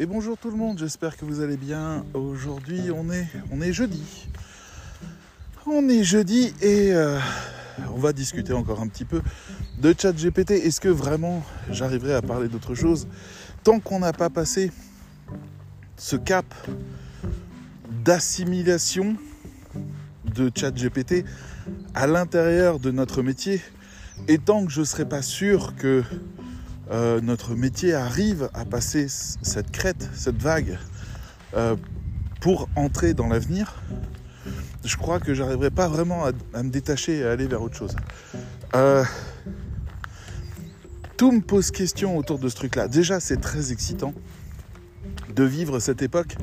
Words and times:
Et 0.00 0.06
bonjour 0.06 0.38
tout 0.38 0.52
le 0.52 0.56
monde, 0.56 0.78
j'espère 0.78 1.16
que 1.16 1.24
vous 1.24 1.40
allez 1.40 1.56
bien. 1.56 2.04
Aujourd'hui 2.14 2.82
on 2.94 3.10
est, 3.10 3.26
on 3.50 3.60
est 3.60 3.72
jeudi. 3.72 4.28
On 5.66 5.88
est 5.88 6.04
jeudi 6.04 6.54
et 6.62 6.92
euh, 6.92 7.18
on 7.92 7.98
va 7.98 8.12
discuter 8.12 8.52
encore 8.52 8.80
un 8.80 8.86
petit 8.86 9.04
peu 9.04 9.20
de 9.82 9.92
chat 10.00 10.12
GPT. 10.12 10.52
Est-ce 10.52 10.80
que 10.80 10.88
vraiment 10.88 11.42
j'arriverai 11.72 12.14
à 12.14 12.22
parler 12.22 12.46
d'autre 12.46 12.76
chose 12.76 13.08
tant 13.64 13.80
qu'on 13.80 13.98
n'a 13.98 14.12
pas 14.12 14.30
passé 14.30 14.70
ce 15.96 16.14
cap 16.14 16.46
d'assimilation 18.04 19.16
de 20.32 20.48
chat 20.54 20.70
GPT 20.70 21.24
à 21.94 22.06
l'intérieur 22.06 22.78
de 22.78 22.92
notre 22.92 23.22
métier? 23.22 23.60
Et 24.28 24.38
tant 24.38 24.64
que 24.64 24.70
je 24.70 24.78
ne 24.78 24.84
serai 24.84 25.08
pas 25.08 25.22
sûr 25.22 25.74
que 25.74 26.04
euh, 26.90 27.20
notre 27.20 27.54
métier 27.54 27.94
arrive 27.94 28.48
à 28.54 28.64
passer 28.64 29.06
cette 29.08 29.70
crête, 29.70 30.08
cette 30.14 30.40
vague, 30.40 30.78
euh, 31.54 31.76
pour 32.40 32.68
entrer 32.76 33.14
dans 33.14 33.28
l'avenir, 33.28 33.82
je 34.84 34.96
crois 34.96 35.20
que 35.20 35.34
j'arriverai 35.34 35.70
pas 35.70 35.88
vraiment 35.88 36.24
à, 36.24 36.62
me 36.62 36.70
détacher 36.70 37.18
et 37.18 37.24
à 37.24 37.32
aller 37.32 37.46
vers 37.46 37.62
autre 37.62 37.76
chose. 37.76 37.94
Euh, 38.74 39.04
tout 41.16 41.32
me 41.32 41.40
pose 41.40 41.70
question 41.70 42.16
autour 42.16 42.38
de 42.38 42.48
ce 42.48 42.56
truc-là. 42.56 42.88
Déjà, 42.88 43.20
c'est 43.20 43.38
très 43.38 43.72
excitant 43.72 44.14
de 45.34 45.44
vivre 45.44 45.80
cette 45.80 46.00
époque, 46.00 46.36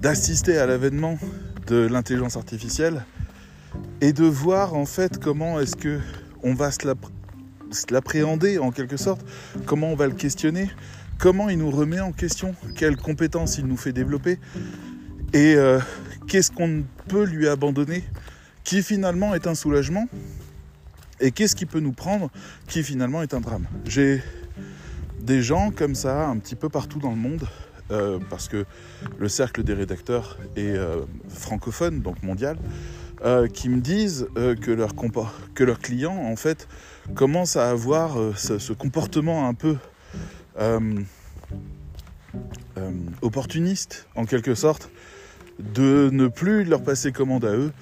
d'assister 0.00 0.58
à 0.58 0.66
l'avènement 0.66 1.18
de 1.66 1.86
l'intelligence 1.86 2.36
artificielle 2.36 3.04
et 4.00 4.12
de 4.12 4.24
voir 4.24 4.74
en 4.74 4.86
fait 4.86 5.18
comment 5.18 5.60
est-ce 5.60 5.76
que 5.76 5.98
on 6.42 6.54
va 6.54 6.70
se 6.70 6.86
l'appréhender 7.90 8.58
en 8.58 8.70
quelque 8.70 8.96
sorte, 8.96 9.24
comment 9.64 9.88
on 9.88 9.96
va 9.96 10.06
le 10.06 10.14
questionner, 10.14 10.70
comment 11.18 11.48
il 11.48 11.58
nous 11.58 11.70
remet 11.70 12.00
en 12.00 12.12
question, 12.12 12.54
quelles 12.76 12.96
compétences 12.96 13.58
il 13.58 13.66
nous 13.66 13.76
fait 13.76 13.92
développer? 13.92 14.38
Et 15.32 15.54
euh, 15.54 15.80
qu'est-ce 16.28 16.50
qu'on 16.50 16.84
peut 17.08 17.24
lui 17.24 17.48
abandonner 17.48 18.04
qui 18.64 18.82
finalement 18.82 19.34
est 19.34 19.46
un 19.46 19.54
soulagement? 19.54 20.08
Et 21.20 21.30
qu'est-ce 21.30 21.56
qui 21.56 21.66
peut 21.66 21.80
nous 21.80 21.92
prendre 21.92 22.30
qui 22.68 22.82
finalement 22.82 23.22
est 23.22 23.34
un 23.34 23.40
drame? 23.40 23.66
J'ai 23.84 24.22
des 25.20 25.42
gens 25.42 25.70
comme 25.70 25.94
ça 25.94 26.28
un 26.28 26.38
petit 26.38 26.54
peu 26.54 26.68
partout 26.68 26.98
dans 26.98 27.10
le 27.10 27.16
monde 27.16 27.48
euh, 27.90 28.18
parce 28.28 28.48
que 28.48 28.64
le 29.18 29.28
cercle 29.28 29.62
des 29.62 29.72
rédacteurs 29.72 30.38
est 30.56 30.76
euh, 30.76 31.02
francophone, 31.28 32.00
donc 32.00 32.22
mondial. 32.22 32.56
Qui 33.54 33.70
me 33.70 33.80
disent 33.80 34.28
que, 34.34 34.70
leur 34.70 34.92
que 35.54 35.64
leurs 35.64 35.78
clients 35.80 36.16
en 36.16 36.36
fait 36.36 36.68
commencent 37.14 37.56
à 37.56 37.70
avoir 37.70 38.18
euh, 38.18 38.34
ce, 38.34 38.72
comportement 38.72 39.48
un 39.48 39.54
peu 39.54 39.76
opportuniste 43.20 44.06
en 44.14 44.24
quelque 44.24 44.54
sorte 44.54 44.90
de 45.58 46.10
ne 46.12 46.28
plus 46.28 46.64
leur 46.64 46.82
passer 46.82 47.12
commande 47.12 47.44
à 47.44 47.54
eux 47.54 47.72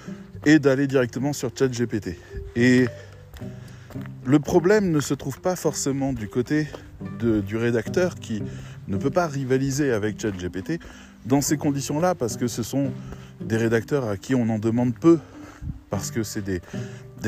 et 0.46 0.58
d'aller 0.58 0.86
directement 0.86 1.32
sur 1.32 1.50
ChatGPT. 1.56 2.16
Et 2.56 2.86
le 4.24 4.38
problème 4.38 4.90
ne 4.90 5.00
se 5.00 5.14
trouve 5.14 5.40
pas 5.40 5.56
forcément 5.56 6.12
du 6.12 6.28
côté 6.28 6.68
du 7.20 7.56
rédacteur 7.56 8.16
qui 8.16 8.42
ne 8.88 8.96
peut 8.96 9.10
pas 9.10 9.26
rivaliser 9.26 9.92
avec 9.92 10.20
ChatGPT 10.20 10.80
dans 11.26 11.40
ces 11.40 11.56
conditions-là 11.56 12.14
parce 12.14 12.36
que 12.36 12.46
ce 12.46 12.62
sont 12.62 12.90
des 13.40 13.56
rédacteurs 13.56 14.08
à 14.08 14.16
qui 14.16 14.34
on 14.34 14.48
en 14.48 14.58
demande 14.58 14.94
peu 14.94 15.18
parce 15.90 16.10
que 16.10 16.22
c'est 16.22 16.42
des, 16.42 16.60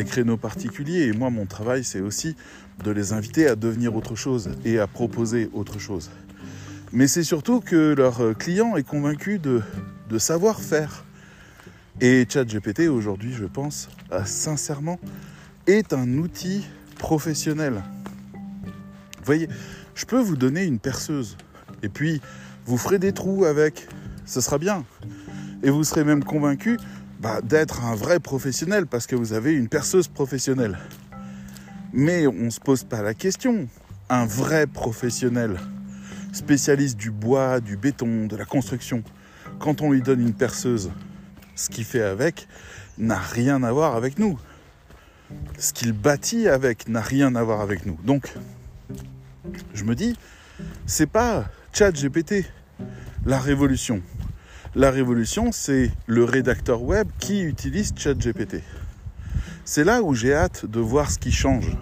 créneaux 0.05 0.37
particuliers 0.37 1.07
et 1.07 1.13
moi 1.13 1.31
mon 1.31 1.47
travail 1.47 1.85
c'est 1.85 2.01
aussi 2.01 2.37
de 2.85 2.91
les 2.91 3.13
inviter 3.13 3.49
à 3.49 3.57
devenir 3.57 3.95
autre 3.97 4.15
chose 4.15 4.51
et 4.65 4.79
à 4.79 4.87
proposer 4.87 5.49
autre 5.53 5.79
chose. 5.79 6.11
Mais 6.93 7.07
c'est 7.07 7.25
surtout 7.25 7.61
que 7.61 7.95
leur 7.95 8.37
client 8.39 8.77
est 8.77 8.87
convaincu 8.87 9.39
de, 9.39 9.63
savoir 10.19 10.61
faire. 10.61 11.05
Et 12.01 12.27
ChatGPT 12.29 12.89
aujourd'hui 12.89 13.33
je 13.33 13.45
pense 13.45 13.89
sincèrement 14.25 14.99
est 15.67 15.93
un 15.93 16.19
outil 16.19 16.65
professionnel. 16.99 17.83
Vous 18.33 19.25
voyez, 19.25 19.49
je 19.95 20.05
peux 20.05 20.21
vous 20.21 20.37
donner 20.37 20.65
une 20.65 20.79
perceuse 20.79 21.37
et 21.83 21.89
puis 21.89 22.21
vous 22.67 22.79
ferez 22.79 22.99
des 22.99 23.13
trous 23.13 23.45
avec, 23.45 23.89
ce 24.25 24.41
sera 24.41 24.59
bien. 24.59 24.85
Et 25.63 25.71
vous 25.71 25.85
serez 25.85 26.05
même 26.05 26.23
convaincu 26.23 26.79
bah, 27.21 27.41
d'être 27.43 27.85
un 27.85 27.95
vrai 27.95 28.21
professionnel 28.21 28.87
parce 28.87 29.07
que 29.07 29.17
vous 29.17 29.33
avez 29.33 29.53
une 29.53 29.69
perceuse 29.69 30.09
professionnelle. 30.09 30.79
Mais 31.93 32.27
on 32.27 32.33
ne 32.33 32.51
se 32.51 32.61
pose 32.61 32.85
pas 32.85 33.03
la 33.03 33.15
question. 33.15 33.69
Un 34.09 34.27
vrai 34.27 34.67
professionnel, 34.67 35.59
spécialiste 36.33 36.97
du 36.97 37.11
bois, 37.11 37.61
du 37.61 37.77
béton, 37.77 38.27
de 38.27 38.37
la 38.37 38.45
construction, 38.45 39.03
quand 39.59 39.81
on 39.81 39.91
lui 39.91 40.03
donne 40.03 40.21
une 40.21 40.35
perceuse, 40.35 40.91
ce 41.55 41.71
qu'il 41.71 41.85
fait 41.85 42.03
avec 42.03 42.47
n'a 42.99 43.19
rien 43.19 43.63
à 43.63 43.73
voir 43.73 43.97
avec 43.97 44.19
nous. 44.19 44.39
Ce 45.59 45.73
qu'il 45.73 45.93
bâtit 45.93 46.49
avec 46.49 46.89
n'a 46.89 47.01
rien 47.01 47.35
à 47.35 47.43
voir 47.43 47.61
avec 47.61 47.87
nous. 47.87 47.99
Donc, 48.05 48.33
je 49.75 49.85
me 49.85 49.95
dis, 49.95 50.17
c'est 50.87 51.07
pas 51.07 51.47
Chat 51.73 51.93
GPT 51.93 52.47
la 53.25 53.39
révolution. 53.41 54.03
La 54.77 54.91
révolution, 54.91 55.53
c'est 55.53 55.91
le 56.07 56.25
rédacteur 56.25 56.83
web 56.83 57.09
qui 57.19 57.41
utilise 57.41 57.95
ChatGPT. 57.97 58.57
C'est 59.65 59.85
là 59.85 60.03
où 60.03 60.13
j'ai 60.13 60.35
hâte 60.35 60.67
de 60.67 60.81
voir 60.81 61.11
ce 61.11 61.19
qui 61.19 61.33
change. 61.33 61.75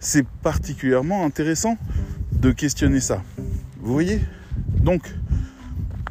C'est 0.00 0.26
particulièrement 0.42 1.24
intéressant 1.24 1.78
de 2.32 2.50
questionner 2.50 2.98
ça. 2.98 3.22
Vous 3.78 3.92
voyez? 3.92 4.22
Donc, 4.80 5.14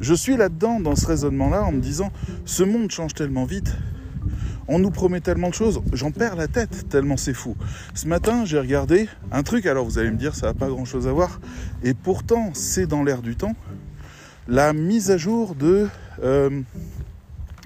je 0.00 0.14
suis 0.14 0.38
là-dedans, 0.38 0.80
dans 0.80 0.96
ce 0.96 1.06
raisonnement-là, 1.06 1.64
en 1.64 1.72
me 1.72 1.82
disant, 1.82 2.10
ce 2.46 2.62
monde 2.62 2.90
change 2.90 3.12
tellement 3.12 3.44
vite, 3.44 3.76
on 4.68 4.78
nous 4.78 4.90
promet 4.90 5.20
tellement 5.20 5.50
de 5.50 5.54
choses, 5.54 5.82
j'en 5.92 6.12
perds 6.12 6.36
la 6.36 6.48
tête 6.48 6.88
tellement 6.88 7.18
c'est 7.18 7.34
fou. 7.34 7.56
Ce 7.92 8.08
matin, 8.08 8.46
j'ai 8.46 8.58
regardé 8.58 9.06
un 9.30 9.42
truc, 9.42 9.66
alors 9.66 9.84
vous 9.84 9.98
allez 9.98 10.10
me 10.10 10.16
dire, 10.16 10.34
ça 10.34 10.46
n'a 10.46 10.54
pas 10.54 10.68
grand-chose 10.68 11.06
à 11.06 11.12
voir, 11.12 11.40
et 11.82 11.92
pourtant, 11.92 12.52
c'est 12.54 12.86
dans 12.86 13.02
l'air 13.02 13.20
du 13.20 13.36
temps 13.36 13.54
la 14.48 14.72
mise 14.72 15.10
à 15.10 15.16
jour 15.16 15.54
de 15.54 15.88
euh, 16.22 16.62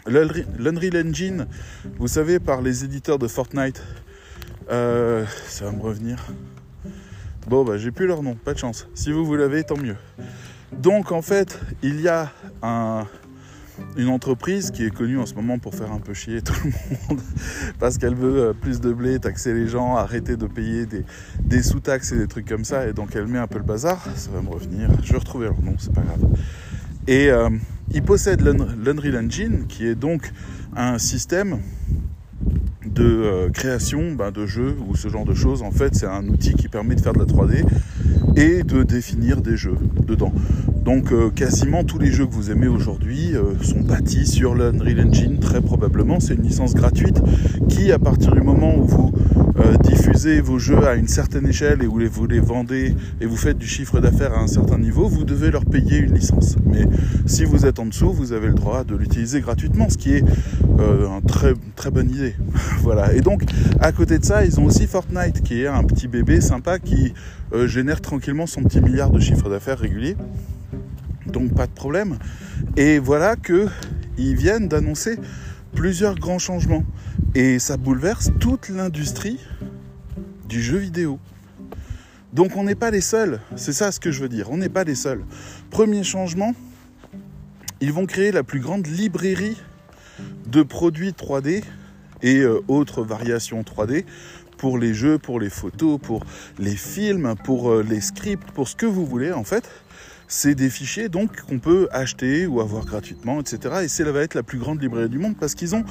l'Unreal 0.07 1.07
Engine, 1.07 1.47
vous 1.99 2.09
savez, 2.09 2.39
par 2.39 2.63
les 2.63 2.85
éditeurs 2.85 3.19
de 3.19 3.29
Fortnite. 3.29 3.83
Euh, 4.71 5.25
ça 5.47 5.67
va 5.67 5.73
me 5.73 5.83
revenir. 5.83 6.33
Bon, 7.49 7.65
bah, 7.65 7.77
j'ai 7.79 7.91
plus 7.91 8.07
leur 8.07 8.23
nom, 8.23 8.35
pas 8.35 8.55
de 8.55 8.59
chance. 8.59 8.89
Si 8.95 9.13
vous, 9.13 9.25
vous 9.25 9.37
l'avez, 9.37 9.65
tant 9.65 9.77
mieux. 9.77 9.97
Donc, 10.73 11.13
en 11.13 11.23
fait, 11.23 11.61
il 11.83 12.01
y 12.01 12.09
a 12.09 12.33
une 13.97 14.09
entreprise 14.09 14.71
qui 14.71 14.85
est 14.85 14.95
connue 14.95 15.19
en 15.19 15.27
ce 15.27 15.35
moment 15.35 15.59
pour 15.59 15.75
faire 15.75 15.91
un 15.91 15.99
peu 15.99 16.13
chier 16.13 16.43
tout 16.43 16.53
le 16.63 16.71
monde 17.09 17.21
parce 17.79 17.97
qu'elle 17.97 18.15
veut 18.15 18.49
euh, 18.49 18.53
plus 18.53 18.81
de 18.81 18.93
blé, 18.93 19.19
taxer 19.19 19.55
les 19.55 19.67
gens, 19.67 19.97
arrêter 19.97 20.37
de 20.37 20.47
payer 20.47 20.85
des, 20.85 21.05
des 21.43 21.63
sous-taxes 21.63 22.13
et 22.13 22.19
des 22.19 22.29
trucs 22.29 22.47
comme 22.47 22.65
ça. 22.65 22.87
Et 22.87 22.93
donc, 22.93 23.17
elle 23.17 23.27
met 23.27 23.39
un 23.39 23.47
peu 23.47 23.59
le 23.59 23.65
bazar. 23.65 24.05
Ça 24.17 24.31
va 24.31 24.43
me 24.43 24.51
revenir. 24.51 24.91
Je 25.03 25.13
vais 25.13 25.19
retrouver 25.19 25.47
leur 25.47 25.61
nom, 25.61 25.75
c'est 25.79 25.93
pas 25.93 26.03
grave. 26.03 26.21
Et 27.07 27.31
euh, 27.31 27.49
il 27.93 28.03
possède 28.03 28.43
l'Unreal 28.43 29.17
Engine, 29.17 29.67
qui 29.67 29.87
est 29.87 29.95
donc 29.95 30.33
un 30.77 30.99
système 30.99 31.61
de 32.87 33.05
euh, 33.05 33.49
création 33.51 34.13
ben, 34.13 34.31
de 34.31 34.47
jeux 34.47 34.77
ou 34.89 34.97
ce 34.97 35.09
genre 35.09 35.25
de 35.25 35.35
choses. 35.35 35.63
En 35.63 35.71
fait, 35.71 35.95
c'est 35.95 36.07
un 36.07 36.27
outil 36.29 36.55
qui 36.55 36.69
permet 36.69 36.95
de 36.95 37.01
faire 37.01 37.13
de 37.13 37.19
la 37.19 37.25
3D 37.25 37.65
et 38.37 38.63
de 38.63 38.83
définir 38.83 39.41
des 39.41 39.57
jeux 39.57 39.77
dedans. 40.07 40.33
Donc 40.85 41.13
euh, 41.13 41.31
quasiment 41.31 41.85
tous 41.85 41.99
les 41.99 42.11
jeux 42.11 42.27
que 42.27 42.33
vous 42.33 42.51
aimez 42.51 42.69
aujourd'hui 42.69 43.35
sont 43.63 43.81
bâtis 43.81 44.27
sur 44.27 44.55
l'Unreal 44.55 45.09
Engine, 45.09 45.39
très 45.39 45.61
probablement. 45.61 46.21
C'est 46.21 46.35
une 46.35 46.43
licence 46.43 46.75
gratuite 46.75 47.21
qui, 47.69 47.93
à 47.93 47.99
partir 47.99 48.33
du 48.33 48.41
moment 48.41 48.77
où 48.77 48.85
vous 48.85 49.13
euh, 49.61 49.77
diffusez 49.77 50.41
vos 50.41 50.59
jeux 50.59 50.87
à 50.87 50.95
une 50.95 51.09
certaine 51.09 51.47
échelle 51.47 51.83
et 51.83 51.87
où 51.87 52.01
vous 52.11 52.27
les 52.27 52.41
vendez 52.41 52.95
et 53.21 53.27
vous 53.27 53.37
faites 53.37 53.59
du 53.59 53.67
chiffre 53.67 54.01
d'affaires 54.01 54.33
à 54.33 54.41
un 54.41 54.47
certain 54.47 54.79
niveau, 54.79 55.07
vous 55.07 55.25
devez 55.25 55.51
leur 55.51 55.67
payer 55.67 55.99
une 55.99 56.15
licence. 56.15 56.57
Mais 56.65 56.85
si 57.27 57.45
vous 57.45 57.67
êtes 57.67 57.79
en 57.79 57.87
dessous, 57.87 58.13
vous 58.13 58.33
avez 58.33 58.47
le 58.47 58.55
droit 58.55 58.85
de 58.85 58.97
l'utiliser 58.97 59.41
gratuitement, 59.41 59.89
ce 59.91 59.99
qui 59.99 60.15
est 60.15 60.25
euh, 60.79 61.07
une 61.09 61.27
très, 61.27 61.53
très 61.77 61.91
bonne 61.91 62.11
idée. 62.11 62.35
voilà. 62.79 63.13
Et 63.15 63.21
donc, 63.21 63.43
à 63.81 63.93
côté 63.93 64.19
de 64.19 64.25
ça, 64.25 64.45
ils 64.45 64.59
ont 64.61 64.65
aussi 64.65 64.87
Fortnite, 64.87 65.43
qui 65.43 65.63
est 65.63 65.67
un 65.67 65.85
petit 65.85 66.09
bébé 66.09 66.41
sympa 66.41 66.79
qui 66.79 67.13
euh, 67.53 67.67
génère 67.67 68.01
tranquillement 68.01 68.47
son 68.47 68.63
petit 68.63 68.81
milliard 68.81 69.11
de 69.11 69.21
chiffre 69.21 69.49
d'affaires 69.51 69.79
régulier. 69.79 70.17
Donc, 71.27 71.55
pas 71.55 71.67
de 71.67 71.73
problème. 71.73 72.19
Et 72.77 72.99
voilà 72.99 73.37
qu'ils 73.37 74.37
viennent 74.37 74.69
d'annoncer 74.69 75.19
plusieurs 75.75 76.15
grands 76.15 76.39
changements. 76.39 76.85
Et 77.35 77.59
ça 77.59 77.77
bouleverse 77.77 78.31
toute 78.41 78.69
l'industrie 78.69 79.39
du 80.49 80.61
jeu 80.61 80.79
vidéo. 80.79 81.19
Donc 82.33 82.57
on 82.57 82.63
n'est 82.63 82.77
pas 82.77 82.93
les 82.93 83.01
seuls, 83.01 83.41
c'est 83.57 83.73
ça 83.73 83.91
ce 83.91 83.99
que 83.99 84.13
je 84.13 84.21
veux 84.21 84.29
dire, 84.29 84.51
on 84.51 84.57
n'est 84.57 84.69
pas 84.69 84.85
les 84.85 84.95
seuls. 84.95 85.25
Premier 85.71 86.05
changement, 86.05 86.55
ils 87.81 87.93
vont 87.93 88.07
créer 88.07 88.31
la 88.31 88.45
plus 88.45 88.61
grande 88.61 88.87
librairie 88.87 89.57
de 90.47 90.63
produits 90.63 91.11
3D 91.11 91.65
et 92.23 92.39
euh, 92.39 92.61
autres 92.69 93.03
variations 93.03 93.63
3D 93.63 94.05
pour 94.59 94.79
les 94.79 94.93
jeux, 94.93 95.19
pour 95.19 95.41
les 95.41 95.49
photos, 95.51 95.99
pour 96.01 96.25
les 96.59 96.77
films, 96.77 97.35
pour 97.45 97.71
euh, 97.71 97.83
les 97.83 98.01
scripts, 98.01 98.51
pour 98.53 98.69
ce 98.69 98.77
que 98.77 98.87
vous 98.87 99.07
voulez 99.07 99.33
en 99.33 99.45
fait. 99.45 99.69
c'est 100.29 100.55
des 100.55 100.71
fichiers 100.71 101.09
donc 101.09 101.41
qu'on 101.43 101.59
peut 101.59 101.89
acheter 101.93 102.47
ou 102.47 102.61
avoir 102.61 102.85
gratuitement, 102.85 103.41
etc. 103.41 103.81
Et 103.85 103.89
c'est 103.89 104.05
va 104.05 104.21
être 104.21 104.35
la 104.35 104.43
plus 104.43 104.59
grande 104.59 104.81
librairie 104.81 105.09
du 105.09 105.19
monde 105.19 105.37
parce 105.39 105.55
qu'ils 105.55 105.75
ont 105.75 105.85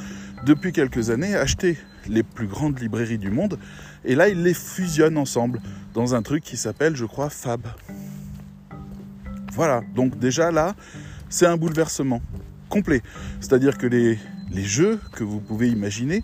depuis 0.46 0.72
quelques 0.72 1.10
années 1.10 1.36
acheté 1.36 1.78
les 2.08 2.24
plus 2.24 2.48
grandes 2.48 2.80
librairies 2.80 3.18
du 3.18 3.32
monde 3.32 3.58
et 4.06 4.16
là 4.16 4.30
ils 4.30 4.42
les 4.42 4.54
fusionnent 4.54 5.18
ensemble 5.18 5.62
dans 5.94 6.16
un 6.16 6.22
truc 6.22 6.44
qui 6.44 6.58
s'appelle, 6.58 6.96
je 6.96 7.06
crois, 7.06 7.30
Fab. 7.30 7.62
Voilà, 9.54 9.82
donc 9.96 10.18
déjà 10.20 10.52
là, 10.52 10.76
c'est 11.30 11.46
un 11.46 11.58
bouleversement 11.58 12.22
complet. 12.70 13.02
C'est-à-dire 13.42 13.78
que 13.78 13.88
les, 13.88 14.18
les 14.52 14.64
jeux 14.64 15.00
que 15.14 15.24
vous 15.24 15.40
pouvez 15.40 15.70
imaginer 15.70 16.24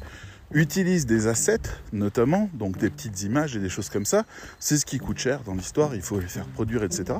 utilisent 0.52 1.06
des 1.06 1.28
assets, 1.28 1.70
notamment, 1.92 2.50
donc 2.54 2.78
des 2.78 2.90
petites 2.90 3.24
images 3.24 3.56
et 3.56 3.60
des 3.60 3.70
choses 3.70 3.90
comme 3.90 4.06
ça. 4.06 4.26
C'est 4.60 4.78
ce 4.78 4.86
qui 4.86 5.00
coûte 5.00 5.18
cher 5.18 5.42
dans 5.44 5.54
l'histoire, 5.54 5.96
il 5.96 6.02
faut 6.02 6.20
les 6.20 6.28
faire 6.28 6.46
produire, 6.46 6.84
etc 6.84 7.16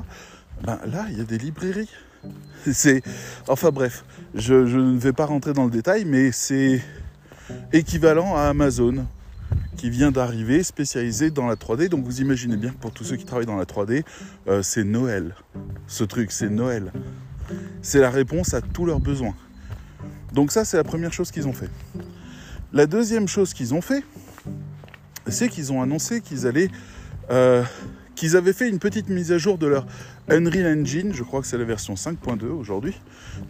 ben 0.62 0.78
là, 0.86 1.06
il 1.10 1.18
y 1.18 1.20
a 1.20 1.24
des 1.24 1.38
librairies. 1.38 1.90
C'est, 2.72 3.02
enfin 3.48 3.70
bref, 3.70 4.04
je, 4.34 4.54
ne 4.54 4.98
vais 4.98 5.12
pas 5.12 5.26
rentrer 5.26 5.52
dans 5.52 5.64
le 5.64 5.70
détail, 5.70 6.04
mais 6.04 6.32
c'est 6.32 6.82
équivalent 7.72 8.34
à 8.34 8.42
Amazon 8.48 9.06
qui 9.76 9.88
vient 9.88 10.10
d'arriver, 10.10 10.64
spécialisé 10.64 11.30
dans 11.30 11.46
la 11.46 11.54
3D. 11.54 11.88
Donc 11.88 12.04
vous 12.04 12.20
imaginez 12.20 12.56
bien 12.56 12.70
que 12.70 12.78
pour 12.78 12.90
tous 12.90 13.04
ceux 13.04 13.16
qui 13.16 13.24
travaillent 13.24 13.46
dans 13.46 13.56
la 13.56 13.66
3D, 13.66 14.02
euh, 14.48 14.62
c'est 14.62 14.82
Noël. 14.82 15.36
Ce 15.86 16.02
truc, 16.02 16.32
c'est 16.32 16.48
Noël. 16.48 16.92
C'est 17.82 18.00
la 18.00 18.10
réponse 18.10 18.52
à 18.54 18.60
tous 18.60 18.84
leurs 18.84 18.98
besoins. 18.98 19.36
Donc 20.32 20.52
ça, 20.52 20.64
c'est 20.64 20.76
la 20.76 20.84
première 20.84 21.12
chose 21.12 21.30
qu'ils 21.30 21.48
ont 21.48 21.52
fait. 21.52 21.70
La 22.72 22.86
deuxième 22.86 23.28
chose 23.28 23.54
qu'ils 23.54 23.74
ont 23.74 23.80
fait, 23.80 24.04
c'est 25.28 25.48
qu'ils 25.48 25.72
ont 25.72 25.82
annoncé 25.82 26.20
qu'ils 26.20 26.46
euh, 27.30 27.64
avaient 28.34 28.52
fait 28.52 28.68
une 28.68 28.78
petite 28.78 29.08
mise 29.08 29.32
à 29.32 29.38
jour 29.38 29.58
de 29.58 29.66
leur 29.66 29.86
Unreal 30.28 30.80
Engine, 30.80 31.12
je 31.14 31.22
crois 31.22 31.40
que 31.40 31.46
c'est 31.46 31.58
la 31.58 31.64
version 31.64 31.94
5.2 31.94 32.46
aujourd'hui, 32.46 33.00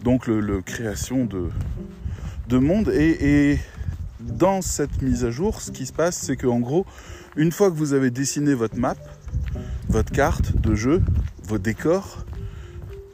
donc 0.04 0.26
le, 0.26 0.60
création 0.60 1.24
de, 1.24 1.48
de 2.48 2.58
monde. 2.58 2.90
Et, 2.90 3.58
dans 4.20 4.60
cette 4.60 5.02
mise 5.02 5.24
à 5.24 5.30
jour, 5.30 5.60
ce 5.60 5.70
qui 5.70 5.86
se 5.86 5.92
passe, 5.92 6.18
c'est 6.18 6.36
qu'en 6.36 6.58
gros, 6.58 6.84
une 7.36 7.52
fois 7.52 7.70
que 7.70 7.76
vous 7.76 7.92
avez 7.92 8.10
dessiné 8.10 8.54
votre 8.54 8.76
map, 8.76 8.96
votre 9.88 10.10
carte 10.10 10.56
de 10.60 10.74
jeu, 10.74 11.02
vos 11.44 11.58
décors, 11.58 12.25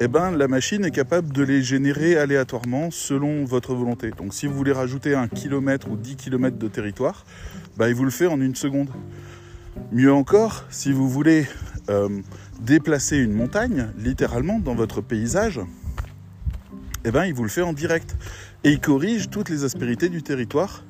eh 0.05 0.09
ben, 0.09 0.33
la 0.33 0.49
machine 0.49 0.85
est 0.85 0.91
capable 0.91 1.33
de 1.33 1.45
les 1.45 1.63
générer 1.63 2.17
aléatoirement 2.17 2.91
selon 2.91 3.45
votre 3.45 3.73
volonté. 3.73 4.11
Donc 4.11 4.35
si 4.35 4.49
vous 4.49 4.55
voulez 4.55 4.73
rajouter 4.73 5.15
un 5.15 5.29
kilomètre 5.29 5.89
ou 5.89 5.97
10 5.97 6.17
km 6.17 6.59
de 6.59 6.67
territoire, 6.67 7.25
bah, 7.77 7.89
il 7.89 7.95
vous 7.95 8.03
le 8.05 8.11
fait 8.11 8.27
en 8.27 8.41
une 8.41 8.57
seconde. 8.57 8.89
Mieux 9.93 10.13
encore, 10.13 10.65
si 10.71 10.93
vous 10.93 11.09
voulez 11.09 11.47
euh, 11.89 12.09
déplacer 12.61 13.17
une 13.17 13.33
montagne, 13.33 13.91
littéralement, 13.97 14.59
dans 14.59 14.75
votre 14.75 15.03
paysage, 15.03 15.61
eh 17.05 17.13
ben, 17.13 17.25
il 17.27 17.35
vous 17.35 17.45
le 17.45 17.49
fait 17.49 17.63
en 17.63 17.73
direct. 17.73 18.17
Et 18.65 18.73
il 18.73 18.81
corrige 18.81 19.31
toutes 19.31 19.51
les 19.51 19.63
aspérités 19.63 20.09
du 20.09 20.25
territoire 20.25 20.83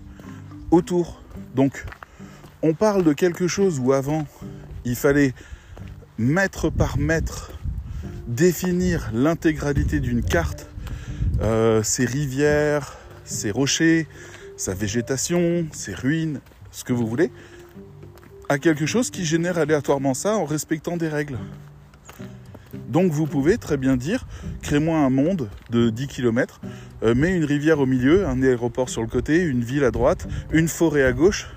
autour. 0.70 1.20
Donc, 1.55 1.85
on 2.62 2.73
parle 2.73 3.05
de 3.05 3.12
quelque 3.12 3.47
chose 3.47 3.79
où 3.79 3.93
avant, 3.93 4.26
il 4.87 4.97
fallait 4.97 5.35
mètre 6.17 6.70
par 6.70 6.97
mètre 6.97 7.53
définir 8.34 9.11
l'intégralité 9.14 10.00
d'une 10.00 10.23
carte, 10.23 10.69
euh, 11.40 11.82
ses 11.82 12.05
rivières, 12.05 12.99
ses 13.25 13.50
rochers, 13.50 14.06
sa 14.56 14.75
végétation, 14.75 15.67
ses 15.73 15.94
ruines, 15.94 16.40
ce 16.70 16.84
que 16.84 16.93
vous 16.93 17.06
voulez 17.06 17.31
à 18.52 18.58
quelque 18.58 18.84
chose 18.84 19.11
qui 19.11 19.25
génère 19.25 19.56
aléatoirement 19.56 20.12
ça 20.12 20.37
en 20.37 20.44
respectant 20.44 20.99
des 20.99 21.08
règles. 21.08 21.38
Donc 22.88 23.11
vous 23.11 23.26
pouvez 23.26 23.56
très 23.56 23.79
bien 23.79 23.96
dire, 23.96 24.26
crée-moi 24.61 24.99
un 24.99 25.08
monde 25.08 25.49
de 25.70 25.88
10 25.88 26.06
km, 26.06 26.61
euh, 27.02 27.14
mets 27.14 27.34
une 27.34 27.46
rivière 27.46 27.79
au 27.81 27.87
milieu, 27.87 28.26
un 28.26 28.43
aéroport 28.43 28.90
sur 28.90 29.00
le 29.00 29.08
côté, 29.08 29.43
une 29.43 29.64
ville 29.64 29.84
à 29.84 29.90
droite, 29.90 30.29
une 30.52 30.69
forêt 30.69 31.02
à 31.02 31.12
gauche, 31.12 31.49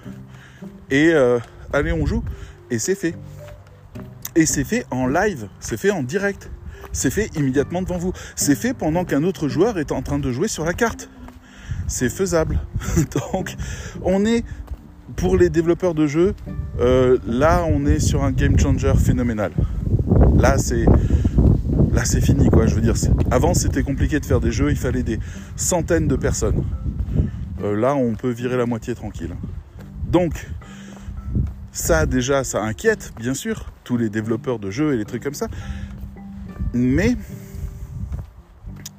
et 0.89 1.09
euh, 1.13 1.39
allez 1.73 1.91
on 1.91 2.05
joue. 2.05 2.23
Et 2.71 2.79
c'est 2.79 2.95
fait. 2.95 3.15
Et 4.37 4.45
c'est 4.45 4.63
fait 4.63 4.85
en 4.89 5.05
live, 5.07 5.49
c'est 5.59 5.77
fait 5.77 5.91
en 5.91 6.01
direct. 6.01 6.49
C'est 6.95 7.11
fait 7.11 7.29
immédiatement 7.35 7.81
devant 7.81 7.97
vous. 7.97 8.13
C'est 8.37 8.55
fait 8.55 8.73
pendant 8.73 9.03
qu'un 9.03 9.23
autre 9.23 9.49
joueur 9.49 9.77
est 9.77 9.91
en 9.91 10.01
train 10.01 10.17
de 10.17 10.31
jouer 10.31 10.47
sur 10.47 10.63
la 10.63 10.73
carte. 10.73 11.09
C'est 11.87 12.07
faisable. 12.07 12.57
Donc 13.29 13.55
on 14.01 14.25
est 14.25 14.45
pour 15.17 15.35
les 15.35 15.49
développeurs 15.49 15.93
de 15.93 16.07
jeux, 16.07 16.33
euh, 16.79 17.17
là 17.27 17.65
on 17.69 17.85
est 17.85 17.99
sur 17.99 18.23
un 18.23 18.31
game 18.31 18.57
changer 18.57 18.93
phénoménal. 18.97 19.51
Là 20.37 20.57
c'est 20.57 20.85
là 21.91 22.05
c'est 22.05 22.21
fini 22.21 22.49
quoi. 22.49 22.65
Je 22.65 22.75
veux 22.75 22.81
dire, 22.81 22.95
avant 23.29 23.53
c'était 23.53 23.83
compliqué 23.83 24.21
de 24.21 24.25
faire 24.25 24.39
des 24.39 24.51
jeux, 24.53 24.71
il 24.71 24.77
fallait 24.77 25.03
des 25.03 25.19
centaines 25.57 26.07
de 26.07 26.15
personnes. 26.15 26.63
Euh, 27.61 27.75
là 27.75 27.93
on 27.95 28.15
peut 28.15 28.31
virer 28.31 28.55
la 28.55 28.65
moitié 28.65 28.95
tranquille. 28.95 29.35
Donc 30.07 30.47
ça 31.73 32.05
déjà 32.05 32.45
ça 32.45 32.63
inquiète 32.63 33.11
bien 33.19 33.33
sûr 33.33 33.73
tous 33.83 33.97
les 33.97 34.09
développeurs 34.09 34.59
de 34.59 34.71
jeux 34.71 34.93
et 34.93 34.97
les 34.97 35.05
trucs 35.05 35.23
comme 35.23 35.33
ça. 35.33 35.49
Mais 36.75 37.15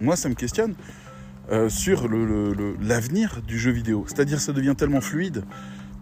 moi 0.00 0.16
ça 0.16 0.28
me 0.28 0.34
questionne 0.34 0.74
euh, 1.52 1.68
sur 1.68 2.08
l'avenir 2.80 3.42
du 3.46 3.58
jeu 3.58 3.70
vidéo. 3.70 4.04
C'est-à-dire 4.08 4.40
ça 4.40 4.52
devient 4.52 4.74
tellement 4.76 5.00
fluide 5.00 5.44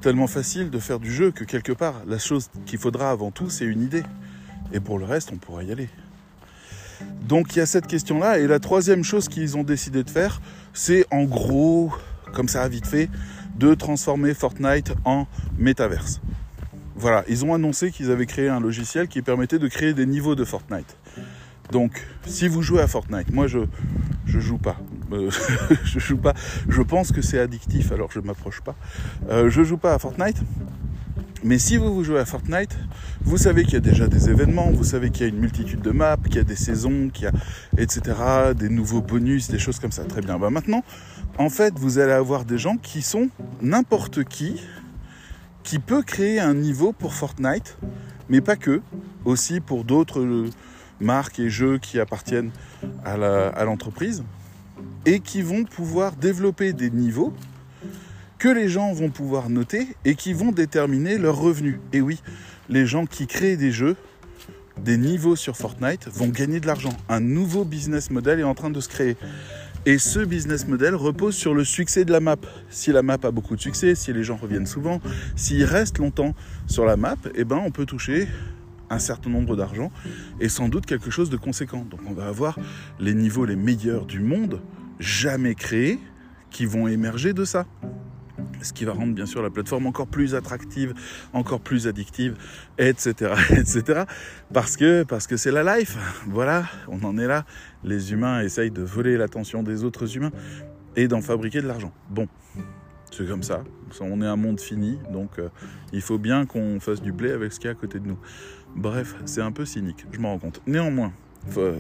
tellement 0.05 0.27
facile 0.27 0.69
de 0.69 0.79
faire 0.79 1.01
du 1.01 1.11
jeu 1.11 1.31
que 1.31 1.45
quelque 1.45 1.73
part, 1.73 2.03
la 2.07 2.19
chose 2.19 2.51
qu'il 2.67 2.79
faudra 2.79 3.11
avant 3.11 3.31
tout, 3.31 3.49
c'est 3.49 3.65
une 3.65 3.81
idée. 3.81 4.03
Et 4.75 4.79
pour 4.79 4.99
le 4.99 5.07
reste, 5.07 5.31
on 5.33 5.39
pourra 5.39 5.65
y 5.65 5.73
aller. 5.73 5.89
Donc 7.23 7.57
il 7.57 7.61
y 7.61 7.63
a 7.63 7.67
cette 7.67 7.87
question-là. 7.87 8.39
Et 8.39 8.47
la 8.47 8.59
troisième 8.59 9.03
chose 9.03 9.31
qu'ils 9.31 9.57
ont 9.57 9.63
décidé 9.63 10.05
de 10.05 10.11
faire, 10.11 10.43
c'est 10.75 11.07
en 11.11 11.25
gros, 11.25 11.91
comme 12.35 12.49
ça 12.49 12.63
a 12.63 12.69
vite 12.69 12.87
fait, 12.87 13.09
de 13.57 13.73
transformer 13.73 14.35
Fortnite 14.35 14.93
en 15.07 15.27
métaverse. 15.57 16.21
Voilà, 16.97 17.25
ils 17.27 17.43
ont 17.47 17.55
annoncé 17.55 17.91
qu'ils 17.91 18.11
avaient 18.11 18.27
créé 18.27 18.51
un 18.51 18.61
logiciel 18.61 19.09
qui 19.09 19.23
permettait 19.23 19.59
de 19.59 19.69
créer 19.69 19.95
des 19.95 20.05
niveaux 20.05 20.35
de 20.35 20.45
Fortnite. 20.45 20.99
Donc, 21.71 22.07
si 22.27 22.49
vous 22.49 22.63
jouez 22.63 22.81
à 22.81 22.87
Fortnite, 22.87 23.33
moi 23.33 23.47
je 23.47 23.61
je 24.27 24.41
joue 24.41 24.59
pas. 24.59 24.77
Euh, 25.13 25.31
je 25.85 25.99
joue 25.99 26.17
pas. 26.17 26.35
Je 26.69 26.83
pense 26.83 27.13
que 27.13 27.23
c'est 27.23 27.39
addictif, 27.39 27.93
alors 27.93 28.11
je 28.11 28.21
m'approche 28.21 28.61
pas. 28.61 28.75
Euh, 29.29 29.51
je 29.51 29.63
joue 29.63 29.77
pas 29.77 29.95
à 29.95 29.99
Fortnite. 29.99 30.41
Mais 31.43 31.59
si 31.59 31.77
vous, 31.77 31.93
vous 31.93 32.05
jouez 32.05 32.21
à 32.21 32.25
Fortnite, 32.25 32.75
vous 33.21 33.37
savez 33.37 33.65
qu'il 33.65 33.75
y 33.75 33.77
a 33.77 33.81
déjà 33.81 34.07
des 34.07 34.31
événements, 34.31 34.71
vous 34.71 34.85
savez 34.85 35.11
qu'il 35.11 35.27
y 35.27 35.27
a 35.27 35.29
une 35.29 35.39
multitude 35.39 35.83
de 35.83 35.91
maps, 35.91 36.17
qu'il 36.17 36.37
y 36.37 36.39
a 36.39 36.43
des 36.43 36.57
saisons, 36.57 37.11
qu'il 37.13 37.25
y 37.25 37.27
a 37.27 37.33
etc. 37.77 38.17
des 38.57 38.71
nouveaux 38.71 39.03
bonus, 39.03 39.51
des 39.51 39.59
choses 39.59 39.79
comme 39.79 39.93
ça. 39.93 40.05
Très 40.05 40.23
bien. 40.23 40.39
Bah 40.39 40.49
maintenant, 40.49 40.83
en 41.37 41.51
fait, 41.51 41.75
vous 41.79 41.99
allez 41.99 42.13
avoir 42.13 42.47
des 42.47 42.57
gens 42.57 42.79
qui 42.79 43.03
sont 43.03 43.29
n'importe 43.61 44.25
qui 44.25 44.61
qui 45.65 45.79
peut 45.79 46.03
créer 46.03 46.41
un 46.41 46.55
niveau 46.55 46.93
pour 46.93 47.15
Fortnite, 47.15 47.79
mais 48.29 48.41
pas 48.41 48.57
que, 48.57 48.83
aussi 49.25 49.61
pour 49.61 49.85
d'autres 49.85 50.47
marques 51.05 51.39
et 51.39 51.49
jeux 51.49 51.79
qui 51.79 52.01
appartiennent 52.01 52.51
à 53.05 53.65
l'entreprise 53.65 54.25
et 55.07 55.21
qui 55.21 55.43
vont 55.43 55.65
pouvoir 55.65 56.17
développer 56.17 56.73
des 56.73 56.91
niveaux 56.91 57.33
que 58.39 58.49
les 58.49 58.69
gens 58.69 58.93
vont 58.93 59.11
pouvoir 59.11 59.49
noter 59.49 59.97
et 60.05 60.17
qui 60.17 60.33
vont 60.33 60.51
déterminer 60.51 61.19
leurs 61.19 61.39
revenus. 61.39 61.79
Et 61.93 62.01
oui, 62.01 62.21
les 62.69 62.87
gens 62.87 63.07
qui 63.07 63.27
créent 63.27 63.57
des 63.57 63.71
jeux, 63.71 63.97
des 64.79 64.97
niveaux 64.97 65.37
sur 65.37 65.57
Fortnite, 65.57 66.09
vont 66.13 66.29
gagner 66.29 66.61
de 66.61 66.67
l'argent. 66.67 66.93
Un 67.09 67.21
nouveau 67.21 67.65
business 67.65 68.11
model 68.11 68.41
est 68.41 68.45
en 68.45 68.55
train 68.55 68.71
de 68.71 68.81
se 68.81 68.89
créer. 68.89 69.17
Et 69.87 69.99
ce 69.99 70.19
business 70.21 70.67
model 70.67 70.95
repose 70.95 71.35
sur 71.35 71.55
le 71.55 71.63
succès 71.63 72.05
de 72.05 72.13
la 72.13 72.21
map. 72.21 72.37
Si 72.71 72.91
la 72.91 73.03
map 73.03 73.19
a 73.23 73.31
beaucoup 73.31 73.55
de 73.55 73.61
succès, 73.61 73.95
si 73.95 74.13
les 74.13 74.25
gens 74.25 74.37
reviennent 74.37 74.67
souvent, 74.67 75.01
s'ils 75.37 75.65
restent 75.65 75.99
longtemps 75.99 76.35
sur 76.67 76.87
la 76.87 76.97
map, 76.97 77.17
eh 77.35 77.45
ben 77.45 77.61
on 77.65 77.71
peut 77.71 77.85
toucher 77.85 78.27
un 78.95 78.99
certain 78.99 79.31
nombre 79.31 79.57
d'argent 79.57 79.91
et 80.41 80.49
sans 80.49 80.69
doute 80.69 80.87
quelque 80.87 81.11
chose 81.11 81.31
de 81.31 81.37
conséquent. 81.37 81.87
Donc 81.91 82.01
on 82.09 82.13
va 82.13 82.27
avoir 82.27 82.59
les 82.99 83.15
niveaux 83.15 83.45
les 83.45 83.57
meilleurs 83.57 84.07
du 84.07 84.21
monde 84.21 84.61
jamais 84.99 85.55
créés 85.55 85.99
qui 86.51 86.67
vont 86.67 86.89
émerger 86.89 87.33
de 87.33 87.45
ça. 87.45 87.67
Ce 88.63 88.73
qui 88.73 88.85
va 88.87 88.93
rendre 88.93 89.15
bien 89.15 89.27
sûr 89.27 89.43
la 89.43 89.51
plateforme 89.51 89.87
encore 89.87 90.07
plus 90.07 90.35
attractive, 90.35 90.95
encore 91.35 91.61
plus 91.61 91.87
addictive, 91.87 92.37
etc. 92.79 93.35
etc. 93.51 94.05
Parce 94.53 94.77
que 94.77 95.03
parce 95.03 95.27
que 95.27 95.37
c'est 95.37 95.51
la 95.51 95.77
life. 95.77 95.99
Voilà, 96.29 96.65
on 96.89 97.03
en 97.05 97.19
est 97.19 97.27
là. 97.27 97.45
Les 97.83 98.13
humains 98.13 98.41
essayent 98.41 98.71
de 98.71 98.83
voler 98.83 99.17
l'attention 99.17 99.63
des 99.63 99.85
autres 99.85 100.17
humains 100.17 100.33
et 100.97 101.09
d'en 101.09 101.21
fabriquer 101.21 101.61
de 101.61 101.67
l'argent. 101.67 101.93
Bon, 102.09 102.29
c'est 103.11 103.27
comme 103.27 103.43
ça. 103.43 103.65
On 104.01 104.21
est 104.23 104.27
un 104.27 104.37
monde 104.37 104.61
fini, 104.61 104.99
donc 105.13 105.39
euh, 105.39 105.49
il 105.93 106.01
faut 106.01 106.19
bien 106.19 106.47
qu'on 106.47 106.81
fasse 106.81 107.01
du 107.01 107.13
blé 107.13 107.31
avec 107.31 107.53
ce 107.53 107.61
qui 107.61 107.69
est 107.69 107.71
à 107.71 107.75
côté 107.75 108.01
de 108.01 108.09
nous. 108.09 108.19
Bref, 108.77 109.15
c'est 109.25 109.41
un 109.41 109.53
peu 109.53 109.65
cynique, 109.65 110.07
je 110.13 110.19
m'en 110.19 110.33
rends 110.33 110.39
compte. 110.39 110.61
Néanmoins, 110.67 111.13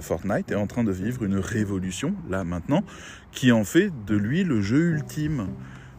Fortnite 0.00 0.50
est 0.50 0.56
en 0.56 0.66
train 0.66 0.84
de 0.84 0.92
vivre 0.92 1.24
une 1.24 1.38
révolution, 1.38 2.14
là 2.28 2.44
maintenant, 2.44 2.84
qui 3.32 3.50
en 3.52 3.64
fait 3.64 3.90
de 4.06 4.16
lui 4.16 4.44
le 4.44 4.60
jeu 4.60 4.90
ultime. 4.92 5.48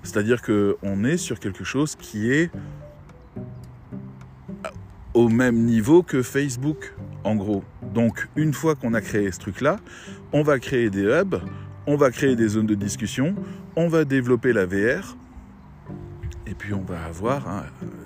C'est-à-dire 0.04 0.42
qu'on 0.42 1.04
est 1.04 1.18
sur 1.18 1.40
quelque 1.40 1.64
chose 1.64 1.96
qui 1.96 2.32
est 2.32 2.52
au 5.14 5.30
même 5.30 5.64
niveau 5.64 6.04
que 6.04 6.22
Facebook, 6.22 6.94
en 7.24 7.36
gros. 7.36 7.64
Donc 7.94 8.28
une 8.36 8.54
fois 8.54 8.76
qu'on 8.76 8.94
a 8.94 9.02
créé 9.02 9.32
ce 9.32 9.40
truc-là, 9.40 9.80
on 10.32 10.44
va 10.44 10.60
créer 10.60 10.90
des 10.90 11.04
hubs, 11.04 11.42
on 11.88 11.96
va 11.96 12.12
créer 12.12 12.36
des 12.36 12.50
zones 12.50 12.68
de 12.68 12.76
discussion, 12.76 13.36
on 13.76 13.88
va 13.88 14.06
développer 14.06 14.54
la 14.54 14.66
VR, 14.66 15.16
et 16.48 16.54
puis 16.54 16.74
on 16.74 16.82
va 16.82 17.04
avoir 17.04 17.48
hein, 17.50 17.64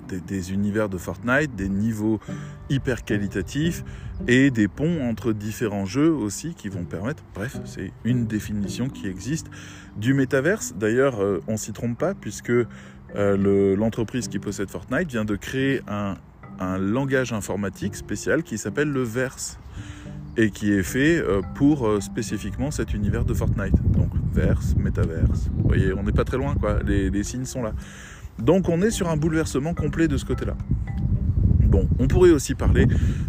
des, 0.08 0.52
univers 0.52 0.88
de 0.88 0.98
Fortnite, 0.98 1.54
des 1.54 1.68
niveaux 1.68 2.20
hyper 2.70 3.04
qualitatifs 3.04 3.84
et 4.28 4.50
des 4.50 4.68
ponts 4.68 5.08
entre 5.08 5.32
différents 5.32 5.84
jeux 5.84 6.10
aussi 6.10 6.54
qui 6.54 6.68
vont 6.68 6.84
permettre, 6.84 7.22
bref, 7.34 7.58
c'est 7.64 7.92
une 8.04 8.26
définition 8.26 8.88
qui 8.88 9.06
existe 9.06 9.48
du 9.96 10.14
métaverse. 10.14 10.74
D'ailleurs, 10.78 11.22
euh, 11.22 11.42
on 11.48 11.56
s'y 11.56 11.72
trompe 11.72 11.98
pas 11.98 12.14
puisque 12.14 12.50
euh, 12.50 13.76
l'entreprise 13.76 14.28
qui 14.28 14.38
possède 14.38 14.70
Fortnite 14.70 15.08
vient 15.08 15.24
de 15.24 15.36
créer 15.36 15.82
un, 15.88 16.16
langage 16.78 17.32
informatique 17.32 17.96
spécial 17.96 18.42
qui 18.42 18.58
s'appelle 18.58 18.90
le 18.90 19.02
Verse 19.02 19.58
et 20.36 20.50
qui 20.50 20.70
est 20.72 20.82
fait 20.82 21.18
euh, 21.18 21.40
pour 21.54 22.02
spécifiquement 22.02 22.70
cet 22.70 22.92
univers 22.92 23.24
de 23.24 23.32
Fortnite. 23.32 23.74
Donc 23.92 24.10
verse, 24.30 24.74
métaverse. 24.76 25.48
Vous 25.56 25.68
voyez, 25.68 25.94
on 25.94 26.02
n'est 26.02 26.12
pas 26.12 26.24
très 26.24 26.36
loin, 26.36 26.54
quoi. 26.54 26.80
Les, 26.82 27.22
signes 27.22 27.46
sont 27.46 27.62
là. 27.62 27.72
Donc 28.38 28.68
on 28.68 28.82
est 28.82 28.90
sur 28.90 29.08
un 29.08 29.16
bouleversement 29.16 29.72
complet 29.72 30.06
de 30.06 30.18
ce 30.18 30.26
côté-là. 30.26 30.54
Bon, 31.70 31.88
on 31.98 32.08
pourrait 32.08 32.30
aussi 32.30 32.54
parler 32.54 32.86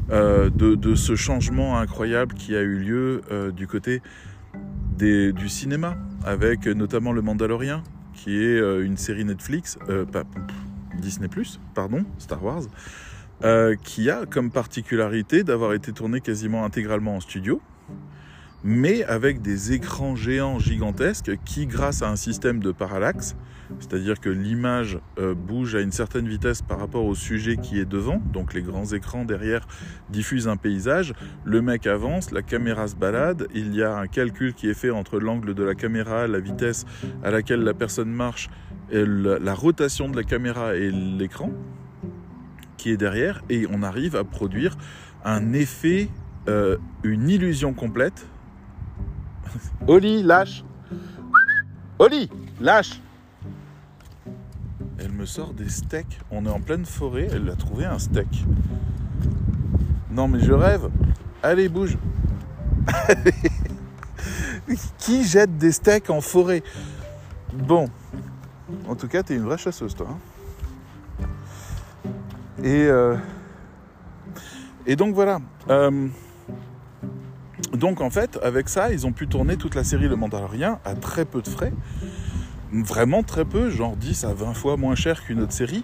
euh, 0.10 0.50
de, 0.50 0.96
ce 0.96 1.16
changement 1.16 1.80
incroyable 1.80 2.34
qui 2.34 2.56
a 2.56 2.62
eu 2.62 2.76
lieu 2.76 3.22
du 3.56 3.68
côté 3.68 4.02
du 4.98 5.50
cinéma, 5.50 5.98
avec 6.24 6.68
notamment 6.68 7.12
Le 7.12 7.22
Mandalorien, 7.22 7.82
qui 8.14 8.38
est 8.38 8.60
une 8.60 8.98
série 8.98 9.26
Netflix, 9.26 9.80
pas, 10.12 10.24
Disney⁇ 11.00 11.28
pardon, 11.74 12.06
Star 12.20 12.44
Wars, 12.44 12.64
euh, 13.44 13.76
qui 13.82 14.10
a 14.12 14.28
comme 14.28 14.52
particularité 14.52 15.44
d'avoir 15.44 15.74
été 15.74 15.92
tourné 15.92 16.22
quasiment 16.22 16.64
intégralement 16.64 17.16
en 17.16 17.20
studio, 17.20 17.60
mais 18.63 19.03
avec 19.03 19.41
des 19.41 19.74
écrans 19.74 20.15
géants 20.15 20.60
gigantesques 20.60 21.32
qui, 21.46 21.65
grâce 21.65 22.01
à 22.01 22.10
un 22.10 22.15
système 22.15 22.60
de 22.60 22.72
parallaxe, 22.72 23.36
c'est-à-dire 23.80 24.20
que 24.20 24.30
l'image 24.30 25.00
euh, 25.18 25.34
bouge 25.34 25.75
à 25.75 25.82
une 25.82 25.91
certaine 25.91 26.27
vitesse 26.27 26.62
par 26.62 26.80
rapport 26.80 27.06
au 27.06 27.15
sujet 27.15 27.58
qui 27.58 27.80
est 27.80 27.86
devant, 27.86 28.22
donc 28.34 28.53
les 28.53 28.62
grands 28.62 28.86
écrans 28.86 29.25
derrière 29.25 29.68
diffusent 30.10 30.48
un 30.48 30.58
paysage, 30.58 31.13
le 31.46 31.62
mec 31.62 31.88
avance, 31.88 32.32
la 32.32 32.41
caméra 32.41 32.88
se 32.88 32.96
balade, 32.96 33.48
il 33.53 33.74
y 33.75 33.82
a 33.82 33.98
un 33.98 34.08
calcul 34.08 34.53
qui 34.53 34.70
est 34.70 34.74
fait 34.74 34.91
entre 34.91 35.20
l'angle 35.20 35.53
de 35.53 35.63
la 35.63 35.75
caméra, 35.75 36.27
la 36.27 36.39
vitesse 36.39 36.86
à 37.24 37.32
laquelle 37.32 37.62
la 37.62 37.74
personne 37.74 38.12
marche, 38.12 38.50
la 38.91 39.53
rotation 39.53 40.10
de 40.10 40.18
la 40.18 40.24
caméra 40.24 40.75
et 40.75 40.91
l'écran, 40.91 41.51
qui 42.77 42.89
est 42.89 42.98
derrière 42.98 43.41
et 43.50 43.68
on 43.70 43.84
arrive 43.84 44.15
à 44.15 44.24
produire 44.24 44.75
un 45.24 45.53
effet, 45.53 46.10
euh, 46.48 46.77
une 47.03 47.30
illusion 47.30 47.74
complète. 47.74 48.27
Oli, 49.88 50.24
lâche 50.24 50.63
Oli, 52.00 52.29
lâche 52.60 53.01
Elle 54.98 55.12
me 55.12 55.25
sort 55.25 55.53
des 55.53 55.70
steaks. 55.70 56.20
On 56.29 56.46
est 56.46 56.50
en 56.50 56.60
pleine 56.62 56.86
forêt, 56.86 57.27
elle 57.31 57.50
a 57.50 57.55
trouvé 57.55 57.86
un 57.86 58.00
steak. 58.00 58.46
Non 60.12 60.27
mais 60.27 60.39
je 60.39 60.53
rêve. 60.53 60.89
Allez, 61.43 61.70
bouge. 61.70 61.98
Qui 64.98 65.24
jette 65.24 65.58
des 65.58 65.72
steaks 65.72 66.10
en 66.10 66.22
forêt? 66.22 66.63
Bon. 67.53 67.88
En 68.88 68.96
tout 68.96 69.08
cas, 69.08 69.24
t'es 69.24 69.36
une 69.36 69.43
vraie 69.43 69.58
chasseuse, 69.58 69.96
toi. 69.96 70.08
Hein. 70.12 70.17
Et, 72.63 72.86
euh, 72.86 73.17
et 74.86 74.96
donc 74.96 75.15
voilà. 75.15 75.39
Euh, 75.70 76.08
donc 77.74 78.01
en 78.01 78.10
fait, 78.10 78.39
avec 78.44 78.70
ça, 78.70 78.91
ils 78.91 79.06
ont 79.06 79.12
pu 79.12 79.27
tourner 79.27 79.58
toute 79.58 79.75
la 79.75 79.84
série 79.84 80.08
Le 80.08 80.15
Mandalorian 80.15 80.80
à 80.86 80.94
très 80.96 81.25
peu 81.25 81.41
de 81.41 81.48
frais. 81.48 81.74
Vraiment 82.72 83.24
très 83.24 83.46
peu, 83.46 83.70
genre 83.70 83.96
10 83.96 84.24
à 84.25 84.34
20 84.34 84.53
fois 84.53 84.77
moins 84.77 84.96
cher 84.96 85.24
qu'une 85.24 85.41
autre 85.41 85.51
série, 85.51 85.84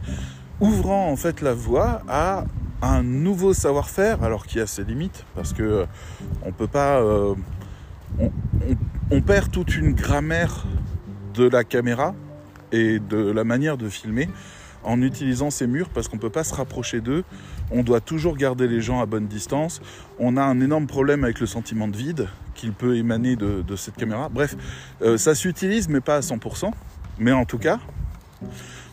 ouvrant 0.61 1.11
en 1.11 1.15
fait 1.15 1.41
la 1.41 1.53
voie 1.53 2.01
à 2.07 2.45
un 2.81 3.03
nouveau 3.03 3.53
savoir-faire, 3.53 4.23
alors 4.23 4.45
qui 4.45 4.59
a 4.59 4.67
ses 4.67 4.83
limites, 4.83 5.25
parce 5.35 5.53
que 5.53 5.63
euh, 5.63 5.85
on 6.45 6.51
peut 6.51 6.67
pas. 6.67 7.01
on, 9.11 9.21
perd 9.21 9.51
toute 9.51 9.75
une 9.75 9.93
grammaire 9.93 10.65
de 11.33 11.49
la 11.49 11.63
caméra 11.63 12.15
et 12.71 12.99
de 12.99 13.17
la 13.17 13.43
manière 13.43 13.77
de 13.77 13.89
filmer 13.89 14.29
en 14.83 15.01
utilisant 15.01 15.49
ces 15.49 15.67
murs 15.67 15.89
parce 15.89 16.07
qu'on 16.07 16.17
ne 16.17 16.21
peut 16.21 16.29
pas 16.29 16.43
se 16.43 16.53
rapprocher 16.53 17.01
d'eux. 17.01 17.23
On 17.71 17.83
doit 17.83 18.01
toujours 18.01 18.37
garder 18.37 18.67
les 18.67 18.81
gens 18.81 19.01
à 19.01 19.05
bonne 19.05 19.27
distance. 19.27 19.81
On 20.19 20.37
a 20.37 20.41
un 20.41 20.59
énorme 20.61 20.87
problème 20.87 21.23
avec 21.23 21.39
le 21.39 21.45
sentiment 21.45 21.87
de 21.87 21.97
vide 21.97 22.27
qu'il 22.55 22.73
peut 22.73 22.97
émaner 22.97 23.35
de, 23.35 23.75
cette 23.75 23.95
caméra. 23.95 24.29
Bref, 24.29 24.55
euh, 25.01 25.17
ça 25.17 25.35
s'utilise 25.35 25.89
mais 25.89 26.01
pas 26.01 26.17
à 26.17 26.19
100%. 26.21 26.71
Mais 27.19 27.31
en 27.31 27.45
tout 27.45 27.57
cas, 27.57 27.79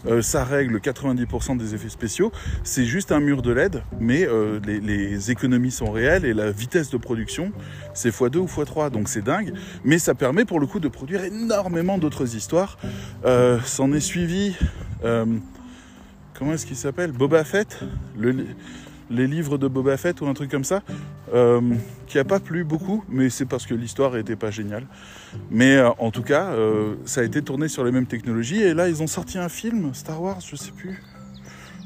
euh, 0.07 0.23
ça 0.23 0.45
règle 0.45 0.79
90% 0.79 1.57
des 1.57 1.75
effets 1.75 1.89
spéciaux. 1.89 2.33
C'est 2.63 2.85
juste 2.85 3.13
un 3.13 3.21
mur 3.21 3.43
de 3.43 3.53
LED, 3.53 3.83
mais 4.01 4.27
euh, 4.27 4.61
les, 4.65 5.31
économies 5.31 5.71
sont 5.71 5.91
réelles 5.91 6.25
et 6.25 6.33
la 6.35 6.51
vitesse 6.51 6.91
de 6.91 6.97
production, 6.97 7.53
c'est 7.93 8.11
x2 8.11 8.37
ou 8.39 8.47
x3, 8.47 8.91
donc 8.91 9.09
c'est 9.09 9.23
dingue. 9.23 9.53
Mais 9.85 9.99
ça 9.99 10.15
permet 10.15 10.45
pour 10.45 10.59
le 10.59 10.67
coup 10.67 10.81
de 10.81 10.89
produire 10.89 11.25
énormément 11.25 11.99
d'autres 11.99 12.35
histoires. 12.35 12.79
S'en 13.65 13.93
est 13.93 14.01
suivi 14.01 14.57
comment 16.39 16.53
est-ce 16.53 16.67
qu'il 16.67 16.77
s'appelle? 16.77 17.13
Boba 17.13 17.45
Fett, 17.45 17.81
les 19.11 19.27
livres 19.27 19.59
de 19.59 19.69
Boba 19.69 19.97
Fett 19.97 20.21
ou 20.21 20.27
un 20.27 20.35
truc 20.35 20.51
comme 20.51 20.65
ça, 20.65 20.83
euh, 21.33 21.61
qui 22.07 22.19
a 22.19 22.25
pas 22.25 22.41
plu 22.41 22.65
beaucoup, 22.65 23.05
mais 23.09 23.31
c'est 23.31 23.47
parce 23.47 23.67
que 23.67 23.75
l'histoire 23.75 24.13
n'était 24.13 24.37
pas 24.37 24.51
géniale. 24.51 24.87
Mais 25.51 25.77
euh, 25.77 25.91
en 25.99 26.11
tout 26.11 26.23
cas, 26.23 26.53
euh, 26.53 26.95
ça 27.05 27.21
a 27.21 27.25
été 27.25 27.43
tourné 27.43 27.69
sur 27.69 27.85
les 27.85 27.93
mêmes 27.93 28.07
technologies 28.07 28.63
et 28.63 28.75
là 28.75 28.89
ils 28.89 29.03
ont 29.03 29.07
sorti 29.07 29.39
un 29.39 29.49
film 29.49 29.93
Star 29.95 30.21
Wars, 30.21 30.41
je 30.41 30.57
sais 30.57 30.73
plus. 30.73 31.03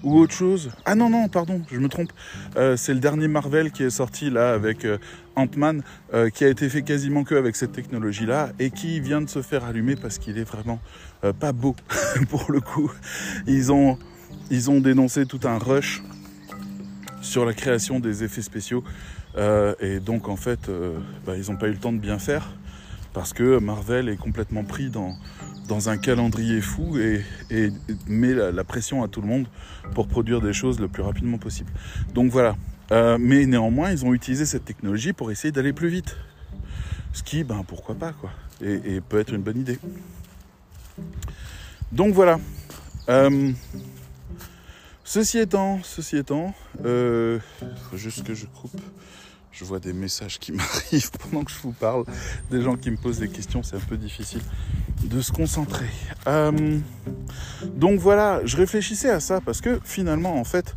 Ou 0.05 0.17
autre 0.21 0.33
chose. 0.33 0.71
Ah 0.85 0.95
non, 0.95 1.11
non, 1.11 1.26
pardon, 1.26 1.61
je 1.73 1.78
me 1.78 1.88
trompe. 1.88 2.12
c'est 2.55 2.95
le 2.95 3.00
dernier 3.00 3.26
Marvel 3.26 3.73
qui 3.73 3.83
est 3.83 3.90
sorti 3.90 4.31
là 4.31 4.52
avec 4.52 4.87
Ant-Man, 5.35 5.83
qui 6.33 6.45
a 6.45 6.49
été 6.49 6.69
fait 6.69 6.83
quasiment 6.83 7.25
que 7.25 7.35
avec 7.35 7.57
cette 7.57 7.73
technologie-là 7.73 8.50
et 8.61 8.71
qui 8.71 9.00
vient 9.00 9.21
de 9.21 9.28
se 9.28 9.43
faire 9.43 9.64
allumer 9.64 9.97
parce 9.97 10.19
qu'il 10.19 10.38
est 10.38 10.45
vraiment 10.49 10.78
pas 11.40 11.50
beau 11.50 11.75
pour 12.31 12.52
le 12.52 12.61
coup. 12.61 12.93
Ils 13.49 13.73
ont, 13.73 13.99
ils 14.50 14.71
ont 14.71 14.81
dénoncé 14.81 15.26
tout 15.26 15.40
un 15.45 15.59
rush 15.59 16.02
sur 17.21 17.45
la 17.45 17.55
création 17.55 18.00
des 18.00 18.25
effets 18.25 18.43
spéciaux. 18.43 18.83
Euh, 19.37 19.75
et 19.81 20.00
donc 20.00 20.28
en 20.28 20.37
fait, 20.37 20.69
euh, 20.69 20.99
bah, 21.26 21.35
ils 21.37 21.50
n'ont 21.50 21.59
pas 21.59 21.69
eu 21.69 21.73
le 21.73 21.78
temps 21.78 21.93
de 21.93 21.99
bien 21.99 22.19
faire 22.19 22.50
parce 23.12 23.33
que 23.33 23.59
Marvel 23.59 24.09
est 24.09 24.17
complètement 24.17 24.64
pris 24.64 24.90
dans, 24.90 25.14
dans 25.67 25.88
un 25.88 25.99
calendrier 25.99 26.61
fou 26.61 26.99
et, 26.99 27.23
met 28.07 28.35
la, 28.35 28.64
pression 28.64 29.02
à 29.02 29.09
tout 29.09 29.21
le 29.21 29.26
monde 29.26 29.47
pour 29.95 30.09
produire 30.09 30.40
des 30.40 30.52
choses 30.52 30.81
le 30.81 30.88
plus 30.88 31.02
rapidement 31.02 31.38
possible. 31.38 31.71
Donc 32.14 32.31
voilà. 32.31 32.57
Euh, 32.90 33.19
mais 33.21 33.45
néanmoins, 33.45 33.90
ils 33.90 34.05
ont 34.05 34.14
utilisé 34.14 34.47
cette 34.47 34.64
technologie 34.64 35.12
pour 35.12 35.31
essayer 35.31 35.52
d'aller 35.52 35.73
plus 35.73 35.88
vite. 35.88 36.17
Ce 37.12 37.23
qui, 37.23 37.45
ben 37.45 37.64
pourquoi 37.67 37.95
pas, 37.95 38.12
quoi. 38.12 38.31
Et, 38.62 39.00
peut 39.00 39.21
être 39.21 39.33
une 39.33 39.43
bonne 39.43 39.59
idée. 39.59 39.78
Donc 41.93 42.14
voilà. 42.14 42.38
Ceci 45.09 45.38
étant, 45.38 45.81
ceci 45.85 46.19
étant, 46.19 46.53
euh, 46.85 47.38
faut 47.91 47.97
juste 47.97 48.25
que 48.25 48.35
je 48.35 48.45
coupe. 48.45 48.79
Je 49.53 49.65
vois 49.65 49.79
des 49.79 49.95
messages 49.95 50.38
qui 50.38 50.53
m'arrivent 50.53 51.11
pendant 51.12 51.45
que 51.45 51.50
je 51.50 51.57
vous 51.62 51.73
parle, 51.73 52.05
des 52.50 52.61
gens 52.61 52.77
qui 52.77 52.91
me 52.91 52.99
posent 52.99 53.19
des 53.19 53.31
questions, 53.31 53.62
c'est 53.62 53.77
un 53.77 53.81
peu 53.88 53.97
difficile 53.97 54.43
de 55.03 55.23
se 55.23 55.33
concentrer. 55.33 55.88
Euh, 56.27 56.79
donc 57.65 58.00
voilà, 58.00 58.43
je 58.45 58.59
réfléchissais 58.59 59.09
à 59.09 59.19
ça 59.19 59.41
parce 59.41 59.62
que 59.62 59.81
finalement, 59.83 60.38
en 60.38 60.45
fait, 60.45 60.75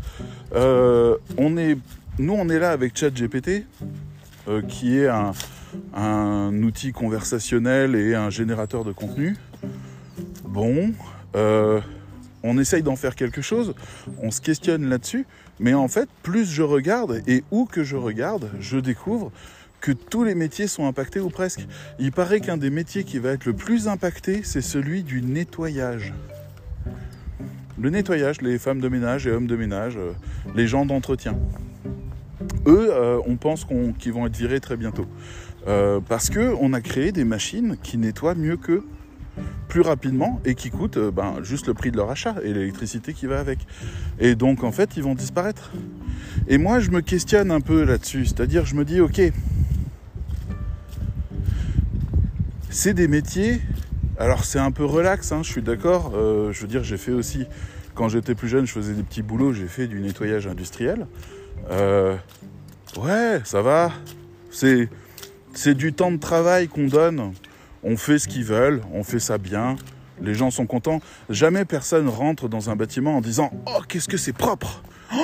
euh, 0.56 1.18
nous, 1.38 2.34
on 2.34 2.48
est 2.48 2.60
là 2.60 2.72
avec 2.72 2.98
ChatGPT, 2.98 3.66
qui 4.70 4.98
est 4.98 5.10
un, 5.10 6.54
outil 6.64 6.94
conversationnel 6.94 7.96
et 7.96 8.16
un 8.16 8.30
générateur 8.30 8.86
de 8.86 8.94
contenu. 8.94 9.36
Bon. 10.46 10.94
On 12.44 12.58
essaye 12.58 12.84
d'en 12.84 12.96
faire 12.96 13.16
quelque 13.16 13.42
chose, 13.42 13.76
on 14.22 14.32
se 14.32 14.42
questionne 14.42 14.90
là-dessus, 14.90 15.26
mais 15.60 15.74
en 15.74 15.88
fait, 15.88 16.10
plus 16.24 16.46
je 16.46 16.64
regarde 16.64 17.22
et 17.28 17.44
où 17.52 17.66
que 17.66 17.84
je 17.84 17.96
regarde, 17.96 18.50
je 18.60 18.78
découvre 18.78 19.32
que 19.80 19.92
tous 19.92 20.24
les 20.24 20.36
métiers 20.36 20.68
sont 20.68 20.86
impactés 20.86 21.20
ou 21.20 21.30
presque. 21.30 21.66
Il 22.00 22.12
paraît 22.12 22.40
qu'un 22.40 22.58
des 22.58 22.70
métiers 22.70 23.04
qui 23.04 23.20
va 23.20 23.32
être 23.32 23.46
le 23.46 23.54
plus 23.54 23.88
impacté, 23.88 24.42
c'est 24.44 24.62
celui 24.62 25.04
du 25.04 25.22
nettoyage. 25.22 26.14
Le 27.80 27.90
nettoyage, 27.90 28.42
les 28.42 28.60
femmes 28.60 28.80
de 28.80 28.90
ménage 28.90 29.26
et 29.26 29.32
hommes 29.32 29.48
de 29.48 29.56
ménage, 29.56 29.98
euh, 29.98 30.12
les 30.56 30.68
gens 30.68 30.86
d'entretien. 30.86 31.36
Eux, 32.68 32.90
euh, 32.92 33.20
on 33.26 33.38
pense 33.38 33.66
qu'ils 34.00 34.14
vont 34.14 34.28
être 34.28 34.38
virés 34.38 34.60
très 34.60 34.78
bientôt. 34.78 35.08
Euh, 35.68 36.00
parce 36.08 36.30
qu'on 36.30 36.74
a 36.74 36.82
créé 36.82 37.12
des 37.12 37.24
machines 37.24 37.78
qui 37.82 37.98
nettoient 37.98 38.36
mieux 38.36 38.58
qu'eux 38.58 38.86
plus 39.68 39.82
rapidement 39.82 40.42
et 40.46 40.56
qui 40.56 40.70
coûtent 40.70 40.98
euh, 40.98 41.12
ben, 41.12 41.36
juste 41.44 41.68
le 41.68 41.74
prix 41.74 41.92
de 41.92 41.98
leur 41.98 42.10
achat 42.10 42.36
et 42.44 42.54
l'électricité 42.54 43.14
qui 43.14 43.26
va 43.26 43.40
avec. 43.40 43.60
Et 44.20 44.36
donc 44.36 44.64
en 44.64 44.72
fait, 44.72 44.98
ils 44.98 45.04
vont 45.04 45.16
disparaître. 45.16 45.72
Et 46.48 46.58
moi, 46.58 46.80
je 46.80 46.90
me 46.92 47.02
questionne 47.02 47.52
un 47.52 47.62
peu 47.62 47.84
là-dessus. 47.84 48.26
C'est-à-dire, 48.26 48.66
je 48.66 48.76
me 48.76 48.84
dis, 48.84 49.00
ok, 49.00 49.22
c'est 52.70 52.94
des 52.94 53.08
métiers. 53.08 53.62
Alors, 54.18 54.44
c'est 54.44 54.60
un 54.60 54.72
peu 54.72 54.86
relax, 54.86 55.32
hein, 55.32 55.42
je 55.44 55.52
suis 55.52 55.62
d'accord. 55.62 56.14
Euh, 56.16 56.52
je 56.52 56.62
veux 56.62 56.68
dire, 56.68 56.84
j'ai 56.84 56.98
fait 56.98 57.12
aussi, 57.12 57.46
quand 57.96 58.10
j'étais 58.10 58.36
plus 58.36 58.48
jeune, 58.48 58.66
je 58.66 58.72
faisais 58.72 58.94
des 58.94 59.04
petits 59.04 59.22
boulots, 59.22 59.54
j'ai 59.54 59.68
fait 59.68 59.88
du 59.88 60.00
nettoyage 60.00 60.48
industriel. 60.48 61.08
Euh, 61.70 62.16
ouais, 62.98 63.42
ça 63.44 63.62
va. 63.62 63.92
C'est, 64.52 64.90
c'est 65.54 65.74
du 65.76 65.94
temps 65.94 66.12
de 66.12 66.18
travail 66.18 66.68
qu'on 66.68 66.88
donne. 66.88 67.34
On 67.84 67.98
fait 67.98 68.20
ce 68.20 68.28
qu'ils 68.28 68.46
veulent, 68.46 68.82
on 68.94 69.04
fait 69.04 69.20
ça 69.20 69.38
bien. 69.38 69.76
Les 70.22 70.34
gens 70.34 70.52
sont 70.52 70.68
contents. 70.68 71.02
Jamais 71.30 71.66
personne 71.66 72.08
rentre 72.08 72.48
dans 72.48 72.70
un 72.70 72.76
bâtiment 72.76 73.18
en 73.18 73.22
disant 73.22 73.52
Oh, 73.66 73.82
qu'est-ce 73.88 74.08
que 74.08 74.18
c'est 74.18 74.34
propre 74.34 74.84
oh, 75.14 75.18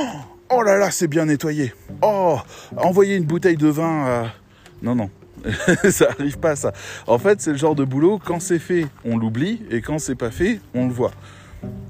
oh, 0.49 0.61
là 0.63 0.77
là, 0.77 0.91
c'est 0.91 1.07
bien 1.07 1.25
nettoyé. 1.25 1.73
Oh, 2.01 2.39
envoyer 2.75 3.15
une 3.15 3.25
bouteille 3.25 3.57
de 3.57 3.67
vin 3.67 4.05
à... 4.05 4.33
Non, 4.81 4.95
non. 4.95 5.09
ça 5.89 6.09
arrive 6.09 6.39
pas 6.39 6.55
ça. 6.55 6.73
En 7.05 7.19
fait, 7.19 7.41
c'est 7.41 7.51
le 7.51 7.57
genre 7.57 7.75
de 7.75 7.83
boulot, 7.83 8.19
quand 8.23 8.39
c'est 8.39 8.59
fait, 8.59 8.87
on 9.05 9.17
l'oublie, 9.17 9.61
et 9.69 9.81
quand 9.81 9.99
c'est 9.99 10.15
pas 10.15 10.31
fait, 10.31 10.59
on 10.73 10.87
le 10.87 10.93
voit. 10.93 11.11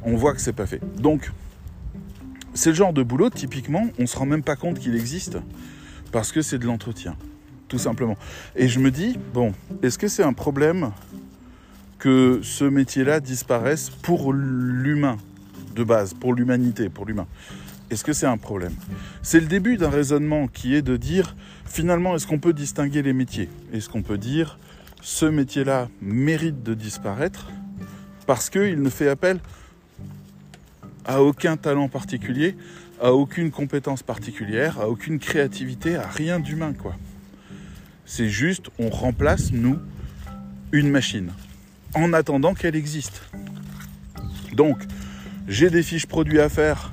On 0.04 0.16
voit 0.16 0.34
que 0.34 0.42
c'est 0.42 0.54
pas 0.54 0.66
fait. 0.66 0.82
Donc, 1.00 1.32
c'est 2.54 2.70
le 2.70 2.76
genre 2.76 2.94
de 2.94 3.04
boulot, 3.04 3.30
typiquement, 3.30 3.88
on 4.00 4.06
se 4.06 4.18
rend 4.18 4.26
même 4.26 4.44
pas 4.44 4.56
compte 4.56 4.80
qu'il 4.80 4.96
existe, 4.96 5.38
parce 6.12 6.32
que 6.32 6.42
c'est 6.42 6.58
de 6.58 6.66
l'entretien, 6.66 7.16
tout 7.68 7.80
simplement. 7.80 8.18
Et 8.56 8.68
je 8.68 8.80
me 8.80 8.92
dis, 8.92 9.18
bon, 9.34 9.54
est-ce 9.82 9.98
que 9.98 10.08
c'est 10.08 10.24
un 10.24 10.34
problème 10.34 10.92
que 12.00 12.40
ce 12.44 12.64
métier-là 12.64 13.20
disparaisse 13.20 13.90
pour 13.90 14.34
l'humain, 14.34 15.18
de 15.76 15.84
base, 15.84 16.14
pour 16.14 16.34
l'humanité, 16.34 16.90
pour 16.90 17.06
l'humain? 17.06 17.28
Est-ce 17.90 18.04
que 18.04 18.14
c'est 18.14 18.26
un 18.26 18.38
problème? 18.38 18.74
C'est 19.22 19.40
le 19.40 19.46
début 19.46 19.78
d'un 19.78 19.90
raisonnement 19.90 20.48
qui 20.48 20.76
est 20.76 20.82
de 20.82 20.98
dire 20.98 21.36
finalement 21.66 22.16
est-ce 22.16 22.28
qu'on 22.28 22.40
peut 22.40 22.54
distinguer 22.54 23.02
les 23.02 23.14
métiers? 23.14 23.50
Est-ce 23.72 23.88
qu'on 23.88 24.02
peut 24.02 24.18
dire 24.18 24.60
ce 25.02 25.26
métier-là 25.26 25.88
mérite 26.02 26.64
de 26.64 26.74
disparaître 26.74 27.50
parce 28.26 28.50
qu'il 28.50 28.82
ne 28.82 28.90
fait 28.90 29.08
appel 29.08 29.40
à 31.06 31.24
aucun 31.24 31.56
talent 31.56 31.88
particulier, 31.88 32.58
à 33.02 33.14
aucune 33.14 33.52
compétence 33.52 34.04
particulière, 34.04 34.82
à 34.82 34.90
aucune 34.90 35.18
créativité, 35.18 35.96
à 35.96 36.08
rien 36.08 36.42
d'humain 36.42 36.74
quoi? 36.74 36.94
C'est 38.08 38.30
juste 38.30 38.72
on 38.80 38.90
remplace 38.90 39.52
nous 39.52 39.78
une 40.72 40.90
machine 40.90 41.32
en 41.94 42.14
attendant 42.14 42.56
qu'elle 42.56 42.76
existe. 42.76 43.22
Donc, 44.54 44.80
j'ai 45.48 45.70
des 45.70 45.84
fiches 45.84 46.08
produits 46.08 46.40
à 46.40 46.50
faire 46.50 46.92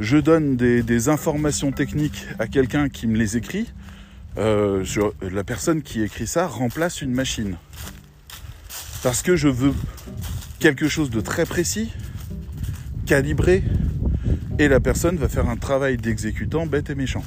je 0.00 0.16
donne 0.16 0.56
des, 0.56 1.08
informations 1.08 1.72
techniques 1.72 2.26
à 2.38 2.46
quelqu'un 2.46 2.88
qui 2.88 3.06
me 3.06 3.16
les 3.16 3.36
écrit, 3.36 3.72
euh, 4.38 4.84
la 5.20 5.44
personne 5.44 5.82
qui 5.82 6.02
écrit 6.02 6.26
ça 6.26 6.46
remplace 6.46 7.02
une 7.02 7.12
machine. 7.12 7.56
Parce 9.02 9.22
que 9.22 9.36
je 9.36 9.48
veux 9.48 9.72
quelque 10.58 10.88
chose 10.88 11.10
de 11.10 11.20
très 11.20 11.44
précis, 11.44 11.92
calibré, 13.06 13.62
et 14.58 14.68
la 14.68 14.80
personne 14.80 15.16
va 15.16 15.28
faire 15.28 15.48
un 15.48 15.56
travail 15.56 15.96
d'exécutant 15.96 16.66
bête 16.66 16.90
et 16.90 16.94
méchant. 16.94 17.24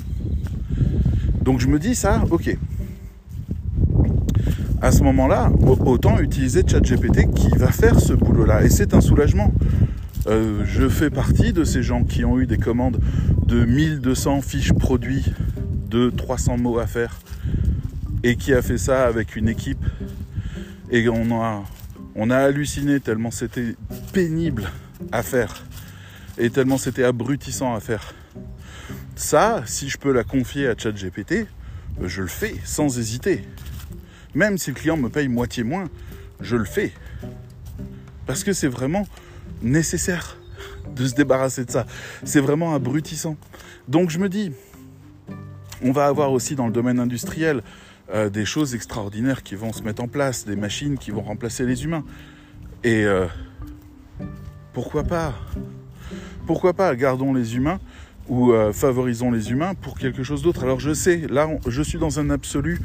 Donc 1.41 1.59
je 1.59 1.67
me 1.67 1.79
dis 1.79 1.95
ça, 1.95 2.23
ok. 2.31 2.57
À 4.79 4.91
ce 4.91 5.01
moment-là, 5.03 5.51
autant 5.85 6.19
utiliser 6.19 6.61
ChatGPT 6.67 7.33
qui 7.33 7.49
va 7.57 7.71
faire 7.71 7.99
ce 7.99 8.13
boulot-là. 8.13 8.63
Et 8.63 8.69
c'est 8.69 8.93
un 8.93 9.01
soulagement. 9.01 9.51
Euh, 10.27 10.61
je 10.65 10.87
fais 10.87 11.09
partie 11.09 11.51
de 11.51 11.63
ces 11.63 11.81
gens 11.81 12.03
qui 12.03 12.23
ont 12.25 12.39
eu 12.39 12.45
des 12.45 12.57
commandes 12.57 12.99
de 13.47 13.65
1200 13.65 14.41
fiches 14.41 14.73
produits 14.73 15.25
de 15.89 16.11
300 16.11 16.57
mots 16.57 16.79
à 16.79 16.85
faire 16.85 17.19
et 18.23 18.35
qui 18.35 18.53
a 18.53 18.61
fait 18.61 18.77
ça 18.77 19.05
avec 19.07 19.35
une 19.35 19.47
équipe 19.47 19.83
et 20.91 21.07
on 21.09 21.31
a, 21.41 21.63
on 22.15 22.29
a 22.29 22.37
halluciné 22.37 22.99
tellement 22.99 23.31
c'était 23.31 23.75
pénible 24.11 24.69
à 25.11 25.23
faire 25.23 25.63
et 26.37 26.49
tellement 26.49 26.77
c'était 26.77 27.03
abrutissant 27.03 27.73
à 27.73 27.79
faire. 27.79 28.13
Ça, 29.15 29.63
si 29.65 29.89
je 29.89 29.97
peux 29.97 30.11
la 30.11 30.23
confier 30.23 30.67
à 30.67 30.75
ChatGPT, 30.77 31.47
je 32.03 32.21
le 32.21 32.27
fais 32.27 32.55
sans 32.63 32.99
hésiter. 32.99 33.43
Même 34.37 34.59
si 34.59 34.69
le 34.69 34.75
client 34.75 34.97
me 34.97 35.09
paye 35.09 35.27
moitié 35.27 35.63
moins, 35.63 35.89
je 36.41 36.57
le 36.57 36.63
fais. 36.63 36.91
Parce 38.27 38.43
que 38.43 38.53
c'est 38.53 38.67
vraiment 38.67 39.07
nécessaire 39.63 40.37
de 40.95 41.07
se 41.07 41.15
débarrasser 41.15 41.65
de 41.65 41.71
ça. 41.71 41.87
C'est 42.23 42.39
vraiment 42.39 42.75
abrutissant. 42.75 43.35
Donc 43.87 44.11
je 44.11 44.19
me 44.19 44.29
dis, 44.29 44.51
on 45.81 45.91
va 45.91 46.05
avoir 46.05 46.31
aussi 46.31 46.53
dans 46.53 46.67
le 46.67 46.71
domaine 46.71 46.99
industriel 46.99 47.63
euh, 48.13 48.29
des 48.29 48.45
choses 48.45 48.75
extraordinaires 48.75 49.41
qui 49.41 49.55
vont 49.55 49.73
se 49.73 49.81
mettre 49.81 50.03
en 50.03 50.07
place, 50.07 50.45
des 50.45 50.55
machines 50.55 50.99
qui 50.99 51.09
vont 51.09 51.23
remplacer 51.23 51.65
les 51.65 51.83
humains. 51.83 52.05
Et 52.83 53.05
euh, 53.05 53.25
pourquoi 54.71 55.03
pas? 55.03 55.33
Pourquoi 56.45 56.73
pas? 56.73 56.95
Gardons 56.95 57.33
les 57.33 57.55
humains 57.55 57.79
ou 58.27 58.51
euh, 58.51 58.71
favorisons 58.71 59.31
les 59.31 59.49
humains 59.49 59.73
pour 59.73 59.97
quelque 59.97 60.21
chose 60.21 60.43
d'autre. 60.43 60.61
Alors 60.61 60.79
je 60.79 60.93
sais, 60.93 61.25
là 61.27 61.49
je 61.65 61.81
suis 61.81 61.97
dans 61.97 62.19
un 62.19 62.29
absolu 62.29 62.79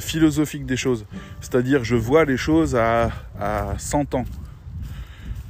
philosophique 0.00 0.66
des 0.66 0.76
choses. 0.76 1.04
C'est-à-dire 1.40 1.84
je 1.84 1.96
vois 1.96 2.24
les 2.24 2.36
choses 2.36 2.74
à, 2.76 3.10
à 3.38 3.74
100 3.78 4.14
ans. 4.14 4.24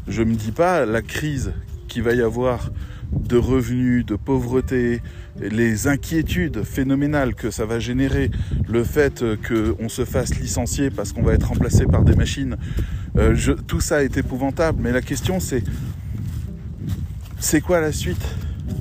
Je 0.08 0.22
ne 0.22 0.30
me 0.30 0.34
dis 0.34 0.52
pas 0.52 0.86
la 0.86 1.02
crise 1.02 1.52
qu'il 1.88 2.02
va 2.02 2.12
y 2.12 2.22
avoir 2.22 2.70
de 3.12 3.36
revenus, 3.36 4.06
de 4.06 4.14
pauvreté, 4.14 5.02
les 5.40 5.88
inquiétudes 5.88 6.62
phénoménales 6.62 7.34
que 7.34 7.50
ça 7.50 7.66
va 7.66 7.78
générer, 7.78 8.30
le 8.68 8.84
fait 8.84 9.24
qu'on 9.46 9.88
se 9.88 10.04
fasse 10.04 10.38
licencier 10.38 10.90
parce 10.90 11.12
qu'on 11.12 11.22
va 11.22 11.34
être 11.34 11.48
remplacé 11.48 11.86
par 11.86 12.04
des 12.04 12.14
machines, 12.14 12.56
euh, 13.16 13.34
tout 13.66 13.80
ça 13.80 14.04
est 14.04 14.16
épouvantable. 14.16 14.80
Mais 14.82 14.92
la 14.92 15.02
question 15.02 15.40
c'est, 15.40 15.64
c'est 17.38 17.60
quoi 17.60 17.80
la 17.80 17.92
suite? 17.92 18.24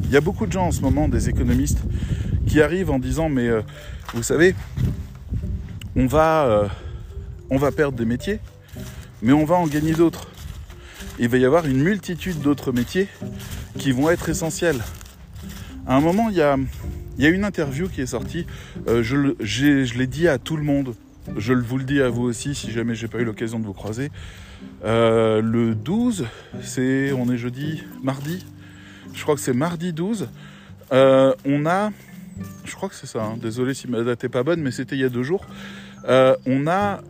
Il 0.04 0.12
y 0.12 0.18
a 0.18 0.22
beaucoup 0.22 0.46
de 0.46 0.52
gens 0.52 0.68
en 0.68 0.72
ce 0.72 0.82
moment, 0.82 1.08
des 1.08 1.30
économistes, 1.30 1.80
qui 2.48 2.62
arrivent 2.62 2.92
en 2.92 3.00
disant 3.00 3.30
mais 3.30 3.48
euh, 3.48 3.62
vous 4.14 4.24
savez, 4.24 4.56
on 5.96 6.06
va, 6.06 6.46
euh, 6.46 6.68
on 7.50 7.58
va 7.58 7.72
perdre 7.72 7.98
des 7.98 8.06
métiers, 8.06 8.40
mais 9.22 9.34
on 9.34 9.46
va 9.46 9.56
en 9.56 9.68
gagner 9.68 9.94
d'autres. 9.94 10.28
Il 11.20 11.28
va 11.28 11.38
y 11.38 11.46
avoir 11.46 11.66
une 11.66 11.82
multitude 11.82 12.40
d'autres 12.42 12.72
métiers 12.72 13.08
qui 13.78 13.92
vont 13.92 14.10
être 14.10 14.30
essentiels. 14.30 14.80
À 15.86 15.96
un 15.96 16.02
moment, 16.02 16.30
il 16.30 16.36
y 16.38 16.42
a, 16.42 16.56
une 17.18 17.44
interview 17.44 17.90
qui 17.90 18.02
est 18.02 18.06
sortie, 18.08 18.46
euh, 18.88 19.04
je, 19.04 19.98
l'ai 19.98 20.08
dit 20.08 20.28
à 20.28 20.38
tout 20.38 20.56
le 20.56 20.64
monde, 20.64 20.96
je 21.36 21.54
vous 21.54 21.78
le 21.78 21.84
dis 21.84 22.02
à 22.02 22.10
vous 22.10 22.24
aussi 22.24 22.56
si 22.56 22.72
jamais 22.72 22.96
j'ai 22.96 23.08
pas 23.08 23.20
eu 23.20 23.26
l'occasion 23.26 23.60
de 23.60 23.66
vous 23.66 23.74
croiser. 23.74 24.12
Euh, 24.86 25.42
le 25.42 25.76
12, 25.76 26.26
c'est, 26.62 27.12
on 27.12 27.30
est 27.32 27.38
jeudi, 27.38 27.84
mardi, 28.04 28.46
je 29.14 29.22
crois 29.24 29.36
que 29.36 29.42
c'est 29.42 29.54
mardi 29.54 29.94
12, 29.94 30.30
euh, 30.94 31.34
on 31.46 31.66
a, 31.66 31.92
je 32.66 32.76
crois 32.76 32.90
que 32.90 32.96
c'est 32.96 33.08
ça, 33.08 33.24
hein, 33.24 33.38
désolé 33.42 33.74
si 33.74 33.88
ma 33.88 34.04
date 34.04 34.24
n'est 34.24 34.30
pas 34.30 34.44
bonne, 34.44 34.62
mais 34.62 34.72
c'était 34.72 34.96
il 34.96 35.02
y 35.02 35.06
a 35.06 35.10
deux 35.10 35.24
jours, 35.24 35.46
on 36.08 36.68
a 36.68 37.02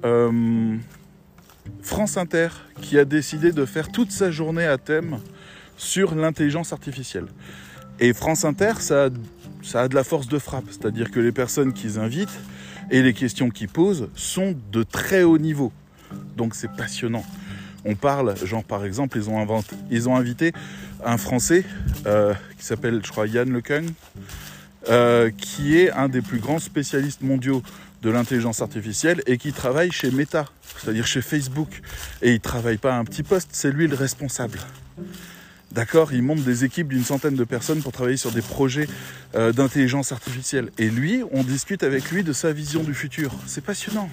France 1.82 2.18
Inter 2.18 2.50
qui 2.82 2.98
a 2.98 3.06
décidé 3.06 3.52
de 3.52 3.66
faire 3.66 3.92
toute 3.92 4.12
sa 4.12 4.32
journée 4.32 4.66
à 4.66 4.78
thème 4.78 5.20
sur 5.78 6.16
l'intelligence 6.16 6.74
artificielle. 6.74 7.28
Et 8.00 8.14
France 8.14 8.46
Inter, 8.46 8.74
ça 8.80 9.10
a, 9.74 9.88
de 9.88 9.96
la 9.96 10.04
force 10.04 10.28
de 10.28 10.40
frappe, 10.40 10.66
c'est-à-dire 10.68 11.12
que 11.12 11.20
les 11.20 11.32
personnes 11.32 11.74
qu'ils 11.74 12.00
invitent 12.00 12.40
et 12.92 13.02
les 13.02 13.14
questions 13.14 13.50
qu'ils 13.50 13.70
posent 13.70 14.10
sont 14.16 14.56
de 14.72 14.84
très 14.84 15.24
haut 15.24 15.38
niveau. 15.38 15.72
Donc 16.38 16.56
c'est 16.56 16.72
passionnant. 16.72 17.26
On 17.86 17.96
parle, 17.96 18.36
genre 18.46 18.64
par 18.64 18.86
exemple, 18.86 19.18
ils 19.18 19.30
ont, 19.30 19.40
inventé, 19.40 19.76
ils 19.90 20.10
ont 20.10 20.16
invité 20.16 20.54
un 21.06 21.18
Français 21.18 21.64
euh, 22.06 22.34
qui 22.58 22.66
s'appelle, 22.66 23.02
je 23.04 23.12
crois, 23.12 23.28
Yann 23.28 23.52
Lequin, 23.52 23.84
euh, 24.90 25.30
qui 25.36 25.78
est 25.78 25.92
un 25.92 26.10
des 26.10 26.22
plus 26.22 26.40
grands 26.40 26.60
spécialistes 26.60 27.22
mondiaux 27.22 27.62
de 28.02 28.10
l'intelligence 28.10 28.62
artificielle 28.62 29.22
et 29.26 29.38
qui 29.38 29.54
travaille 29.54 29.92
chez 29.92 30.12
Meta, 30.12 30.46
c'est-à-dire 30.78 31.06
chez 31.06 31.22
Facebook. 31.22 31.82
Et 32.22 32.34
il 32.34 32.40
travaille 32.40 32.78
pas 32.78 32.94
à 32.94 32.98
un 32.98 33.06
petit 33.06 33.24
poste, 33.24 33.50
c'est 33.52 33.72
lui 33.72 33.88
le 33.88 33.96
responsable. 33.96 34.60
D'accord 35.72 36.14
Il 36.14 36.24
monte 36.24 36.44
des 36.44 36.66
équipes 36.66 36.88
d'une 36.88 37.04
centaine 37.04 37.36
de 37.36 37.44
personnes 37.44 37.82
pour 37.82 37.92
travailler 37.92 38.18
sur 38.18 38.32
des 38.32 38.42
projets 38.42 38.88
euh, 39.36 39.52
d'intelligence 39.52 40.12
artificielle. 40.12 40.72
Et 40.80 40.90
lui, 40.90 41.22
on 41.32 41.44
discute 41.44 41.84
avec 41.84 42.10
lui 42.12 42.24
de 42.24 42.34
sa 42.34 42.52
vision 42.52 42.82
du 42.82 42.94
futur. 42.94 43.32
C'est 43.46 43.64
passionnant. 43.64 44.10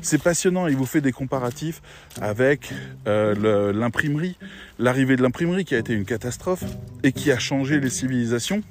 C'est 0.00 0.20
passionnant, 0.20 0.66
il 0.66 0.76
vous 0.76 0.86
fait 0.86 1.00
des 1.00 1.12
comparatifs 1.12 1.80
avec 2.20 2.72
euh, 3.06 3.72
l'imprimerie, 3.72 4.36
l'arrivée 4.78 5.16
de 5.16 5.22
l'imprimerie 5.22 5.64
qui 5.64 5.74
a 5.74 5.78
été 5.78 5.92
une 5.92 6.04
catastrophe 6.04 6.64
et 7.04 7.12
qui 7.12 7.30
a 7.30 7.38
changé 7.38 7.78
les 7.78 7.90
civilisations 7.90 8.62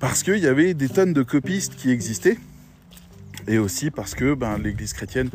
parce 0.00 0.22
qu'il 0.22 0.38
y 0.38 0.46
avait 0.46 0.74
des 0.74 0.88
tonnes 0.88 1.12
de 1.12 1.22
copistes 1.22 1.76
qui 1.76 1.90
existaient 1.90 2.38
et 3.48 3.58
aussi 3.58 3.90
parce 3.90 4.14
que 4.14 4.34
ben, 4.34 4.58
l'Église 4.58 4.92
chrétienne 4.92 5.30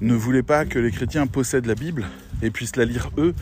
ne 0.00 0.14
voulait 0.14 0.42
pas 0.42 0.64
que 0.64 0.78
les 0.78 0.90
chrétiens 0.90 1.26
possèdent 1.26 1.66
la 1.66 1.74
Bible 1.74 2.06
et 2.42 2.50
puissent 2.50 2.76
la 2.76 2.84
lire 2.84 3.10
eux. 3.18 3.34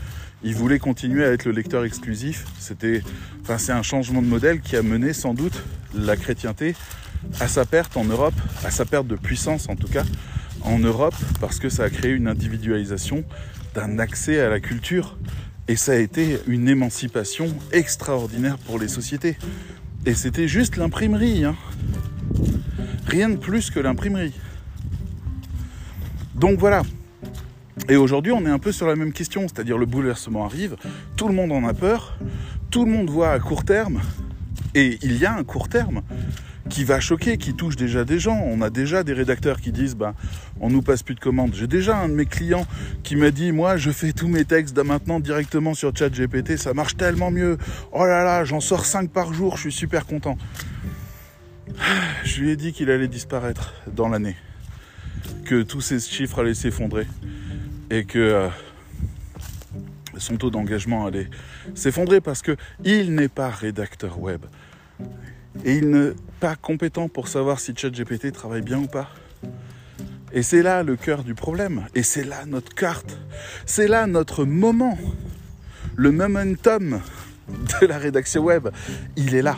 il 0.43 0.55
voulait 0.55 0.79
continuer 0.79 1.23
à 1.23 1.31
être 1.31 1.45
le 1.45 1.51
lecteur 1.51 1.85
exclusif. 1.85 2.45
C'était, 2.59 3.01
enfin, 3.41 3.57
c'est 3.57 3.71
un 3.71 3.83
changement 3.83 4.21
de 4.21 4.27
modèle 4.27 4.61
qui 4.61 4.75
a 4.75 4.81
mené 4.81 5.13
sans 5.13 5.33
doute 5.33 5.63
la 5.93 6.17
chrétienté 6.17 6.75
à 7.39 7.47
sa 7.47 7.65
perte 7.65 7.97
en 7.97 8.03
Europe, 8.03 8.35
à 8.63 8.71
sa 8.71 8.85
perte 8.85 9.07
de 9.07 9.15
puissance 9.15 9.69
en 9.69 9.75
tout 9.75 9.87
cas 9.87 10.03
en 10.61 10.79
Europe, 10.79 11.15
parce 11.39 11.59
que 11.59 11.69
ça 11.69 11.83
a 11.83 11.89
créé 11.89 12.11
une 12.11 12.27
individualisation 12.27 13.23
d'un 13.75 13.99
accès 13.99 14.39
à 14.39 14.49
la 14.49 14.59
culture. 14.59 15.17
Et 15.67 15.75
ça 15.75 15.93
a 15.93 15.95
été 15.95 16.39
une 16.47 16.69
émancipation 16.69 17.47
extraordinaire 17.71 18.57
pour 18.59 18.77
les 18.79 18.87
sociétés. 18.87 19.35
Et 20.07 20.13
c'était 20.13 20.47
juste 20.47 20.77
l'imprimerie. 20.77 21.45
Hein. 21.45 21.55
Rien 23.07 23.29
de 23.29 23.37
plus 23.37 23.71
que 23.71 23.79
l'imprimerie. 23.79 24.33
Donc 26.35 26.59
voilà. 26.59 26.83
Et 27.89 27.95
aujourd'hui, 27.95 28.31
on 28.31 28.45
est 28.45 28.49
un 28.49 28.59
peu 28.59 28.71
sur 28.71 28.87
la 28.87 28.95
même 28.95 29.13
question, 29.13 29.41
c'est-à-dire 29.47 29.77
le 29.77 29.85
bouleversement 29.85 30.45
arrive, 30.45 30.75
tout 31.15 31.27
le 31.27 31.33
monde 31.33 31.51
en 31.51 31.65
a 31.65 31.73
peur, 31.73 32.17
tout 32.69 32.85
le 32.85 32.91
monde 32.91 33.09
voit 33.09 33.31
à 33.31 33.39
court 33.39 33.65
terme, 33.65 34.01
et 34.73 34.97
il 35.01 35.17
y 35.17 35.25
a 35.25 35.35
un 35.35 35.43
court 35.43 35.69
terme 35.69 36.01
qui 36.69 36.83
va 36.83 36.99
choquer, 36.99 37.37
qui 37.37 37.53
touche 37.53 37.75
déjà 37.75 38.03
des 38.03 38.19
gens. 38.19 38.39
On 38.43 38.61
a 38.61 38.69
déjà 38.69 39.03
des 39.03 39.13
rédacteurs 39.13 39.61
qui 39.61 39.71
disent 39.71 39.95
ben, 39.95 40.13
on 40.59 40.69
nous 40.69 40.81
passe 40.81 41.03
plus 41.03 41.15
de 41.15 41.19
commandes. 41.19 41.53
J'ai 41.53 41.67
déjà 41.67 41.97
un 41.97 42.09
de 42.09 42.13
mes 42.13 42.25
clients 42.25 42.65
qui 43.03 43.15
m'a 43.15 43.31
dit 43.31 43.51
moi 43.51 43.77
je 43.77 43.91
fais 43.91 44.13
tous 44.13 44.27
mes 44.27 44.45
textes 44.45 44.77
maintenant 44.77 45.19
directement 45.19 45.73
sur 45.73 45.95
ChatGPT, 45.95 46.57
ça 46.57 46.73
marche 46.73 46.97
tellement 46.97 47.31
mieux. 47.31 47.57
Oh 47.91 48.05
là 48.05 48.23
là, 48.23 48.45
j'en 48.45 48.59
sors 48.59 48.85
5 48.85 49.09
par 49.09 49.33
jour, 49.33 49.57
je 49.57 49.61
suis 49.61 49.71
super 49.71 50.05
content. 50.05 50.37
Je 52.23 52.41
lui 52.41 52.51
ai 52.51 52.55
dit 52.55 52.73
qu'il 52.73 52.89
allait 52.89 53.07
disparaître 53.07 53.73
dans 53.87 54.07
l'année, 54.07 54.35
que 55.45 55.61
tous 55.61 55.81
ces 55.81 55.99
chiffres 55.99 56.39
allaient 56.39 56.53
s'effondrer 56.53 57.07
et 57.89 58.05
que 58.05 58.19
euh, 58.19 58.49
son 60.17 60.37
taux 60.37 60.49
d'engagement 60.49 61.05
allait 61.05 61.29
s'effondrer 61.73 62.21
parce 62.21 62.41
que 62.41 62.55
il 62.83 63.13
n'est 63.13 63.27
pas 63.27 63.49
rédacteur 63.49 64.19
web 64.19 64.41
et 65.63 65.77
il 65.77 65.89
n'est 65.89 66.13
pas 66.39 66.55
compétent 66.55 67.07
pour 67.07 67.27
savoir 67.27 67.59
si 67.59 67.73
ChatGPT 67.75 68.31
travaille 68.31 68.61
bien 68.61 68.79
ou 68.79 68.87
pas. 68.87 69.09
Et 70.33 70.43
c'est 70.43 70.61
là 70.61 70.83
le 70.83 70.95
cœur 70.97 71.23
du 71.23 71.33
problème. 71.33 71.85
Et 71.95 72.03
c'est 72.03 72.23
là 72.25 72.45
notre 72.45 72.73
carte. 72.75 73.17
C'est 73.65 73.87
là 73.87 74.05
notre 74.05 74.43
moment. 74.43 74.97
Le 75.95 76.11
momentum 76.11 76.99
de 77.81 77.85
la 77.85 77.97
rédaction 77.97 78.43
web, 78.43 78.67
il 79.15 79.33
est 79.33 79.41
là. 79.41 79.57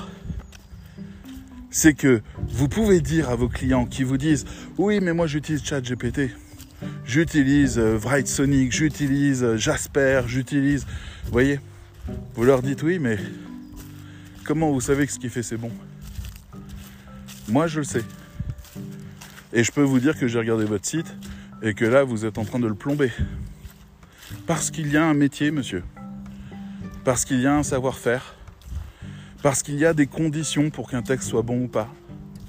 C'est 1.72 1.94
que 1.94 2.22
vous 2.50 2.68
pouvez 2.68 3.02
dire 3.02 3.30
à 3.30 3.36
vos 3.36 3.50
clients 3.50 3.86
qui 3.86 4.04
vous 4.04 4.18
disent 4.18 4.46
Oui, 4.78 5.00
mais 5.02 5.14
moi 5.14 5.26
j'utilise 5.26 5.64
ChatGPT. 5.64 6.30
J'utilise 7.06 7.80
euh, 7.80 8.00
Sonic, 8.26 8.72
j'utilise 8.72 9.44
euh, 9.44 9.58
Jasper, 9.58 10.22
j'utilise. 10.28 10.86
Vous 11.26 11.32
voyez? 11.32 11.60
Vous 12.36 12.44
leur 12.44 12.62
dites 12.62 12.84
oui, 12.84 13.00
mais 13.00 13.18
comment 14.46 14.72
vous 14.72 14.82
savez 14.82 15.08
que 15.08 15.12
ce 15.12 15.20
qu'il 15.20 15.30
fait 15.30 15.44
c'est 15.44 15.58
bon? 15.58 15.72
Moi 17.48 17.68
je 17.68 17.80
le 17.80 17.86
sais. 17.86 18.04
Et 19.54 19.64
je 19.64 19.72
peux 19.72 19.82
vous 19.82 20.00
dire 20.00 20.18
que 20.18 20.28
j'ai 20.28 20.40
regardé 20.40 20.66
votre 20.66 20.86
site 20.86 21.16
et 21.62 21.74
que 21.74 21.86
là 21.86 22.04
vous 22.04 22.26
êtes 22.26 22.38
en 22.38 22.46
train 22.46 22.60
de 22.60 22.68
le 22.68 22.76
plomber. 22.76 23.12
Parce 24.46 24.72
qu'il 24.72 24.92
y 24.92 24.98
a 24.98 25.06
un 25.06 25.14
métier, 25.14 25.52
monsieur. 25.52 25.84
Parce 27.06 27.24
qu'il 27.24 27.40
y 27.40 27.48
a 27.48 27.56
un 27.56 27.64
savoir-faire. 27.64 28.36
Parce 29.42 29.64
qu'il 29.64 29.76
y 29.76 29.86
a 29.86 29.94
des 29.94 30.08
conditions 30.08 30.70
pour 30.70 30.90
qu'un 30.90 31.02
texte 31.02 31.30
soit 31.30 31.42
bon 31.42 31.64
ou 31.64 31.68
pas 31.68 31.90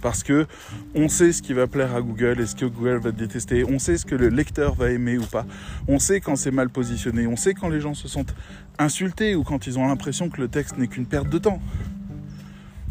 parce 0.00 0.22
que 0.22 0.46
on 0.94 1.08
sait 1.08 1.32
ce 1.32 1.42
qui 1.42 1.52
va 1.52 1.66
plaire 1.66 1.94
à 1.94 2.00
Google 2.00 2.40
et 2.40 2.46
ce 2.46 2.54
que 2.54 2.66
Google 2.66 2.98
va 2.98 3.12
détester, 3.12 3.64
on 3.64 3.78
sait 3.78 3.96
ce 3.98 4.06
que 4.06 4.14
le 4.14 4.28
lecteur 4.28 4.74
va 4.74 4.90
aimer 4.90 5.18
ou 5.18 5.24
pas, 5.24 5.46
on 5.86 5.98
sait 5.98 6.20
quand 6.20 6.36
c'est 6.36 6.50
mal 6.50 6.70
positionné, 6.70 7.26
on 7.26 7.36
sait 7.36 7.54
quand 7.54 7.68
les 7.68 7.80
gens 7.80 7.94
se 7.94 8.08
sentent 8.08 8.34
insultés 8.78 9.34
ou 9.34 9.42
quand 9.42 9.66
ils 9.66 9.78
ont 9.78 9.86
l'impression 9.86 10.28
que 10.28 10.40
le 10.40 10.48
texte 10.48 10.78
n'est 10.78 10.88
qu'une 10.88 11.06
perte 11.06 11.28
de 11.28 11.38
temps. 11.38 11.60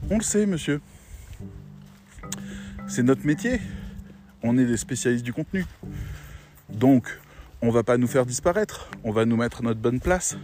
On 0.10 0.18
le 0.18 0.24
sait, 0.24 0.46
monsieur. 0.46 0.82
C'est 2.88 3.04
notre 3.04 3.26
métier. 3.26 3.60
On 4.44 4.58
est 4.58 4.66
des 4.66 4.78
spécialistes 4.78 5.26
du 5.26 5.34
contenu. 5.34 5.66
Donc, 6.70 7.20
on 7.62 7.70
va 7.70 7.84
pas 7.84 7.98
nous 7.98 8.08
faire 8.08 8.26
disparaître, 8.26 8.90
on 9.04 9.12
va 9.12 9.26
nous 9.26 9.36
mettre 9.36 9.60
à 9.60 9.64
notre 9.64 9.80
bonne 9.80 10.00
place. 10.00 10.38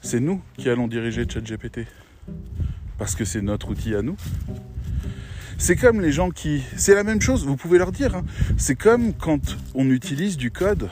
C'est 0.00 0.18
nous 0.18 0.42
qui 0.56 0.68
allons 0.68 0.88
diriger 0.88 1.24
ChatGPT. 1.28 1.86
Parce 2.98 3.14
que 3.14 3.24
c'est 3.24 3.42
notre 3.42 3.70
outil 3.70 3.94
à 3.94 4.02
nous. 4.02 4.16
C'est 5.56 5.76
comme 5.76 6.00
les 6.00 6.10
gens 6.10 6.30
qui... 6.30 6.62
C'est 6.76 6.94
la 6.94 7.04
même 7.04 7.20
chose, 7.20 7.46
vous 7.46 7.56
pouvez 7.56 7.78
leur 7.78 7.92
dire. 7.92 8.16
Hein. 8.16 8.24
C'est 8.56 8.76
comme 8.76 9.14
quand 9.14 9.56
on 9.74 9.88
utilise 9.90 10.36
du 10.36 10.50
code. 10.50 10.90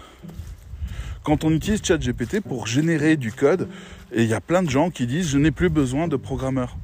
Quand 1.24 1.42
on 1.42 1.50
utilise 1.50 1.82
ChatGPT 1.82 2.40
pour 2.40 2.68
générer 2.68 3.16
du 3.16 3.32
code, 3.32 3.68
et 4.12 4.22
il 4.22 4.28
y 4.28 4.34
a 4.34 4.40
plein 4.40 4.62
de 4.62 4.70
gens 4.70 4.90
qui 4.90 5.08
disent 5.08 5.30
je 5.30 5.38
n'ai 5.38 5.50
plus 5.50 5.68
besoin 5.68 6.06
de 6.06 6.14
programmeur. 6.16 6.76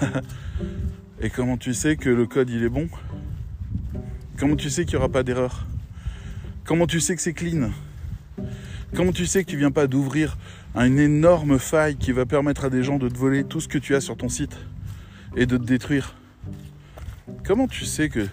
et 1.20 1.30
comment 1.30 1.56
tu 1.56 1.74
sais 1.74 1.96
que 1.96 2.10
le 2.10 2.26
code 2.26 2.50
il 2.50 2.64
est 2.64 2.68
bon? 2.68 2.88
Comment 4.38 4.56
tu 4.56 4.68
sais 4.68 4.84
qu'il 4.84 4.94
n'y 4.94 4.98
aura 4.98 5.08
pas 5.08 5.22
d'erreur? 5.22 5.66
Comment 6.64 6.86
tu 6.86 7.00
sais 7.00 7.16
que 7.16 7.22
c'est 7.22 7.32
clean? 7.32 7.70
Comment 8.94 9.12
tu 9.12 9.24
sais 9.24 9.42
que 9.42 9.50
tu 9.50 9.56
viens 9.56 9.70
pas 9.70 9.86
d'ouvrir 9.86 10.36
une 10.74 10.98
énorme 10.98 11.58
faille 11.58 11.96
qui 11.96 12.12
va 12.12 12.26
permettre 12.26 12.66
à 12.66 12.70
des 12.70 12.82
gens 12.82 12.98
de 12.98 13.08
te 13.08 13.16
voler 13.16 13.44
tout 13.44 13.60
ce 13.60 13.68
que 13.68 13.78
tu 13.78 13.94
as 13.94 14.02
sur 14.02 14.14
ton 14.14 14.28
site 14.28 14.56
et 15.36 15.46
de 15.46 15.56
te 15.56 15.62
détruire? 15.62 16.14
Comment 17.46 17.66
tu 17.66 17.86
sais 17.86 18.10
que 18.10 18.26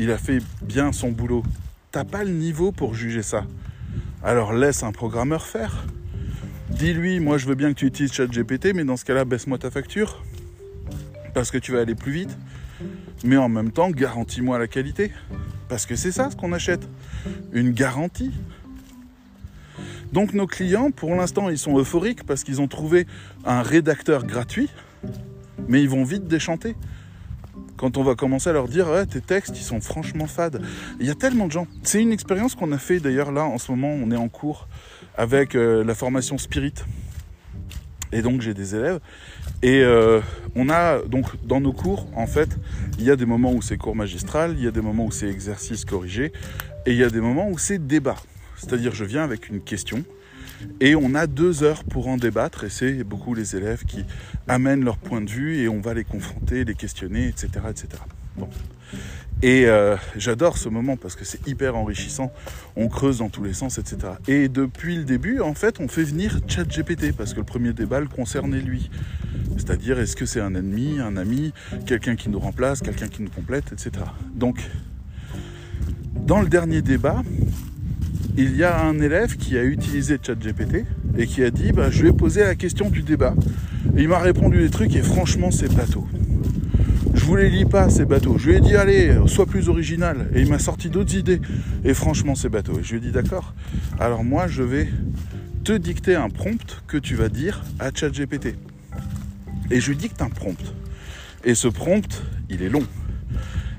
il 0.00 0.10
a 0.10 0.18
fait 0.18 0.42
bien 0.62 0.90
son 0.90 1.12
boulot? 1.12 1.44
T'as 1.92 2.04
pas 2.04 2.24
le 2.24 2.30
niveau 2.30 2.72
pour 2.72 2.94
juger 2.94 3.22
ça. 3.22 3.44
Alors 4.24 4.52
laisse 4.52 4.82
un 4.82 4.90
programmeur 4.90 5.46
faire. 5.46 5.86
Dis-lui, 6.70 7.20
moi 7.20 7.38
je 7.38 7.46
veux 7.46 7.54
bien 7.54 7.72
que 7.72 7.78
tu 7.78 7.86
utilises 7.86 8.12
ChatGPT, 8.12 8.74
mais 8.74 8.84
dans 8.84 8.96
ce 8.96 9.04
cas-là, 9.04 9.24
baisse-moi 9.24 9.58
ta 9.58 9.70
facture. 9.70 10.24
Parce 11.34 11.52
que 11.52 11.58
tu 11.58 11.70
vas 11.70 11.80
aller 11.80 11.94
plus 11.94 12.12
vite. 12.12 12.36
Mais 13.24 13.36
en 13.36 13.48
même 13.48 13.70
temps, 13.70 13.90
garantis-moi 13.90 14.58
la 14.58 14.66
qualité. 14.66 15.12
Parce 15.68 15.86
que 15.86 15.96
c'est 15.96 16.12
ça 16.12 16.30
ce 16.30 16.36
qu'on 16.36 16.52
achète. 16.52 16.86
Une 17.52 17.70
garantie. 17.72 18.32
Donc 20.12 20.32
nos 20.32 20.46
clients, 20.46 20.90
pour 20.90 21.14
l'instant, 21.14 21.50
ils 21.50 21.58
sont 21.58 21.78
euphoriques 21.78 22.24
parce 22.24 22.44
qu'ils 22.44 22.60
ont 22.60 22.68
trouvé 22.68 23.06
un 23.44 23.62
rédacteur 23.62 24.24
gratuit, 24.24 24.70
mais 25.68 25.82
ils 25.82 25.88
vont 25.88 26.04
vite 26.04 26.28
déchanter 26.28 26.76
quand 27.76 27.96
on 27.96 28.02
va 28.02 28.14
commencer 28.14 28.48
à 28.50 28.52
leur 28.52 28.68
dire 28.68 28.86
tes 29.10 29.20
textes 29.20 29.58
ils 29.58 29.62
sont 29.62 29.80
franchement 29.80 30.26
fades. 30.26 30.62
Il 31.00 31.06
y 31.06 31.10
a 31.10 31.14
tellement 31.14 31.46
de 31.46 31.52
gens. 31.52 31.66
C'est 31.82 32.00
une 32.00 32.12
expérience 32.12 32.54
qu'on 32.54 32.72
a 32.72 32.78
fait 32.78 33.00
d'ailleurs 33.00 33.32
là 33.32 33.44
en 33.44 33.58
ce 33.58 33.70
moment, 33.70 33.88
on 33.88 34.10
est 34.10 34.16
en 34.16 34.28
cours 34.28 34.68
avec 35.16 35.54
euh, 35.54 35.84
la 35.84 35.94
formation 35.94 36.38
Spirit. 36.38 36.74
Et 38.12 38.22
donc 38.22 38.40
j'ai 38.40 38.54
des 38.54 38.74
élèves 38.74 39.00
et 39.62 39.80
euh, 39.82 40.20
on 40.54 40.70
a 40.70 41.00
donc 41.02 41.26
dans 41.44 41.60
nos 41.60 41.72
cours 41.72 42.06
en 42.14 42.26
fait, 42.26 42.48
il 42.98 43.04
y 43.04 43.10
a 43.10 43.16
des 43.16 43.26
moments 43.26 43.52
où 43.52 43.62
c'est 43.62 43.76
cours 43.76 43.96
magistral, 43.96 44.54
il 44.56 44.64
y 44.64 44.68
a 44.68 44.70
des 44.70 44.80
moments 44.80 45.06
où 45.06 45.10
c'est 45.10 45.28
exercice 45.28 45.84
corrigé 45.84 46.32
et 46.86 46.92
il 46.92 46.96
y 46.96 47.04
a 47.04 47.10
des 47.10 47.20
moments 47.20 47.48
où 47.48 47.58
c'est 47.58 47.84
débat. 47.84 48.16
C'est-à-dire 48.56 48.94
je 48.94 49.04
viens 49.04 49.24
avec 49.24 49.48
une 49.48 49.60
question 49.60 50.04
et 50.80 50.94
on 50.94 51.14
a 51.14 51.26
deux 51.26 51.62
heures 51.62 51.84
pour 51.84 52.08
en 52.08 52.16
débattre, 52.16 52.64
et 52.64 52.70
c'est 52.70 53.04
beaucoup 53.04 53.34
les 53.34 53.56
élèves 53.56 53.84
qui 53.84 54.04
amènent 54.48 54.84
leur 54.84 54.96
point 54.96 55.20
de 55.20 55.30
vue, 55.30 55.58
et 55.58 55.68
on 55.68 55.80
va 55.80 55.94
les 55.94 56.04
confronter, 56.04 56.64
les 56.64 56.74
questionner, 56.74 57.28
etc. 57.28 57.48
etc. 57.70 57.88
Bon. 58.36 58.48
Et 59.42 59.66
euh, 59.66 59.96
j'adore 60.16 60.56
ce 60.56 60.68
moment 60.68 60.96
parce 60.96 61.14
que 61.14 61.24
c'est 61.24 61.46
hyper 61.46 61.76
enrichissant. 61.76 62.32
On 62.74 62.88
creuse 62.88 63.18
dans 63.18 63.28
tous 63.28 63.44
les 63.44 63.52
sens, 63.52 63.78
etc. 63.78 64.14
Et 64.28 64.48
depuis 64.48 64.96
le 64.96 65.04
début, 65.04 65.40
en 65.40 65.54
fait, 65.54 65.78
on 65.78 65.88
fait 65.88 66.04
venir 66.04 66.40
ChatGPT 66.48 67.12
parce 67.14 67.34
que 67.34 67.40
le 67.40 67.44
premier 67.44 67.72
débat 67.74 68.00
le 68.00 68.08
concernait 68.08 68.60
lui. 68.60 68.90
C'est-à-dire, 69.56 69.98
est-ce 69.98 70.16
que 70.16 70.24
c'est 70.24 70.40
un 70.40 70.54
ennemi, 70.54 71.00
un 71.00 71.16
ami, 71.16 71.52
quelqu'un 71.86 72.16
qui 72.16 72.30
nous 72.30 72.38
remplace, 72.38 72.80
quelqu'un 72.80 73.08
qui 73.08 73.22
nous 73.22 73.30
complète, 73.30 73.72
etc. 73.72 74.06
Donc, 74.34 74.58
dans 76.14 76.40
le 76.40 76.48
dernier 76.48 76.80
débat, 76.80 77.22
il 78.38 78.56
y 78.56 78.64
a 78.64 78.82
un 78.84 79.00
élève 79.00 79.36
qui 79.36 79.58
a 79.58 79.64
utilisé 79.64 80.18
ChatGPT 80.20 80.84
et 81.18 81.26
qui 81.26 81.42
a 81.42 81.50
dit 81.50 81.72
bah, 81.72 81.90
Je 81.90 82.04
vais 82.04 82.12
poser 82.12 82.42
la 82.42 82.54
question 82.54 82.88
du 82.88 83.02
débat. 83.02 83.34
Et 83.96 84.02
il 84.02 84.08
m'a 84.08 84.18
répondu 84.18 84.58
des 84.58 84.70
trucs 84.70 84.94
et 84.96 85.02
franchement, 85.02 85.50
c'est 85.50 85.72
bateau. 85.74 86.06
Je 87.14 87.24
vous 87.24 87.36
les 87.36 87.50
lis 87.50 87.64
pas, 87.64 87.88
ces 87.90 88.04
bateaux. 88.04 88.38
Je 88.38 88.50
lui 88.50 88.56
ai 88.56 88.60
dit 88.60 88.76
Allez, 88.76 89.16
sois 89.26 89.46
plus 89.46 89.68
original. 89.68 90.28
Et 90.34 90.42
il 90.42 90.48
m'a 90.48 90.58
sorti 90.58 90.90
d'autres 90.90 91.14
idées. 91.14 91.40
Et 91.84 91.94
franchement, 91.94 92.34
c'est 92.34 92.48
bateau. 92.48 92.78
Et 92.78 92.82
je 92.82 92.90
lui 92.90 92.98
ai 92.98 93.00
dit 93.00 93.12
D'accord. 93.12 93.54
Alors 93.98 94.24
moi, 94.24 94.46
je 94.46 94.62
vais 94.62 94.88
te 95.64 95.72
dicter 95.72 96.14
un 96.14 96.28
prompt 96.28 96.82
que 96.86 96.96
tu 96.96 97.14
vas 97.14 97.28
dire 97.28 97.64
à 97.78 97.90
ChatGPT. 97.92 98.56
Et 99.70 99.80
je 99.80 99.88
lui 99.88 99.96
dicte 99.96 100.22
un 100.22 100.30
prompt. 100.30 100.74
Et 101.44 101.54
ce 101.54 101.68
prompt, 101.68 102.22
il 102.48 102.62
est 102.62 102.68
long. 102.68 102.84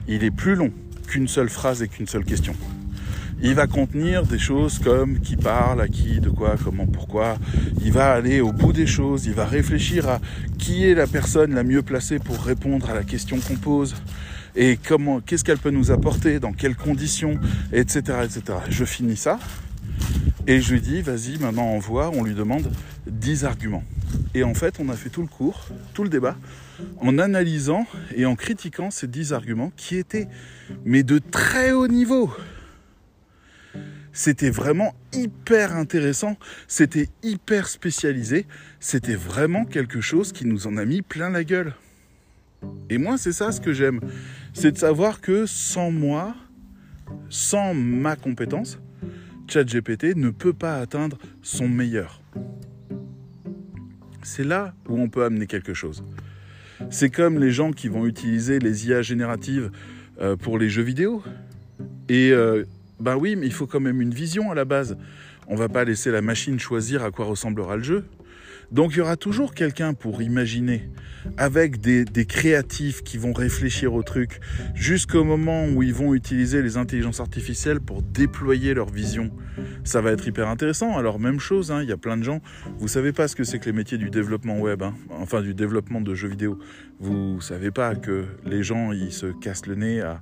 Il 0.07 0.23
est 0.23 0.31
plus 0.31 0.55
long 0.55 0.71
qu'une 1.07 1.27
seule 1.27 1.49
phrase 1.49 1.81
et 1.81 1.87
qu'une 1.87 2.07
seule 2.07 2.25
question 2.25 2.55
il 3.41 3.53
va 3.53 3.67
contenir 3.67 4.23
des 4.23 4.39
choses 4.39 4.79
comme 4.79 5.19
qui 5.19 5.35
parle, 5.35 5.81
à 5.81 5.87
qui, 5.87 6.19
de 6.19 6.29
quoi, 6.29 6.55
comment, 6.61 6.87
pourquoi. 6.87 7.37
Il 7.83 7.91
va 7.91 8.13
aller 8.13 8.41
au 8.41 8.51
bout 8.51 8.73
des 8.73 8.87
choses, 8.87 9.25
il 9.25 9.33
va 9.33 9.45
réfléchir 9.45 10.09
à 10.09 10.19
qui 10.57 10.85
est 10.85 10.95
la 10.95 11.07
personne 11.07 11.53
la 11.53 11.63
mieux 11.63 11.83
placée 11.83 12.19
pour 12.19 12.43
répondre 12.43 12.89
à 12.89 12.95
la 12.95 13.03
question 13.03 13.37
qu'on 13.39 13.55
pose 13.55 13.95
et 14.55 14.79
comment, 14.87 15.21
qu'est-ce 15.21 15.43
qu'elle 15.43 15.59
peut 15.59 15.69
nous 15.69 15.91
apporter, 15.91 16.39
dans 16.39 16.51
quelles 16.51 16.75
conditions, 16.75 17.39
etc., 17.71 17.99
etc. 18.23 18.41
Je 18.69 18.85
finis 18.85 19.15
ça 19.15 19.39
Et 20.47 20.61
je 20.61 20.73
lui 20.73 20.81
dis, 20.81 21.01
vas-y, 21.03 21.37
maintenant 21.37 21.67
envoie, 21.67 22.09
on 22.09 22.23
lui 22.23 22.33
demande 22.33 22.71
10 23.05 23.45
arguments. 23.45 23.83
Et 24.33 24.43
en 24.43 24.55
fait, 24.55 24.79
on 24.79 24.89
a 24.89 24.95
fait 24.95 25.09
tout 25.09 25.21
le 25.21 25.27
cours, 25.27 25.67
tout 25.93 26.03
le 26.03 26.09
débat, 26.09 26.37
en 27.01 27.19
analysant 27.19 27.85
et 28.15 28.25
en 28.25 28.35
critiquant 28.35 28.89
ces 28.89 29.07
10 29.07 29.33
arguments 29.33 29.71
qui 29.77 29.95
étaient, 29.95 30.27
mais 30.85 31.03
de 31.03 31.19
très 31.19 31.71
haut 31.71 31.87
niveau. 31.87 32.31
C'était 34.17 34.49
vraiment 34.49 34.95
hyper 35.13 35.75
intéressant, 35.75 36.37
c'était 36.67 37.07
hyper 37.21 37.67
spécialisé, 37.67 38.47
c'était 38.79 39.13
vraiment 39.13 39.63
quelque 39.63 40.01
chose 40.01 40.31
qui 40.31 40.47
nous 40.47 40.65
en 40.65 40.75
a 40.77 40.85
mis 40.85 41.03
plein 41.03 41.29
la 41.29 41.43
gueule. 41.43 41.75
Et 42.89 42.97
moi, 42.97 43.19
c'est 43.19 43.31
ça 43.31 43.51
ce 43.51 43.61
que 43.61 43.73
j'aime, 43.73 43.99
c'est 44.55 44.71
de 44.71 44.77
savoir 44.79 45.21
que 45.21 45.45
sans 45.45 45.91
moi, 45.91 46.35
sans 47.29 47.75
ma 47.75 48.15
compétence, 48.15 48.79
ChatGPT 49.47 50.15
ne 50.15 50.31
peut 50.31 50.51
pas 50.51 50.79
atteindre 50.79 51.19
son 51.43 51.69
meilleur. 51.69 52.19
C'est 54.23 54.43
là 54.43 54.73
où 54.89 54.99
on 54.99 55.09
peut 55.09 55.25
amener 55.25 55.45
quelque 55.45 55.75
chose. 55.75 56.03
C'est 56.89 57.11
comme 57.11 57.37
les 57.37 57.51
gens 57.51 57.71
qui 57.71 57.87
vont 57.87 58.07
utiliser 58.07 58.57
les 58.57 58.87
IA 58.87 59.03
génératives 59.03 59.69
euh, 60.19 60.35
pour 60.35 60.57
les 60.57 60.69
jeux 60.69 60.81
vidéo. 60.81 61.21
Et 62.09 62.31
euh, 62.31 62.63
ben 62.99 63.15
oui, 63.15 63.35
mais 63.35 63.45
il 63.45 63.53
faut 63.53 63.67
quand 63.67 63.79
même 63.79 64.01
une 64.01 64.13
vision 64.13 64.51
à 64.51 64.55
la 64.55 64.65
base. 64.65 64.97
On 65.47 65.55
va 65.55 65.69
pas 65.69 65.83
laisser 65.83 66.11
la 66.11 66.21
machine 66.21 66.59
choisir 66.59 67.03
à 67.03 67.11
quoi 67.11 67.25
ressemblera 67.25 67.77
le 67.77 67.83
jeu. 67.83 68.05
Donc 68.71 68.91
il 68.93 68.97
y 68.97 69.01
aura 69.01 69.15
toujours 69.15 69.53
quelqu'un 69.53 69.93
pour 69.93 70.21
imaginer, 70.21 70.89
avec 71.37 71.79
des, 71.79 72.05
créatifs 72.25 73.01
qui 73.01 73.17
vont 73.17 73.31
réfléchir 73.31 73.93
au 73.93 74.03
truc, 74.03 74.41
jusqu'au 74.75 75.23
moment 75.23 75.67
où 75.67 75.83
ils 75.83 75.93
vont 75.93 76.13
utiliser 76.13 76.61
les 76.61 76.75
intelligences 76.75 77.21
artificielles 77.21 77.79
pour 77.79 78.01
déployer 78.01 78.73
leur 78.73 78.89
vision. 78.89 79.31
Ça 79.85 80.01
va 80.01 80.11
être 80.11 80.27
hyper 80.27 80.49
intéressant. 80.49 80.97
Alors 80.97 81.17
même 81.17 81.39
chose, 81.39 81.71
hein, 81.71 81.81
il 81.81 81.87
y 81.87 81.93
a 81.93 81.97
plein 81.97 82.17
de 82.17 82.23
gens, 82.23 82.41
vous 82.77 82.89
savez 82.89 83.13
pas 83.13 83.29
ce 83.29 83.37
que 83.37 83.45
c'est 83.45 83.59
que 83.59 83.65
les 83.65 83.71
métiers 83.71 83.97
du 83.97 84.09
développement 84.09 84.59
web, 84.59 84.83
hein. 84.83 84.93
enfin 85.11 85.41
du 85.41 85.53
développement 85.53 86.01
de 86.01 86.13
jeux 86.13 86.27
vidéo. 86.27 86.59
Vous 86.99 87.39
savez 87.39 87.71
pas 87.71 87.95
que 87.95 88.25
les 88.45 88.63
gens 88.63 88.91
ils 88.91 89.13
se 89.13 89.27
cassent 89.27 89.67
le 89.67 89.75
nez 89.75 90.01
à 90.01 90.21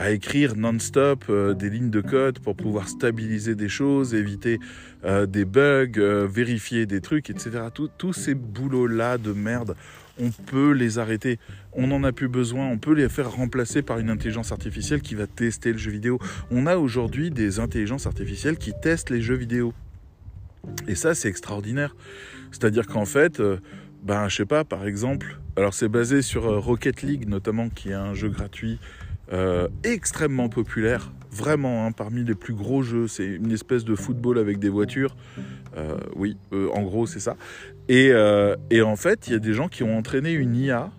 à 0.00 0.12
écrire 0.12 0.56
non-stop 0.56 1.26
euh, 1.28 1.52
des 1.52 1.68
lignes 1.68 1.90
de 1.90 2.00
code 2.00 2.38
pour 2.38 2.56
pouvoir 2.56 2.88
stabiliser 2.88 3.54
des 3.54 3.68
choses, 3.68 4.14
éviter 4.14 4.58
euh, 5.04 5.26
des 5.26 5.44
bugs, 5.44 5.92
euh, 5.98 6.26
vérifier 6.26 6.86
des 6.86 7.02
trucs, 7.02 7.28
etc. 7.28 7.64
Tous 7.98 8.14
ces 8.14 8.34
boulots-là 8.34 9.18
de 9.18 9.34
merde, 9.34 9.76
on 10.18 10.30
peut 10.30 10.72
les 10.72 10.98
arrêter. 10.98 11.38
On 11.74 11.88
n'en 11.88 12.02
a 12.02 12.12
plus 12.12 12.28
besoin. 12.28 12.66
On 12.66 12.78
peut 12.78 12.94
les 12.94 13.10
faire 13.10 13.30
remplacer 13.30 13.82
par 13.82 13.98
une 13.98 14.08
intelligence 14.08 14.52
artificielle 14.52 15.02
qui 15.02 15.14
va 15.14 15.26
tester 15.26 15.70
le 15.70 15.78
jeu 15.78 15.90
vidéo. 15.90 16.18
On 16.50 16.66
a 16.66 16.78
aujourd'hui 16.78 17.30
des 17.30 17.60
intelligences 17.60 18.06
artificielles 18.06 18.56
qui 18.56 18.72
testent 18.80 19.10
les 19.10 19.20
jeux 19.20 19.36
vidéo. 19.36 19.74
Et 20.88 20.94
ça, 20.94 21.14
c'est 21.14 21.28
extraordinaire. 21.28 21.94
C'est-à-dire 22.52 22.86
qu'en 22.86 23.04
fait, 23.04 23.42
ben, 24.02 24.28
je 24.28 24.36
sais 24.36 24.46
pas, 24.46 24.64
par 24.64 24.86
exemple, 24.86 25.38
alors 25.56 25.74
c'est 25.74 25.88
basé 25.90 26.22
sur 26.22 26.44
Rocket 26.64 27.02
League 27.02 27.28
notamment, 27.28 27.68
qui 27.68 27.90
est 27.90 27.94
un 27.94 28.14
jeu 28.14 28.30
gratuit 28.30 28.78
euh, 29.32 29.68
extrêmement 29.84 30.48
populaire, 30.48 31.12
vraiment 31.30 31.86
hein, 31.86 31.92
parmi 31.92 32.24
les 32.24 32.34
plus 32.34 32.54
gros 32.54 32.82
jeux. 32.82 33.06
C'est 33.06 33.26
une 33.26 33.52
espèce 33.52 33.84
de 33.84 33.94
football 33.94 34.38
avec 34.38 34.58
des 34.58 34.68
voitures. 34.68 35.16
Euh, 35.76 35.96
oui, 36.16 36.36
euh, 36.52 36.68
en 36.72 36.82
gros, 36.82 37.06
c'est 37.06 37.20
ça. 37.20 37.36
Et, 37.88 38.12
et, 38.70 38.82
en 38.82 38.96
fait, 38.96 39.26
il 39.26 39.32
y 39.32 39.36
a 39.36 39.40
des 39.40 39.52
gens 39.52 39.68
qui 39.68 39.82
ont 39.82 39.96
entraîné 39.96 40.32
une 40.32 40.54
IA 40.54 40.90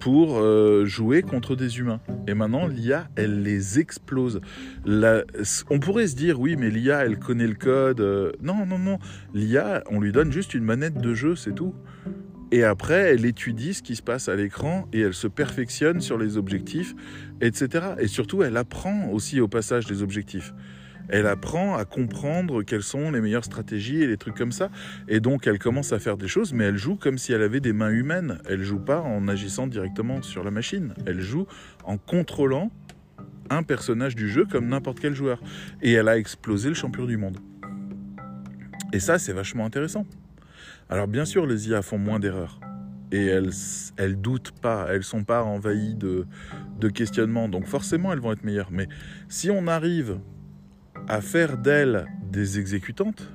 pour 0.00 0.42
jouer 0.84 1.22
contre 1.22 1.54
des 1.54 1.78
humains. 1.78 2.00
Et 2.26 2.34
maintenant, 2.34 2.66
l'IA, 2.66 3.06
elle 3.14 3.42
les 3.42 3.78
explose. 3.78 4.40
on 4.84 5.78
pourrait 5.78 6.08
se 6.08 6.16
dire, 6.16 6.40
oui, 6.40 6.56
mais 6.56 6.68
l'IA, 6.68 7.04
elle 7.04 7.20
connaît 7.20 7.46
le 7.46 7.54
code. 7.54 8.00
non, 8.42 8.66
non, 8.66 8.78
non. 8.78 8.98
L'IA, 9.34 9.84
on 9.88 10.00
lui 10.00 10.10
donne 10.10 10.32
juste 10.32 10.54
une 10.54 10.64
manette 10.64 10.98
de 10.98 11.14
jeu, 11.14 11.36
c'est 11.36 11.54
tout. 11.54 11.74
Et 12.52 12.62
après, 12.62 13.12
elle 13.12 13.24
étudie 13.24 13.74
ce 13.74 13.82
qui 13.82 13.96
se 13.96 14.02
passe 14.02 14.28
à 14.28 14.36
l'écran 14.36 14.86
et 14.92 15.00
elle 15.00 15.14
se 15.14 15.26
perfectionne 15.26 16.00
sur 16.00 16.16
les 16.16 16.36
objectifs, 16.36 16.94
etc. 17.40 17.94
Et 17.98 18.06
surtout, 18.06 18.42
elle 18.42 18.56
apprend 18.56 19.08
aussi 19.10 19.40
au 19.40 19.48
passage 19.48 19.86
des 19.86 20.02
objectifs. 20.02 20.54
Elle 21.08 21.26
apprend 21.26 21.76
à 21.76 21.84
comprendre 21.84 22.62
quelles 22.62 22.82
sont 22.82 23.10
les 23.10 23.20
meilleures 23.20 23.44
stratégies 23.44 24.02
et 24.02 24.06
les 24.06 24.16
trucs 24.16 24.36
comme 24.36 24.52
ça. 24.52 24.70
Et 25.08 25.20
donc, 25.20 25.46
elle 25.46 25.58
commence 25.58 25.92
à 25.92 25.98
faire 25.98 26.16
des 26.16 26.28
choses, 26.28 26.52
mais 26.52 26.64
elle 26.64 26.76
joue 26.76 26.96
comme 26.96 27.18
si 27.18 27.32
elle 27.32 27.42
avait 27.42 27.60
des 27.60 27.72
mains 27.72 27.90
humaines. 27.90 28.38
Elle 28.48 28.62
joue 28.62 28.80
pas 28.80 29.00
en 29.00 29.28
agissant 29.28 29.66
directement 29.66 30.22
sur 30.22 30.42
la 30.42 30.50
machine. 30.50 30.94
Elle 31.06 31.20
joue 31.20 31.46
en 31.84 31.96
contrôlant 31.96 32.70
un 33.50 33.62
personnage 33.62 34.16
du 34.16 34.28
jeu 34.28 34.46
comme 34.50 34.68
n'importe 34.68 34.98
quel 34.98 35.14
joueur. 35.14 35.40
Et 35.82 35.92
elle 35.92 36.08
a 36.08 36.18
explosé 36.18 36.68
le 36.68 36.74
champion 36.74 37.06
du 37.06 37.16
monde. 37.16 37.38
Et 38.92 39.00
ça, 39.00 39.18
c'est 39.18 39.32
vachement 39.32 39.64
intéressant. 39.64 40.06
Alors 40.88 41.08
bien 41.08 41.24
sûr, 41.24 41.46
les 41.46 41.68
IA 41.68 41.82
font 41.82 41.98
moins 41.98 42.20
d'erreurs. 42.20 42.60
Et 43.12 43.26
elles, 43.26 43.50
elles 43.96 44.20
doutent 44.20 44.52
pas, 44.60 44.88
elles 44.90 45.04
sont 45.04 45.24
pas 45.24 45.42
envahies 45.44 45.94
de, 45.94 46.26
de 46.80 46.88
questionnements. 46.88 47.48
Donc 47.48 47.66
forcément, 47.66 48.12
elles 48.12 48.20
vont 48.20 48.32
être 48.32 48.44
meilleures. 48.44 48.70
Mais 48.70 48.88
si 49.28 49.50
on 49.50 49.66
arrive 49.66 50.18
à 51.08 51.20
faire 51.20 51.56
d'elles 51.56 52.06
des 52.30 52.58
exécutantes, 52.58 53.30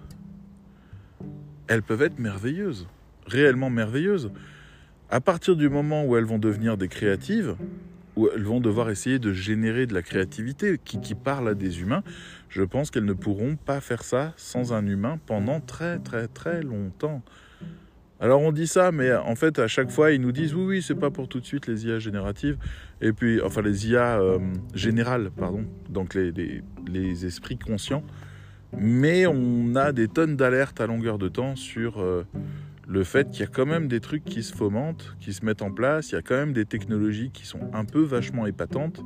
elles 1.67 1.83
peuvent 1.83 2.01
être 2.01 2.19
merveilleuses, 2.19 2.87
réellement 3.25 3.69
merveilleuses. 3.69 4.31
À 5.09 5.21
partir 5.21 5.55
du 5.55 5.69
moment 5.69 6.05
où 6.05 6.17
elles 6.17 6.25
vont 6.25 6.39
devenir 6.39 6.77
des 6.77 6.87
créatives, 6.87 7.55
où 8.21 8.29
elles 8.33 8.43
vont 8.43 8.59
devoir 8.59 8.89
essayer 8.89 9.17
de 9.17 9.33
générer 9.33 9.87
de 9.87 9.93
la 9.93 10.03
créativité 10.03 10.79
qui, 10.83 11.01
qui 11.01 11.15
parle 11.15 11.49
à 11.49 11.55
des 11.55 11.81
humains, 11.81 12.03
je 12.49 12.61
pense 12.61 12.91
qu'elles 12.91 13.05
ne 13.05 13.13
pourront 13.13 13.55
pas 13.55 13.81
faire 13.81 14.03
ça 14.03 14.33
sans 14.37 14.73
un 14.73 14.85
humain 14.85 15.19
pendant 15.25 15.59
très 15.59 15.97
très 15.99 16.27
très 16.27 16.61
longtemps. 16.61 17.23
Alors 18.19 18.41
on 18.41 18.51
dit 18.51 18.67
ça, 18.67 18.91
mais 18.91 19.11
en 19.15 19.35
fait 19.35 19.57
à 19.57 19.67
chaque 19.67 19.89
fois 19.89 20.11
ils 20.11 20.21
nous 20.21 20.31
disent 20.31 20.53
oui 20.53 20.65
oui 20.65 20.81
c'est 20.83 20.95
pas 20.95 21.09
pour 21.09 21.27
tout 21.27 21.39
de 21.39 21.45
suite 21.45 21.65
les 21.65 21.87
IA 21.87 21.97
génératives. 21.97 22.57
Et 23.01 23.13
puis 23.13 23.41
enfin 23.41 23.63
les 23.63 23.89
IA 23.89 24.19
euh, 24.19 24.37
générales 24.75 25.31
pardon 25.35 25.65
donc 25.89 26.13
les, 26.13 26.31
les, 26.31 27.25
esprits 27.25 27.57
conscients, 27.57 28.03
mais 28.77 29.25
on 29.25 29.75
a 29.75 29.91
des 29.91 30.07
tonnes 30.07 30.35
d'alertes 30.35 30.79
à 30.79 30.85
longueur 30.85 31.17
de 31.17 31.29
temps 31.29 31.55
sur 31.55 31.99
euh, 31.99 32.23
le 32.91 33.03
fait 33.05 33.29
qu'il 33.31 33.39
y 33.39 33.43
a 33.43 33.47
quand 33.47 33.65
même 33.65 33.87
des 33.87 34.01
trucs 34.01 34.25
qui 34.25 34.43
se 34.43 34.53
fomentent, 34.53 35.15
qui 35.21 35.31
se 35.31 35.45
mettent 35.45 35.61
en 35.61 35.71
place, 35.71 36.11
il 36.11 36.15
y 36.15 36.17
a 36.17 36.21
quand 36.21 36.35
même 36.35 36.51
des 36.51 36.65
technologies 36.65 37.31
qui 37.31 37.45
sont 37.45 37.71
un 37.73 37.85
peu 37.85 38.01
vachement 38.01 38.45
épatantes. 38.45 39.01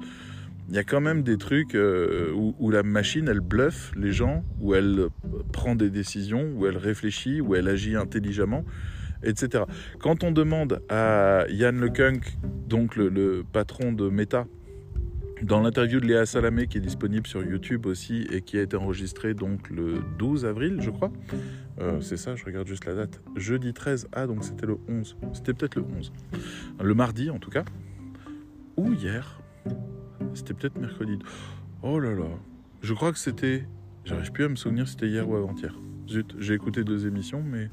Il 0.70 0.76
y 0.76 0.80
a 0.80 0.84
quand 0.84 1.02
même 1.02 1.22
des 1.22 1.38
trucs 1.38 1.76
euh, 1.76 2.32
où, 2.34 2.72
la 2.72 2.82
machine, 2.82 3.28
elle 3.28 3.42
bluffe 3.42 3.92
les 3.96 4.12
gens, 4.12 4.44
où 4.60 4.74
elle 4.74 5.10
prend 5.54 5.76
des 5.76 5.92
décisions, 5.92 6.52
où 6.56 6.66
elle 6.66 6.78
réfléchit, 6.78 7.40
où 7.42 7.54
elle 7.54 7.68
agit 7.68 7.96
intelligemment 7.96 8.66
etc. 9.24 9.64
Quand 10.00 10.24
on 10.24 10.32
demande 10.32 10.82
à 10.90 11.46
Yann 11.50 11.80
LeCunck, 11.80 12.38
donc 12.68 12.96
le, 12.96 13.44
patron 13.52 13.92
de 13.92 14.10
Meta, 14.10 14.46
dans 15.46 15.62
l'interview 15.62 16.00
de 16.00 16.08
Léa 16.08 16.26
Salamé 16.26 16.66
qui 16.66 16.80
est 16.80 16.82
disponible 16.82 17.28
sur 17.28 17.44
YouTube 17.44 17.86
aussi 17.86 18.28
et 18.32 18.42
qui 18.42 18.58
a 18.58 18.64
été 18.64 18.76
enregistrée 18.76 19.36
donc 19.36 19.70
le 19.70 20.00
12 20.18 20.44
avril, 20.44 20.78
je 20.82 20.90
crois. 20.90 21.12
Euh, 21.80 22.02
c'est 22.02 22.18
ça, 22.18 22.36
je 22.36 22.44
regarde 22.46 22.68
juste 22.68 22.86
la 22.86 22.96
date. 22.96 23.22
Jeudi 23.36 23.74
13, 23.74 24.08
ah 24.12 24.26
donc 24.26 24.44
c'était 24.44 24.66
le 24.66 24.78
11. 24.90 25.18
C'était 25.34 25.54
peut-être 25.54 25.76
le 25.76 25.84
11. 25.98 26.12
Le 26.82 26.94
mardi 26.96 27.30
en 27.30 27.38
tout 27.38 27.52
cas. 27.52 27.64
Ou 28.76 28.94
hier. 28.94 29.40
C'était 30.34 30.56
peut-être 30.56 30.80
mercredi. 30.80 31.20
Oh 31.84 32.00
là 32.00 32.14
là. 32.14 32.26
Je 32.82 32.94
crois 32.94 33.12
que 33.12 33.20
c'était... 33.20 33.68
J'arrive 34.04 34.32
plus 34.32 34.46
à 34.46 34.50
me 34.50 34.56
souvenir 34.56 34.88
si 34.88 34.94
c'était 34.94 35.08
hier 35.08 35.30
ou 35.30 35.36
avant-hier. 35.36 35.76
Zut, 36.10 36.36
j'ai 36.40 36.56
écouté 36.56 36.84
deux 36.84 37.06
émissions, 37.06 37.44
mais 37.44 37.70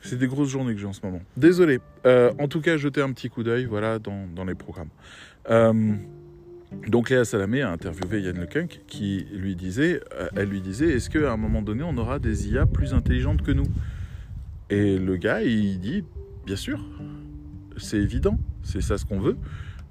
c'est 0.00 0.18
des 0.18 0.26
grosses 0.28 0.48
journées 0.48 0.74
que 0.74 0.80
j'ai 0.80 0.86
en 0.86 0.92
ce 0.92 1.04
moment. 1.04 1.20
Désolé. 1.36 1.80
Euh, 2.06 2.32
en 2.38 2.46
tout 2.46 2.60
cas, 2.60 2.76
jetez 2.76 3.00
un 3.00 3.12
petit 3.12 3.30
coup 3.30 3.42
d'œil 3.42 3.64
voilà, 3.64 3.98
dans, 3.98 4.44
les 4.44 4.54
programmes. 4.54 4.90
Euh, 5.50 5.94
donc 6.88 7.10
Léa 7.10 7.24
Salamé 7.24 7.62
a 7.62 7.70
interviewé 7.70 8.20
Yann 8.20 8.38
Lecunck 8.38 8.80
qui 8.86 9.26
lui 9.32 9.56
disait, 9.56 10.00
euh, 10.14 10.28
elle 10.36 10.48
lui 10.48 10.60
disait, 10.60 10.92
est-ce 10.92 11.10
qu'à 11.10 11.32
un 11.32 11.36
moment 11.36 11.62
donné, 11.62 11.82
on 11.82 11.96
aura 11.96 12.18
des 12.18 12.48
IA 12.48 12.66
plus 12.66 12.94
intelligentes 12.94 13.42
que 13.42 13.52
nous? 13.52 13.66
Et 14.70 14.98
le 14.98 15.16
gars, 15.16 15.42
il 15.42 15.78
dit, 15.78 16.04
bien 16.46 16.56
sûr, 16.56 16.84
c'est 17.76 17.98
évident, 17.98 18.38
c'est 18.62 18.80
ça 18.80 18.98
ce 18.98 19.04
qu'on 19.04 19.20
veut. 19.20 19.36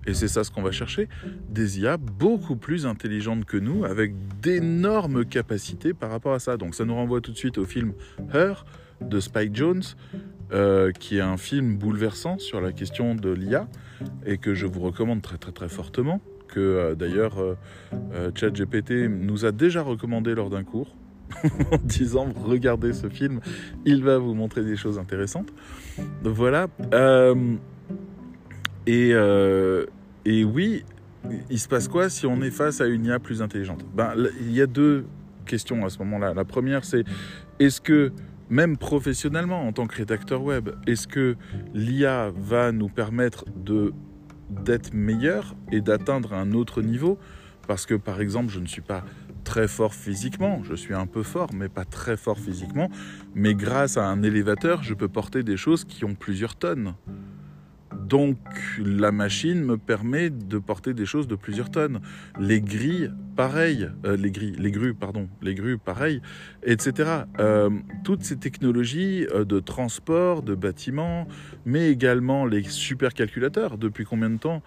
Et 0.05 0.13
c'est 0.13 0.27
ça 0.27 0.43
ce 0.43 0.51
qu'on 0.51 0.61
va 0.61 0.71
chercher, 0.71 1.07
des 1.49 1.79
IA 1.79 1.95
beaucoup 1.95 2.57
plus 2.57 2.85
intelligentes 2.85 3.45
que 3.45 3.55
nous, 3.55 3.85
avec 3.85 4.13
d'énormes 4.41 5.23
capacités 5.23 5.93
par 5.93 6.09
rapport 6.09 6.33
à 6.33 6.39
ça. 6.39 6.57
Donc 6.57 6.75
ça 6.75 6.83
nous 6.83 6.95
renvoie 6.95 7.21
tout 7.21 7.31
de 7.31 7.37
suite 7.37 7.57
au 7.57 7.63
film 7.63 7.93
Her, 8.33 8.65
de 8.99 9.19
Spike 9.19 9.55
Jones, 9.55 9.83
euh, 10.51 10.91
qui 10.91 11.17
est 11.17 11.21
un 11.21 11.37
film 11.37 11.77
bouleversant 11.77 12.37
sur 12.37 12.59
la 12.59 12.73
question 12.73 13.15
de 13.15 13.31
l'IA 13.31 13.67
et 14.25 14.37
que 14.37 14.53
je 14.53 14.65
vous 14.65 14.81
recommande 14.81 15.21
très 15.21 15.37
très 15.37 15.51
très 15.51 15.69
fortement, 15.69 16.21
que 16.53 16.59
euh, 16.59 16.95
d'ailleurs 16.95 17.35
euh, 17.39 18.31
ChatGPT 18.35 19.09
nous 19.09 19.45
a 19.45 19.51
déjà 19.51 19.81
recommandé 19.81 20.35
lors 20.35 20.49
d'un 20.49 20.63
cours 20.63 20.95
en 21.71 21.77
disant 21.83 22.27
regardez 22.43 22.93
ce 22.93 23.09
film, 23.09 23.39
il 23.85 24.03
va 24.03 24.17
vous 24.17 24.33
montrer 24.33 24.63
des 24.63 24.75
choses 24.75 24.99
intéressantes. 24.99 25.51
Voilà. 26.23 26.67
et, 28.85 29.09
et 30.25 30.43
oui, 30.43 30.83
il 31.49 31.59
se 31.59 31.67
passe 31.67 31.87
quoi 31.87 32.09
si 32.09 32.27
on 32.27 32.41
est 32.41 32.51
face 32.51 32.81
à 32.81 32.87
une 32.87 33.05
IA 33.05 33.19
plus 33.19 33.41
intelligente? 33.41 33.83
Ben, 33.95 34.13
Il 34.41 34.53
y 34.53 34.61
a 34.61 34.67
deux 34.67 35.05
questions 35.45 35.83
à 35.85 35.89
ce 35.89 35.97
moment-là. 35.99 36.33
La 36.33 36.45
première, 36.45 36.85
c'est 36.85 37.03
est-ce 37.59 37.81
que 37.81 38.11
même 38.49 38.77
professionnellement 38.77 39.67
en 39.67 39.71
tant 39.71 39.87
que 39.87 39.95
rédacteur 39.95 40.43
web, 40.43 40.69
est-ce 40.85 41.07
que 41.07 41.35
l'IA 41.73 42.31
va 42.35 42.71
nous 42.71 42.89
permettre 42.89 43.45
de 43.55 43.93
d'être 44.49 44.93
meilleur 44.93 45.55
et 45.71 45.81
d'atteindre 45.81 46.33
un 46.33 46.53
autre 46.53 46.81
niveau. 46.81 47.17
Parce 47.67 47.85
que 47.85 47.95
par 47.95 48.19
exemple 48.19 48.49
je 48.49 48.59
ne 48.59 48.65
suis 48.65 48.81
pas 48.81 49.03
très 49.43 49.67
fort 49.67 49.93
physiquement, 49.93 50.63
je 50.63 50.73
suis 50.73 50.93
un 50.93 51.05
peu 51.05 51.23
fort 51.23 51.49
mais 51.53 51.69
pas 51.69 51.85
très 51.85 52.17
fort 52.17 52.39
physiquement, 52.39 52.89
mais 53.35 53.55
grâce 53.55 53.97
à 53.97 54.05
un 54.05 54.21
élévateur 54.23 54.83
je 54.83 54.93
peux 54.93 55.07
porter 55.07 55.43
des 55.43 55.57
choses 55.57 55.85
qui 55.85 56.05
ont 56.05 56.15
plusieurs 56.15 56.55
tonnes. 56.55 56.93
Donc 58.07 58.37
la 58.79 59.11
machine 59.11 59.63
me 59.63 59.77
permet 59.77 60.29
de 60.29 60.57
porter 60.57 60.93
des 60.93 61.05
choses 61.05 61.27
de 61.27 61.35
plusieurs 61.35 61.71
tonnes. 61.71 61.99
Les 62.39 62.61
grilles, 62.61 63.11
pareil. 63.35 63.89
Euh, 64.05 64.17
les 64.17 64.31
grilles, 64.31 64.55
les 64.57 64.71
grues, 64.71 64.93
pardon. 64.93 65.29
Les 65.41 65.55
grues, 65.55 65.77
pareil, 65.77 66.21
etc. 66.63 67.23
Euh, 67.39 67.69
toutes 68.03 68.23
ces 68.23 68.37
technologies 68.37 69.25
euh, 69.33 69.45
de 69.45 69.59
transport, 69.59 70.43
de 70.43 70.55
bâtiments, 70.55 71.27
mais 71.65 71.89
également 71.89 72.45
les 72.45 72.63
supercalculateurs. 72.63 73.77
Depuis 73.77 74.05
combien 74.05 74.29
de 74.29 74.37
temps 74.37 74.61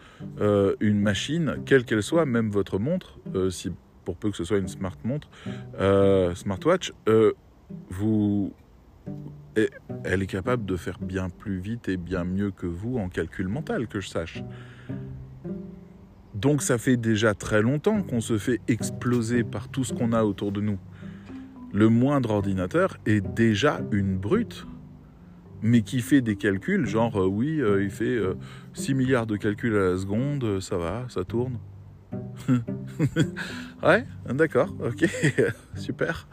une 0.81 1.01
machine, 1.01 1.57
quelle 1.67 1.85
qu'elle 1.85 2.03
soit, 2.03 2.27
même 2.27 2.51
votre 2.51 2.79
montre, 2.79 3.19
si 3.51 3.71
pour 4.05 4.17
peu 4.17 4.31
que 4.31 4.37
ce 4.37 4.45
soit 4.45 4.59
une 4.59 4.69
smart 4.69 4.97
montre, 5.05 5.29
smartwatch, 6.35 6.93
vous 7.91 8.53
elle 10.05 10.23
est 10.23 10.27
capable 10.27 10.65
de 10.65 10.77
faire 10.77 10.99
bien 10.99 11.31
plus 11.31 11.59
vite 11.59 11.89
et 11.89 11.97
bien 11.97 12.25
mieux 12.25 12.51
que 12.51 12.67
vous 12.67 12.99
en 12.99 13.09
calcul 13.09 13.49
mental, 13.49 13.89
que 13.89 14.01
je 14.01 14.09
sache. 14.09 14.43
Donc 16.35 16.63
ça 16.63 16.77
fait 16.77 16.99
déjà 16.99 17.35
très 17.35 17.63
longtemps 17.63 18.03
qu'on 18.03 18.21
se 18.21 18.37
fait 18.37 18.61
exploser 18.69 19.43
par 19.43 19.69
tout 19.69 19.85
ce 19.85 19.95
qu'on 19.95 20.13
a 20.13 20.23
autour 20.23 20.53
de 20.53 20.61
nous. 20.61 20.79
Le 21.73 21.89
moindre 21.89 22.31
ordinateur 22.31 22.99
est 23.07 23.21
déjà 23.35 23.81
une 23.91 24.19
brute, 24.19 24.67
mais 25.63 25.83
qui 25.83 26.01
fait 26.01 26.21
des 26.21 26.37
calculs, 26.37 26.87
genre 26.87 27.21
euh, 27.21 27.27
oui, 27.27 27.61
euh, 27.61 27.83
il 27.83 27.91
fait 27.91 28.21
6 28.75 28.93
euh, 28.93 28.95
milliards 28.95 29.27
de 29.27 29.37
calculs 29.37 29.75
à 29.75 29.93
la 29.93 29.99
seconde, 29.99 30.61
ça 30.61 30.77
va, 30.77 31.07
ça 31.09 31.25
tourne. 31.25 31.59
ouais, 33.83 34.07
d'accord, 34.29 34.75
ok, 34.81 35.07
super. 35.75 36.29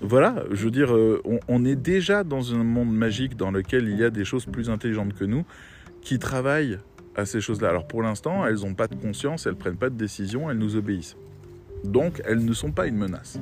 Voilà, 0.00 0.44
je 0.50 0.64
veux 0.64 0.70
dire, 0.70 0.94
euh, 0.94 1.22
on, 1.48 1.64
est 1.64 1.76
déjà 1.76 2.22
dans 2.22 2.54
un 2.54 2.64
monde 2.64 2.94
magique 2.94 3.36
dans 3.36 3.50
lequel 3.50 3.88
il 3.88 3.96
y 3.96 4.04
a 4.04 4.10
des 4.10 4.24
choses 4.24 4.44
plus 4.44 4.68
intelligentes 4.68 5.14
que 5.14 5.24
nous 5.24 5.44
qui 6.02 6.18
travaillent 6.18 6.78
à 7.14 7.24
ces 7.24 7.40
choses-là. 7.40 7.70
Alors 7.70 7.86
pour 7.86 8.02
l'instant, 8.02 8.46
elles 8.46 8.60
n'ont 8.60 8.74
pas 8.74 8.88
de 8.88 8.94
conscience, 8.94 9.46
elles 9.46 9.56
prennent 9.56 9.78
pas 9.78 9.88
de 9.88 9.96
décision, 9.96 10.50
elles 10.50 10.58
nous 10.58 10.76
obéissent. 10.76 11.16
Donc 11.84 12.20
elles 12.26 12.44
ne 12.44 12.52
sont 12.52 12.72
pas 12.72 12.86
une 12.86 12.96
menace. 12.96 13.40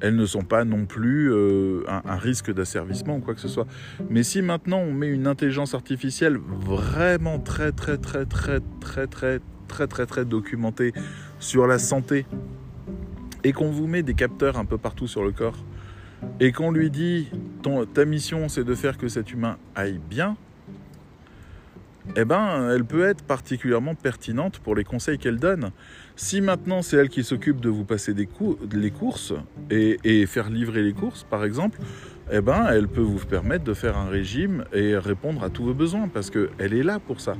Elles 0.00 0.16
ne 0.16 0.24
sont 0.24 0.44
pas 0.44 0.64
non 0.64 0.86
plus 0.86 1.30
euh, 1.30 1.82
un, 1.88 2.00
un, 2.06 2.16
risque 2.16 2.50
d'asservissement 2.54 3.16
ou 3.16 3.20
quoi 3.20 3.34
que 3.34 3.40
ce 3.40 3.48
soit. 3.48 3.66
Mais 4.08 4.22
si 4.22 4.40
maintenant 4.40 4.78
on 4.78 4.94
met 4.94 5.08
une 5.08 5.26
intelligence 5.26 5.74
artificielle 5.74 6.38
vraiment 6.38 7.38
très 7.38 7.72
très 7.72 7.98
très 7.98 8.24
très 8.24 8.60
très 8.80 9.06
très 9.06 9.40
très 9.68 9.86
très 9.86 10.06
très 10.06 10.24
documentée 10.24 10.94
sur 11.38 11.66
la 11.66 11.78
santé 11.78 12.24
et 13.44 13.52
qu'on 13.52 13.70
vous 13.70 13.86
met 13.86 14.02
des 14.02 14.14
capteurs 14.14 14.58
un 14.58 14.64
peu 14.64 14.78
partout 14.78 15.06
sur 15.06 15.24
le 15.24 15.32
corps, 15.32 15.64
et 16.38 16.52
qu'on 16.52 16.70
lui 16.70 16.90
dit 16.90 17.28
ton, 17.62 17.86
ta 17.86 18.04
mission 18.04 18.48
c'est 18.48 18.64
de 18.64 18.74
faire 18.74 18.98
que 18.98 19.08
cet 19.08 19.32
humain 19.32 19.56
aille 19.74 20.00
bien, 20.10 20.36
eh 22.16 22.24
ben, 22.24 22.70
elle 22.70 22.84
peut 22.84 23.04
être 23.04 23.22
particulièrement 23.22 23.94
pertinente 23.94 24.58
pour 24.58 24.74
les 24.74 24.84
conseils 24.84 25.18
qu'elle 25.18 25.38
donne. 25.38 25.70
Si 26.16 26.40
maintenant 26.40 26.82
c'est 26.82 26.96
elle 26.96 27.08
qui 27.08 27.24
s'occupe 27.24 27.60
de 27.60 27.68
vous 27.68 27.84
passer 27.84 28.14
des 28.14 28.28
les 28.72 28.90
courses 28.90 29.32
et, 29.70 29.98
et, 30.04 30.26
faire 30.26 30.50
livrer 30.50 30.82
les 30.82 30.92
courses, 30.92 31.24
par 31.24 31.44
exemple, 31.44 31.78
eh 32.32 32.40
ben, 32.40 32.66
elle 32.70 32.88
peut 32.88 33.00
vous 33.00 33.24
permettre 33.24 33.64
de 33.64 33.74
faire 33.74 33.96
un 33.96 34.08
régime 34.08 34.64
et 34.72 34.96
répondre 34.96 35.42
à 35.42 35.50
tous 35.50 35.64
vos 35.64 35.74
besoins 35.74 36.08
parce 36.08 36.30
qu'elle 36.30 36.74
est 36.74 36.82
là 36.82 36.98
pour 36.98 37.20
ça. 37.20 37.36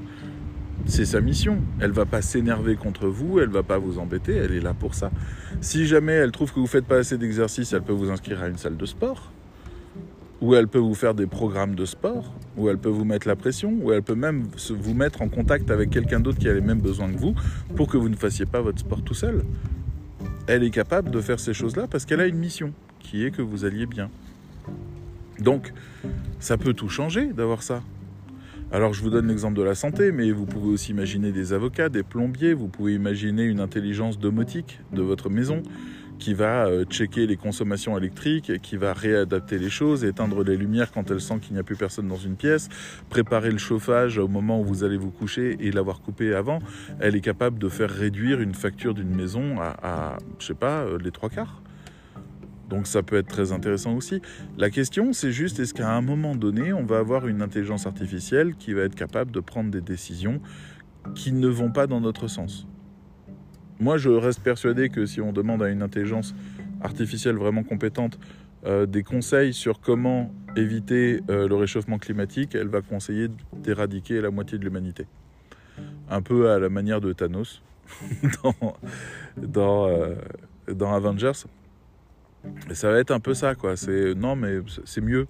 C'est 0.86 1.04
sa 1.04 1.20
mission. 1.20 1.58
Elle 1.80 1.92
va 1.92 2.06
pas 2.06 2.22
s'énerver 2.22 2.76
contre 2.76 3.06
vous, 3.06 3.38
elle 3.38 3.48
va 3.48 3.62
pas 3.62 3.78
vous 3.78 3.98
embêter, 3.98 4.34
elle 4.34 4.52
est 4.52 4.60
là 4.60 4.74
pour 4.74 4.94
ça. 4.94 5.10
Si 5.60 5.86
jamais 5.86 6.12
elle 6.12 6.32
trouve 6.32 6.52
que 6.52 6.60
vous 6.60 6.66
faites 6.66 6.86
pas 6.86 6.98
assez 6.98 7.18
d'exercice, 7.18 7.72
elle 7.72 7.82
peut 7.82 7.92
vous 7.92 8.10
inscrire 8.10 8.42
à 8.42 8.48
une 8.48 8.58
salle 8.58 8.76
de 8.76 8.86
sport, 8.86 9.30
ou 10.40 10.54
elle 10.54 10.68
peut 10.68 10.78
vous 10.78 10.94
faire 10.94 11.14
des 11.14 11.26
programmes 11.26 11.74
de 11.74 11.84
sport, 11.84 12.32
ou 12.56 12.68
elle 12.68 12.78
peut 12.78 12.88
vous 12.88 13.04
mettre 13.04 13.28
la 13.28 13.36
pression, 13.36 13.76
ou 13.82 13.92
elle 13.92 14.02
peut 14.02 14.14
même 14.14 14.48
vous 14.70 14.94
mettre 14.94 15.22
en 15.22 15.28
contact 15.28 15.70
avec 15.70 15.90
quelqu'un 15.90 16.20
d'autre 16.20 16.38
qui 16.38 16.48
a 16.48 16.54
les 16.54 16.60
mêmes 16.60 16.80
besoins 16.80 17.12
que 17.12 17.18
vous 17.18 17.34
pour 17.76 17.88
que 17.88 17.96
vous 17.96 18.08
ne 18.08 18.16
fassiez 18.16 18.46
pas 18.46 18.60
votre 18.60 18.80
sport 18.80 19.02
tout 19.02 19.14
seul. 19.14 19.44
Elle 20.46 20.64
est 20.64 20.70
capable 20.70 21.10
de 21.10 21.20
faire 21.20 21.38
ces 21.38 21.54
choses-là 21.54 21.86
parce 21.88 22.04
qu'elle 22.04 22.20
a 22.20 22.26
une 22.26 22.38
mission 22.38 22.72
qui 22.98 23.24
est 23.24 23.30
que 23.30 23.42
vous 23.42 23.64
alliez 23.64 23.86
bien. 23.86 24.10
Donc, 25.38 25.72
ça 26.38 26.56
peut 26.56 26.74
tout 26.74 26.88
changer 26.88 27.26
d'avoir 27.26 27.62
ça. 27.62 27.82
Alors 28.72 28.94
je 28.94 29.02
vous 29.02 29.10
donne 29.10 29.26
l'exemple 29.26 29.56
de 29.56 29.64
la 29.64 29.74
santé, 29.74 30.12
mais 30.12 30.30
vous 30.30 30.46
pouvez 30.46 30.70
aussi 30.70 30.92
imaginer 30.92 31.32
des 31.32 31.52
avocats, 31.52 31.88
des 31.88 32.04
plombiers, 32.04 32.54
vous 32.54 32.68
pouvez 32.68 32.94
imaginer 32.94 33.42
une 33.42 33.58
intelligence 33.58 34.16
domotique 34.16 34.78
de 34.92 35.02
votre 35.02 35.28
maison 35.28 35.64
qui 36.20 36.34
va 36.34 36.66
euh, 36.66 36.84
checker 36.84 37.26
les 37.26 37.36
consommations 37.36 37.98
électriques, 37.98 38.60
qui 38.62 38.76
va 38.76 38.92
réadapter 38.92 39.58
les 39.58 39.70
choses, 39.70 40.04
éteindre 40.04 40.44
les 40.44 40.56
lumières 40.56 40.92
quand 40.92 41.10
elle 41.10 41.20
sent 41.20 41.40
qu'il 41.42 41.54
n'y 41.54 41.58
a 41.58 41.64
plus 41.64 41.74
personne 41.74 42.06
dans 42.06 42.16
une 42.16 42.36
pièce, 42.36 42.68
préparer 43.08 43.50
le 43.50 43.58
chauffage 43.58 44.18
au 44.18 44.28
moment 44.28 44.60
où 44.60 44.64
vous 44.64 44.84
allez 44.84 44.98
vous 44.98 45.10
coucher 45.10 45.56
et 45.58 45.72
l'avoir 45.72 46.00
coupé 46.00 46.32
avant. 46.32 46.60
Elle 47.00 47.16
est 47.16 47.22
capable 47.22 47.58
de 47.58 47.68
faire 47.68 47.90
réduire 47.90 48.40
une 48.40 48.54
facture 48.54 48.94
d'une 48.94 49.12
maison 49.12 49.60
à, 49.60 49.74
à 49.82 50.18
je 50.38 50.46
sais 50.46 50.54
pas, 50.54 50.82
euh, 50.82 50.96
les 51.02 51.10
trois 51.10 51.28
quarts. 51.28 51.60
Donc 52.70 52.86
ça 52.86 53.02
peut 53.02 53.16
être 53.16 53.26
très 53.26 53.52
intéressant 53.52 53.94
aussi. 53.96 54.22
La 54.56 54.70
question, 54.70 55.12
c'est 55.12 55.32
juste, 55.32 55.58
est-ce 55.58 55.74
qu'à 55.74 55.92
un 55.92 56.00
moment 56.00 56.36
donné, 56.36 56.72
on 56.72 56.84
va 56.84 56.98
avoir 56.98 57.26
une 57.26 57.42
intelligence 57.42 57.84
artificielle 57.86 58.54
qui 58.54 58.72
va 58.72 58.82
être 58.82 58.94
capable 58.94 59.32
de 59.32 59.40
prendre 59.40 59.70
des 59.70 59.80
décisions 59.80 60.40
qui 61.14 61.32
ne 61.32 61.48
vont 61.48 61.72
pas 61.72 61.88
dans 61.88 62.00
notre 62.00 62.28
sens? 62.28 62.68
Moi, 63.80 63.98
je 63.98 64.10
reste 64.10 64.40
persuadé 64.40 64.88
que 64.88 65.04
si 65.04 65.20
on 65.20 65.32
demande 65.32 65.62
à 65.62 65.68
une 65.68 65.82
intelligence 65.82 66.34
artificielle 66.80 67.36
vraiment 67.36 67.64
compétente 67.64 68.18
euh, 68.66 68.86
des 68.86 69.02
conseils 69.02 69.52
sur 69.52 69.80
comment 69.80 70.32
éviter 70.54 71.22
euh, 71.28 71.48
le 71.48 71.54
réchauffement 71.56 71.98
climatique, 71.98 72.54
elle 72.54 72.68
va 72.68 72.82
conseiller 72.82 73.28
d'éradiquer 73.54 74.20
la 74.20 74.30
moitié 74.30 74.58
de 74.58 74.64
l'humanité. 74.64 75.06
Un 76.08 76.22
peu 76.22 76.50
à 76.50 76.58
la 76.58 76.68
manière 76.68 77.00
de 77.00 77.12
Thanos 77.14 77.62
euh, 79.56 80.14
dans 80.68 80.94
Avengers. 80.94 81.46
Et 82.70 82.74
ça 82.74 82.90
va 82.90 82.98
être 82.98 83.10
un 83.10 83.20
peu 83.20 83.34
ça, 83.34 83.54
quoi. 83.54 83.76
C'est 83.76 84.14
non, 84.14 84.36
mais 84.36 84.58
c'est 84.84 85.00
mieux. 85.00 85.26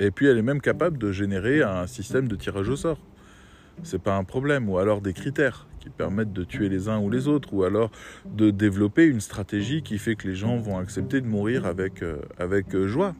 Et 0.00 0.10
puis 0.10 0.26
elle 0.26 0.38
est 0.38 0.42
même 0.42 0.60
capable 0.60 0.98
de 0.98 1.12
générer 1.12 1.62
un 1.62 1.86
système 1.86 2.28
de 2.28 2.36
tirage 2.36 2.68
au 2.68 2.76
sort. 2.76 2.98
C'est 3.82 4.00
pas 4.00 4.16
un 4.16 4.24
problème. 4.24 4.68
Ou 4.68 4.78
alors 4.78 5.00
des 5.00 5.12
critères 5.12 5.66
qui 5.80 5.90
permettent 5.90 6.32
de 6.32 6.44
tuer 6.44 6.68
les 6.68 6.88
uns 6.88 6.98
ou 6.98 7.10
les 7.10 7.28
autres. 7.28 7.52
Ou 7.52 7.64
alors 7.64 7.90
de 8.26 8.50
développer 8.50 9.06
une 9.06 9.20
stratégie 9.20 9.82
qui 9.82 9.98
fait 9.98 10.16
que 10.16 10.26
les 10.26 10.34
gens 10.34 10.56
vont 10.56 10.78
accepter 10.78 11.20
de 11.20 11.26
mourir 11.26 11.66
avec, 11.66 12.02
euh, 12.02 12.18
avec 12.38 12.74
euh, 12.74 12.86
joie. 12.86 13.14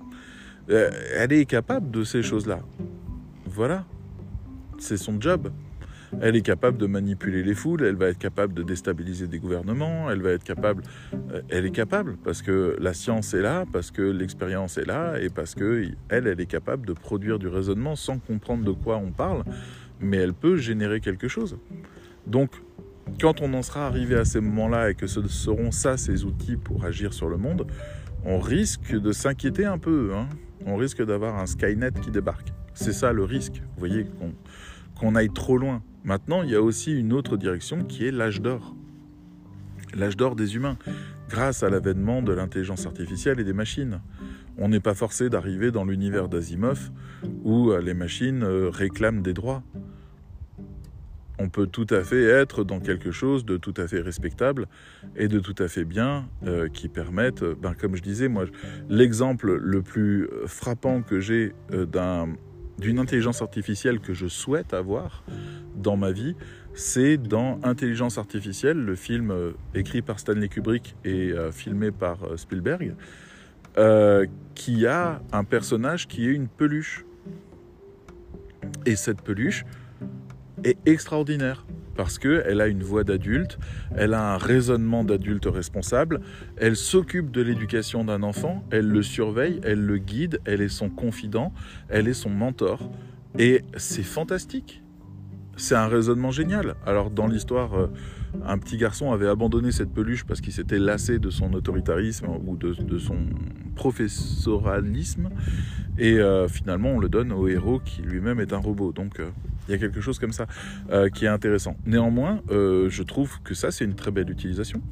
Euh, 0.71 0.91
elle 1.15 1.33
est 1.33 1.45
capable 1.45 1.91
de 1.91 2.05
ces 2.05 2.23
choses-là. 2.23 2.61
Voilà. 3.47 3.85
C'est 4.79 4.97
son 4.97 5.21
job. 5.21 5.51
Elle 6.21 6.37
est 6.37 6.43
capable 6.43 6.79
de 6.79 6.87
manipuler 6.87 7.43
les 7.43 7.55
foules, 7.55 7.85
elle 7.85 7.97
va 7.97 8.09
être 8.09 8.19
capable 8.19 8.55
de 8.55 8.63
déstabiliser 8.63 9.27
des 9.27 9.39
gouvernements, 9.39 10.11
elle 10.11 10.23
va 10.23 10.31
être 10.31 10.45
capable, 10.45 10.83
euh, 11.33 11.43
elle 11.49 11.67
est 11.67 11.71
capable 11.71 12.17
parce 12.25 12.43
que 12.43 12.77
la 12.81 12.95
science 12.95 13.35
est 13.35 13.43
là, 13.43 13.65
parce 13.73 13.91
que 13.91 14.03
l'expérience 14.03 14.79
est 14.79 14.87
là 14.87 15.19
et 15.21 15.29
parce 15.29 15.55
que 15.55 15.89
elle, 16.09 16.27
elle 16.27 16.41
est 16.41 16.47
capable 16.47 16.87
de 16.87 16.93
produire 16.93 17.39
du 17.39 17.49
raisonnement 17.49 17.97
sans 17.97 18.19
comprendre 18.19 18.65
de 18.65 18.73
quoi 18.73 18.97
on 18.97 19.11
parle, 19.11 19.45
mais 20.01 20.19
elle 20.19 20.35
peut 20.35 20.57
générer 20.57 21.01
quelque 21.01 21.29
chose. 21.29 21.59
Donc, 22.27 22.51
quand 23.21 23.41
on 23.41 23.53
en 23.55 23.63
sera 23.63 23.87
arrivé 23.87 24.17
à 24.17 24.25
ces 24.25 24.41
moments-là 24.41 24.91
et 24.91 24.95
que 24.95 25.07
ce 25.07 25.27
seront 25.29 25.71
ça 25.71 25.97
ces 25.97 26.25
outils 26.25 26.57
pour 26.57 26.85
agir 26.85 27.13
sur 27.13 27.29
le 27.29 27.37
monde, 27.37 27.67
on 28.25 28.39
risque 28.39 28.93
de 28.93 29.13
s'inquiéter 29.13 29.67
un 29.67 29.79
peu. 29.79 30.13
Hein. 30.15 30.29
on 30.67 30.77
risque 30.77 31.05
d'avoir 31.05 31.39
un 31.39 31.47
Skynet 31.47 31.93
qui 32.03 32.11
débarque. 32.11 32.53
C'est 32.73 32.93
ça 32.93 33.13
le 33.13 33.25
risque. 33.25 33.57
Vous 33.57 33.79
voyez 33.79 34.07
qu'on 34.99 35.15
aille 35.15 35.31
trop 35.31 35.59
loin. 35.59 35.83
Maintenant, 36.05 36.43
il 36.43 36.51
y 36.51 36.55
a 36.55 36.61
aussi 36.61 36.93
une 36.93 37.15
autre 37.15 37.39
direction 37.39 37.83
qui 37.83 38.07
est 38.07 38.11
l'âge 38.11 38.43
d'or. 38.43 38.77
L'âge 39.95 40.19
d'or 40.19 40.37
des 40.37 40.55
humains, 40.55 40.77
grâce 41.31 41.63
à 41.63 41.71
l'avènement 41.71 42.21
de 42.21 42.33
l'intelligence 42.33 42.85
artificielle 42.85 43.41
et 43.41 43.45
des 43.45 43.55
machines. 43.55 44.01
On 44.59 44.69
n'est 44.69 44.81
pas 44.81 44.95
forcé 44.95 45.31
d'arriver 45.31 45.71
dans 45.71 45.85
l'univers 45.85 46.29
d'Asimov 46.29 46.91
où 47.43 47.71
euh, 47.71 47.81
les 47.81 47.95
machines 47.95 48.43
euh, 48.43 48.69
réclament 48.69 49.23
des 49.23 49.33
droits. 49.33 49.63
On 51.39 51.49
peut 51.49 51.67
tout 51.67 51.87
à 51.89 52.05
fait 52.05 52.23
être 52.23 52.65
dans 52.65 52.81
quelque 52.81 53.11
chose 53.11 53.45
de 53.47 53.57
tout 53.57 53.75
à 53.79 53.89
fait 53.89 54.01
respectable 54.01 54.69
et 55.17 55.27
de 55.27 55.41
tout 55.41 55.57
à 55.59 55.69
fait 55.69 55.85
bien 55.85 56.29
euh, 56.47 56.69
qui 56.69 56.89
permettent, 56.89 57.43
ben, 57.43 57.75
comme 57.75 57.97
je 57.97 58.03
disais, 58.03 58.29
moi, 58.29 58.45
l'exemple 58.89 59.57
le 59.57 59.83
plus 59.83 60.29
frappant 60.47 61.03
que 61.03 61.19
j'ai 61.19 61.55
d'un 61.73 62.29
d'une 62.79 62.99
intelligence 62.99 63.43
artificielle 63.43 64.01
que 64.01 64.15
je 64.15 64.27
souhaite 64.27 64.75
avoir 64.75 65.23
dans 65.77 65.97
ma 65.97 66.13
vie, 66.13 66.35
c'est 66.75 67.17
dans 67.17 67.61
Intelligence 67.63 68.19
artificielle, 68.19 68.79
le 68.79 68.97
film 68.97 69.31
euh, 69.31 69.53
écrit 69.75 70.03
par 70.03 70.19
Stanley 70.19 70.49
Kubrick 70.49 70.97
et 71.05 71.33
euh, 71.33 71.53
filmé 71.53 71.93
par 71.93 72.25
euh, 72.25 72.37
Spielberg, 72.37 72.95
qui 74.55 74.87
a 74.87 75.21
un 75.33 75.45
personnage 75.45 76.07
qui 76.07 76.27
est 76.27 76.33
une 76.33 76.49
peluche. 76.49 77.05
Et 78.87 78.97
cette 78.97 79.21
peluche 79.21 79.65
est 80.65 80.79
extraordinaire 80.87 81.65
parce 81.97 82.19
qu'elle 82.19 82.61
a 82.61 82.67
une 82.67 82.83
voix 82.83 83.05
d'adulte, 83.05 83.59
elle 83.95 84.15
a 84.15 84.35
un 84.35 84.37
raisonnement 84.37 85.05
d'adulte 85.05 85.47
responsable, 85.47 86.21
elle 86.57 86.77
s'occupe 86.77 87.31
de 87.31 87.41
l'éducation 87.41 88.05
d'un 88.05 88.23
enfant, 88.23 88.65
elle 88.71 88.89
le 88.89 89.03
surveille, 89.03 89.61
elle 89.63 89.81
le 89.81 89.99
guide, 89.99 90.41
elle 90.45 90.61
est 90.61 90.69
son 90.69 90.91
confident, 90.91 91.53
elle 91.89 92.09
est 92.09 92.15
son 92.15 92.31
mentor. 92.31 92.91
Et 93.39 93.63
c'est 93.77 94.03
fantastique. 94.03 94.83
C'est 95.57 95.77
un 95.77 95.87
raisonnement 95.87 96.33
génial. 96.33 96.75
Alors 96.85 97.11
dans 97.11 97.29
l'histoire, 97.29 97.75
euh, 97.75 97.87
un 98.45 98.59
petit 98.59 98.77
garçon 98.77 99.13
avait 99.13 99.29
abandonné 99.29 99.71
cette 99.71 99.93
peluche 99.93 100.25
parce 100.25 100.41
qu'il 100.41 100.53
s'était 100.53 100.79
lassé 100.79 101.19
de 101.19 101.31
son 101.31 101.53
autoritarisme 101.53 102.27
ou 102.45 102.57
de, 102.57 102.99
son 102.99 103.17
professoralisme. 103.77 105.31
Et 105.99 106.19
euh, 106.19 106.49
finalement, 106.49 106.91
on 106.91 106.99
le 106.99 107.09
donne 107.09 107.33
au 107.33 107.47
héros 107.47 107.79
qui 107.79 108.03
lui-même 108.03 108.41
est 108.41 108.53
un 108.53 108.59
robot. 108.59 108.93
Donc 108.93 109.21
euh, 109.21 109.31
il 109.69 109.73
y 109.73 109.75
a 109.75 109.79
quelque 109.79 110.01
chose 110.01 110.19
comme 110.19 110.33
ça 110.33 110.47
euh, 110.91 111.09
qui 111.09 111.25
est 111.25 111.29
intéressant. 111.29 111.77
Néanmoins, 111.87 112.43
euh, 112.51 112.89
je 112.91 113.03
trouve 113.03 113.41
que 113.43 113.55
ça, 113.55 113.71
c'est 113.71 113.85
une 113.85 113.95
très 113.95 114.11
belle 114.11 114.31
utilisation. 114.31 114.83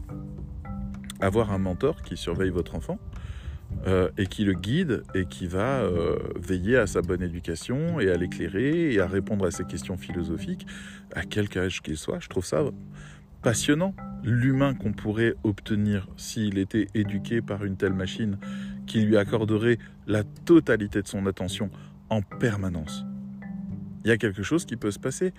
Avoir 1.20 1.53
un 1.53 1.59
mentor 1.59 2.03
qui 2.03 2.16
surveille 2.16 2.51
votre 2.51 2.75
enfant 2.75 2.99
euh, 3.87 4.11
et 4.18 4.27
qui 4.27 4.45
le 4.45 4.55
guide 4.55 5.03
et 5.14 5.27
qui 5.27 5.47
va 5.47 5.83
veiller 6.37 6.77
à 6.77 6.87
sa 6.87 7.01
bonne 7.01 7.23
éducation 7.23 8.01
et 8.01 8.11
à 8.11 8.16
l'éclairer 8.16 8.93
et 8.93 9.01
à 9.01 9.07
répondre 9.07 9.47
à 9.47 9.51
ses 9.51 9.64
questions 9.64 9.97
philosophiques, 9.97 10.66
à 11.14 11.23
quelque 11.23 11.59
âge 11.59 11.83
qu'il 11.83 11.97
soit, 11.97 12.18
je 12.20 12.29
trouve 12.29 12.45
ça 12.45 12.62
passionnant. 13.43 13.95
L'humain 14.25 14.75
qu'on 14.75 14.93
pourrait 14.93 15.35
obtenir 15.43 16.09
s'il 16.16 16.59
était 16.59 16.87
éduqué 16.95 17.41
par 17.41 17.64
une 17.64 17.77
telle 17.77 17.93
machine 17.93 18.39
qui 18.87 19.03
lui 19.05 19.16
accorderait 19.16 19.79
la 20.07 20.23
totalité 20.23 21.03
de 21.03 21.09
son 21.09 21.27
attention 21.27 21.70
en 22.09 22.23
permanence 22.23 23.05
il 24.05 24.09
y 24.09 24.11
a 24.11 24.17
quelque 24.17 24.43
chose 24.43 24.65
qui 24.65 24.77
peut 24.77 24.91
se 24.91 24.99
passer. 24.99 25.33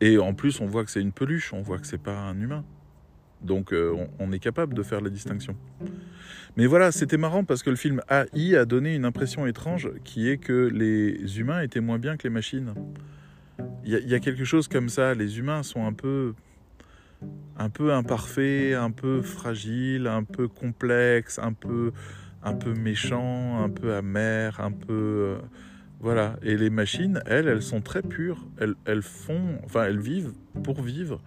Et 0.00 0.18
en 0.18 0.34
plus, 0.34 0.60
on 0.60 0.66
voit 0.66 0.84
que 0.84 0.90
c'est 0.90 1.00
une 1.00 1.12
peluche, 1.12 1.52
on 1.52 1.62
voit 1.62 1.78
que 1.78 1.86
c'est 1.86 2.02
pas 2.02 2.18
un 2.18 2.40
humain. 2.40 2.64
Donc 3.42 3.72
euh, 3.72 3.94
on, 4.18 4.32
est 4.32 4.38
capable 4.38 4.74
de 4.74 4.82
faire 4.82 5.00
la 5.00 5.10
distinction. 5.10 5.56
Mais 6.56 6.66
voilà, 6.66 6.92
c'était 6.92 7.16
marrant 7.16 7.44
parce 7.44 7.62
que 7.62 7.70
le 7.70 7.76
film 7.76 8.00
AI 8.08 8.56
a 8.56 8.64
donné 8.64 8.94
une 8.94 9.04
impression 9.04 9.46
étrange 9.46 9.90
qui 10.04 10.28
est 10.28 10.38
que 10.38 10.70
les 10.72 11.40
humains 11.40 11.60
étaient 11.62 11.80
moins 11.80 11.98
bien 11.98 12.16
que 12.16 12.24
les 12.24 12.30
machines. 12.32 12.74
Il 13.84 13.92
y, 13.92 14.14
a 14.14 14.20
quelque 14.20 14.44
chose 14.44 14.68
comme 14.68 14.88
ça, 14.88 15.14
les 15.14 15.38
humains 15.38 15.62
sont 15.62 15.86
un 15.86 15.92
peu 15.92 16.34
un 17.56 17.68
peu 17.68 17.92
imparfaits, 17.92 18.74
un 18.74 18.90
peu 18.90 19.22
fragiles, 19.22 20.06
un 20.06 20.24
peu 20.24 20.48
complexes, 20.48 21.38
un 21.38 21.52
peu 21.52 21.92
un 22.42 22.54
peu 22.54 22.74
méchants, 22.74 23.62
un 23.62 23.70
peu 23.70 23.94
amers, 23.94 24.58
un 24.60 24.72
peu 24.72 24.86
euh, 24.90 25.38
voilà. 26.02 26.36
Et 26.42 26.56
les 26.56 26.68
machines, 26.68 27.22
elles, 27.26 27.46
elles 27.46 27.62
sont 27.62 27.80
très 27.80 28.02
pures. 28.02 28.44
Elles, 28.58 28.74
elles 28.84 29.02
font, 29.02 29.58
enfin, 29.64 29.84
elles 29.84 30.00
vivent 30.00 30.32
pour 30.64 30.82
vivre. 30.82 31.20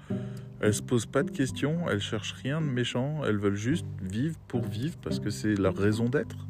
Elles 0.59 0.73
se 0.73 0.81
posent 0.81 1.05
pas 1.05 1.23
de 1.23 1.31
questions. 1.31 1.89
Elles 1.89 2.01
cherchent 2.01 2.33
rien 2.33 2.59
de 2.59 2.67
méchant. 2.67 3.21
Elles 3.25 3.37
veulent 3.37 3.55
juste 3.55 3.85
vivre 4.03 4.35
pour 4.49 4.63
vivre 4.63 4.97
parce 5.01 5.19
que 5.19 5.29
c'est 5.29 5.55
leur 5.55 5.77
raison 5.77 6.09
d'être. 6.09 6.45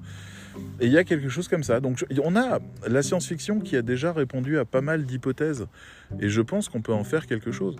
Et 0.80 0.88
il 0.88 0.92
y 0.92 0.98
a 0.98 1.04
quelque 1.04 1.30
chose 1.30 1.48
comme 1.48 1.64
ça. 1.64 1.80
Donc, 1.80 2.04
on 2.24 2.36
a 2.36 2.60
la 2.88 3.04
science-fiction 3.04 3.60
qui 3.60 3.76
a 3.76 3.84
déjà 3.84 4.12
répondu 4.12 4.58
à 4.58 4.66
pas 4.66 4.82
mal 4.82 5.06
d'hypothèses. 5.06 5.68
Et 6.20 6.30
je 6.30 6.42
pense 6.42 6.68
qu'on 6.68 6.82
peut 6.82 6.94
en 6.94 7.04
faire 7.04 7.28
quelque 7.28 7.52
chose 7.52 7.76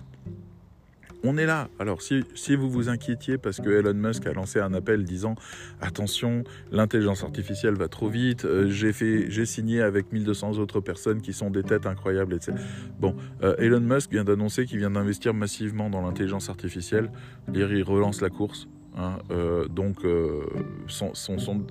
on 1.26 1.36
est 1.36 1.46
là. 1.46 1.68
Alors 1.78 2.00
si, 2.02 2.24
vous 2.56 2.70
vous 2.70 2.88
inquiétiez 2.88 3.38
parce 3.38 3.60
que 3.60 3.70
Elon 3.70 3.94
Musk 3.94 4.26
a 4.26 4.32
lancé 4.32 4.60
un 4.60 4.72
appel 4.74 5.04
disant 5.04 5.34
attention, 5.80 6.44
l'intelligence 6.70 7.24
artificielle 7.24 7.74
va 7.74 7.88
trop 7.88 8.08
vite, 8.08 8.44
euh, 8.44 8.68
j'ai 8.68 8.92
fait, 8.92 9.30
j'ai 9.30 9.46
signé 9.46 9.82
avec 9.82 10.12
1200 10.12 10.58
autres 10.58 10.80
personnes 10.80 11.20
qui 11.20 11.32
sont 11.32 11.50
des 11.50 11.62
têtes 11.62 11.86
incroyables, 11.86 12.34
etc. 12.34 12.52
Bon, 13.00 13.14
euh, 13.42 13.56
Elon 13.58 13.80
Musk 13.80 14.10
vient 14.10 14.24
d'annoncer 14.24 14.66
qu'il 14.66 14.78
vient 14.78 14.90
d'investir 14.90 15.34
massivement 15.34 15.90
dans 15.90 16.02
l'intelligence 16.02 16.48
artificielle. 16.48 17.10
Il 17.54 17.82
relance 17.82 18.20
la 18.20 18.30
course. 18.30 18.68
Hein, 18.98 19.18
euh, 19.30 19.68
donc 19.68 19.98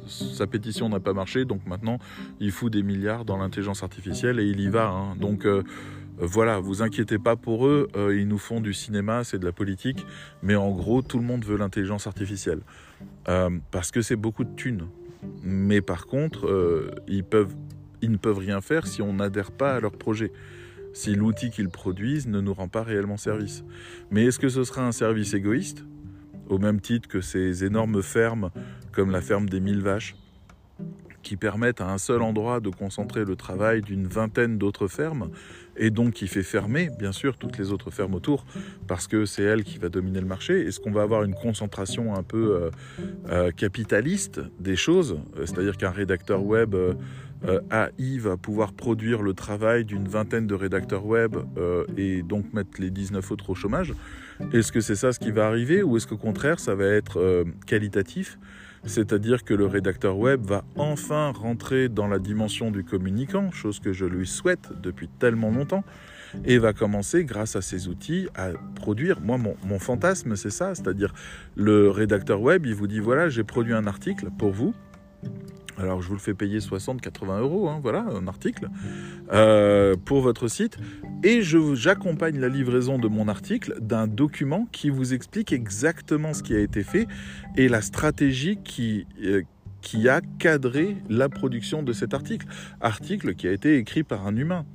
sa 0.08 0.46
pétition 0.46 0.90
n'a 0.90 1.00
pas 1.00 1.14
marché, 1.14 1.44
donc 1.44 1.66
maintenant 1.66 1.98
il 2.40 2.52
fout 2.52 2.72
des 2.72 2.84
milliards 2.84 3.26
dans 3.26 3.38
l'intelligence 3.38 3.82
artificielle 3.82 4.40
et 4.40 4.46
il 4.46 4.60
y 4.60 4.68
va. 4.68 4.90
Hein. 4.90 5.16
donc 5.20 5.48
voilà, 6.18 6.60
vous 6.60 6.82
inquiétez 6.82 7.18
pas 7.18 7.36
pour 7.36 7.68
eux, 7.68 7.88
euh, 7.96 8.18
ils 8.18 8.28
nous 8.28 8.38
font 8.38 8.62
du 8.62 8.74
cinéma, 8.74 9.24
c'est 9.24 9.40
de 9.40 9.46
la 9.46 9.52
politique, 9.52 10.06
mais 10.42 10.56
en 10.56 10.72
gros, 10.72 11.02
tout 11.02 11.18
le 11.18 11.26
monde 11.26 11.44
veut 11.44 11.58
l'intelligence 11.58 12.08
artificielle. 12.08 12.62
Euh, 13.28 13.50
parce 13.72 13.92
que 13.92 14.02
c'est 14.02 14.16
beaucoup 14.16 14.44
de 14.44 14.56
thunes. 14.56 14.88
Mais 15.44 15.82
par 15.82 16.06
contre, 16.06 16.94
ils 17.08 17.24
ne 18.12 18.18
peuvent 18.18 18.38
rien 18.38 18.62
faire 18.62 18.86
si 18.86 19.02
on 19.02 19.14
n'adhère 19.14 19.52
pas 19.52 19.76
à 19.76 19.80
leur 19.80 19.94
projet. 19.94 20.32
Si 20.94 21.16
l'outil 21.16 21.50
qu'ils 21.50 21.70
produisent 21.70 22.28
ne 22.28 22.40
nous 22.40 22.54
rend 22.54 22.68
pas 22.68 22.84
réellement 22.84 23.18
service. 23.18 23.64
Mais 24.12 24.24
est-ce 24.26 24.40
que 24.40 24.50
ce 24.50 24.64
sera 24.64 24.86
un 24.86 24.92
service 24.92 25.34
égoïste? 25.34 25.84
Au 26.48 26.60
même 26.60 26.80
titre 26.80 27.10
que 27.10 27.22
ces 27.22 27.66
énormes 27.66 28.04
fermes, 28.04 28.52
comme 28.92 29.10
la 29.10 29.22
ferme 29.22 29.50
des 29.50 29.60
mille 29.60 29.82
vaches, 29.82 30.16
qui 31.26 31.38
permettent 31.38 31.82
à 31.82 31.92
un 31.92 31.98
seul 31.98 32.22
endroit 32.22 32.60
de 32.60 32.70
concentrer 32.70 33.26
le 33.26 33.36
travail 33.36 33.82
d'une 33.82 34.06
vingtaine 34.06 34.60
d'autres 34.60 34.88
fermes, 34.88 35.32
et 35.76 35.90
donc 35.90 36.14
qui 36.14 36.28
fait 36.28 36.44
fermer, 36.44 36.90
bien 37.00 37.12
sûr, 37.12 37.36
toutes 37.36 37.58
les 37.58 37.72
autres 37.72 37.90
fermes 37.90 38.14
autour, 38.14 38.46
parce 38.88 39.08
que 39.08 39.26
c'est 39.26 39.42
elle 39.42 39.64
qui 39.64 39.80
va 39.80 39.90
dominer 39.90 40.22
le 40.22 40.28
marché. 40.28 40.62
Est-ce 40.62 40.80
qu'on 40.80 40.92
va 40.92 41.02
avoir 41.02 41.24
une 41.24 41.34
concentration 41.34 42.14
un 42.14 42.22
peu 42.22 42.56
euh, 42.56 42.70
euh, 43.30 43.52
capitaliste 43.52 44.40
des 44.60 44.76
choses? 44.76 45.18
C'est-à-dire 45.44 45.78
qu'un 45.78 45.90
rédacteur 45.90 46.44
web 46.44 46.76
euh, 46.76 46.94
AI 47.72 48.20
va 48.20 48.38
pouvoir 48.38 48.72
produire 48.72 49.24
le 49.24 49.34
travail 49.34 49.84
d'une 49.84 50.08
vingtaine 50.08 50.46
de 50.46 50.54
rédacteurs 50.54 51.06
web 51.06 51.36
et 51.98 52.22
donc 52.22 52.54
mettre 52.54 52.80
les 52.80 52.92
19 52.92 53.32
autres 53.32 53.50
au 53.50 53.56
chômage? 53.56 53.94
Est-ce 54.54 54.72
que 54.72 54.80
c'est 54.80 54.96
ça 54.96 55.12
ce 55.12 55.20
qui 55.20 55.32
va 55.32 55.48
arriver 55.48 55.82
ou 55.82 55.98
est-ce 55.98 56.08
qu'au 56.08 56.18
contraire 56.18 56.60
ça 56.60 56.76
va 56.76 56.86
être 56.86 57.46
qualitatif? 57.66 58.38
C'est-à-dire 58.86 59.44
que 59.44 59.54
le 59.54 59.66
rédacteur 59.66 60.18
web 60.18 60.42
va 60.46 60.64
enfin 60.76 61.32
rentrer 61.32 61.90
dans 61.90 62.08
la 62.08 62.20
dimension 62.20 62.72
du 62.72 62.84
communicant, 62.84 63.52
chose 63.52 63.80
que 63.80 63.94
je 63.94 64.06
lui 64.06 64.28
souhaite 64.28 64.70
depuis 64.82 65.08
tellement 65.08 65.52
longtemps, 65.52 65.84
et 66.44 66.58
va 66.58 66.74
commencer, 66.74 67.24
grâce 67.24 67.56
à 67.56 67.62
ces 67.62 67.88
outils, 67.88 68.28
à 68.36 68.50
produire. 68.76 69.22
Moi, 69.22 69.38
mon, 69.38 69.56
mon 69.66 69.80
fantasme, 69.80 70.36
c'est 70.36 70.50
ça, 70.50 70.76
c'est-à-dire 70.76 71.14
le 71.56 71.90
rédacteur 71.90 72.42
web, 72.42 72.66
il 72.66 72.76
vous 72.76 72.88
dit, 72.88 73.00
voilà, 73.00 73.30
j'ai 73.30 73.44
produit 73.44 73.74
un 73.74 73.88
article 73.88 74.30
pour 74.38 74.52
vous, 74.52 74.74
alors 75.78 76.02
je 76.02 76.08
vous 76.08 76.14
le 76.14 76.20
fais 76.20 76.34
payer 76.34 76.60
60-80 76.60 77.40
euros, 77.40 77.70
hein, 77.70 77.80
voilà, 77.82 78.02
un 78.02 78.28
article, 78.28 78.70
euh, 79.32 79.96
pour 80.06 80.22
votre 80.22 80.48
site. 80.48 80.78
Et 81.24 81.42
j'accompagne 81.42 82.40
la 82.40 82.50
livraison 82.50 82.98
de 82.98 83.08
mon 83.08 83.28
article 83.28 83.76
d'un 83.82 84.08
document 84.08 84.68
qui 84.72 84.90
vous 84.90 85.14
explique 85.14 85.52
exactement 85.52 86.34
ce 86.34 86.44
qui 86.44 86.56
a 86.56 86.60
été 86.60 86.84
fait 86.84 87.08
et 87.58 87.68
la 87.68 87.82
stratégie 87.82 88.58
qui, 88.64 89.08
euh, 89.24 89.44
a 90.10 90.22
cadré 90.40 90.98
la 91.10 91.30
production 91.30 91.84
de 91.84 91.94
cet 91.94 92.16
article. 92.16 92.48
Article 92.82 93.36
qui 93.36 93.48
a 93.48 93.52
été 93.52 93.78
écrit 93.78 94.04
par 94.04 94.26
un 94.26 94.36
humain. 94.36 94.66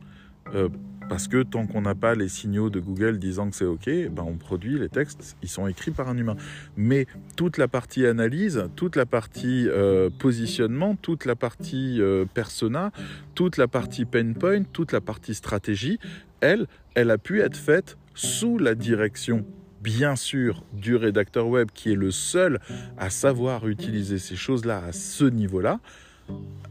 Euh, 0.54 0.68
parce 1.10 1.26
que 1.26 1.42
tant 1.42 1.66
qu'on 1.66 1.82
n'a 1.82 1.96
pas 1.96 2.14
les 2.14 2.28
signaux 2.28 2.70
de 2.70 2.78
Google 2.78 3.18
disant 3.18 3.50
que 3.50 3.56
c'est 3.56 3.64
OK, 3.64 3.86
ben 3.86 4.22
on 4.24 4.36
produit 4.36 4.78
les 4.78 4.88
textes, 4.88 5.36
ils 5.42 5.48
sont 5.48 5.66
écrits 5.66 5.90
par 5.90 6.08
un 6.08 6.16
humain. 6.16 6.36
Mais 6.76 7.08
toute 7.34 7.58
la 7.58 7.66
partie 7.66 8.06
analyse, 8.06 8.68
toute 8.76 8.94
la 8.94 9.06
partie 9.06 9.66
euh, 9.68 10.08
positionnement, 10.20 10.94
toute 10.94 11.24
la 11.24 11.34
partie 11.34 12.00
euh, 12.00 12.26
persona, 12.32 12.92
toute 13.34 13.56
la 13.56 13.66
partie 13.66 14.04
pain 14.04 14.34
point, 14.34 14.62
toute 14.62 14.92
la 14.92 15.00
partie 15.00 15.34
stratégie, 15.34 15.98
elle, 16.40 16.68
elle 16.94 17.10
a 17.10 17.18
pu 17.18 17.40
être 17.40 17.56
faite 17.56 17.98
sous 18.14 18.56
la 18.58 18.76
direction 18.76 19.44
bien 19.80 20.14
sûr 20.14 20.62
du 20.72 20.94
rédacteur 20.94 21.48
web 21.48 21.70
qui 21.74 21.90
est 21.90 21.96
le 21.96 22.12
seul 22.12 22.60
à 22.98 23.10
savoir 23.10 23.66
utiliser 23.66 24.18
ces 24.18 24.36
choses-là 24.36 24.80
à 24.86 24.92
ce 24.92 25.24
niveau-là, 25.24 25.80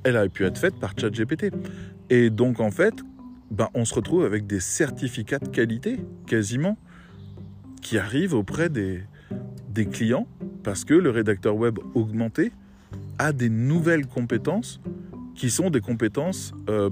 elle 0.06 0.16
a 0.16 0.30
pu 0.30 0.46
être 0.46 0.58
faite 0.58 0.80
par 0.80 0.94
ChatGPT. 0.98 1.52
Et 2.10 2.30
donc 2.30 2.62
en 2.62 2.72
fait, 2.72 2.94
ben, 3.52 3.70
on 3.74 3.86
se 3.86 3.94
retrouve 3.94 4.26
avec 4.26 4.48
des 4.48 4.60
certificats 4.60 5.40
de 5.40 5.50
qualité, 5.50 6.00
quasiment, 6.28 6.78
qui 7.82 7.98
arrivent 7.98 8.34
auprès 8.34 8.70
des, 8.70 9.04
des 9.70 9.86
clients 9.86 10.28
parce 10.64 10.84
que 10.84 10.94
le 10.94 11.10
rédacteur 11.10 11.56
web 11.56 11.80
augmenté 11.96 12.52
a 13.18 13.32
des 13.32 13.50
nouvelles 13.50 14.08
compétences 14.08 14.82
qui 15.36 15.50
sont 15.50 15.70
des 15.70 15.82
compétences 15.82 16.54
euh, 16.70 16.90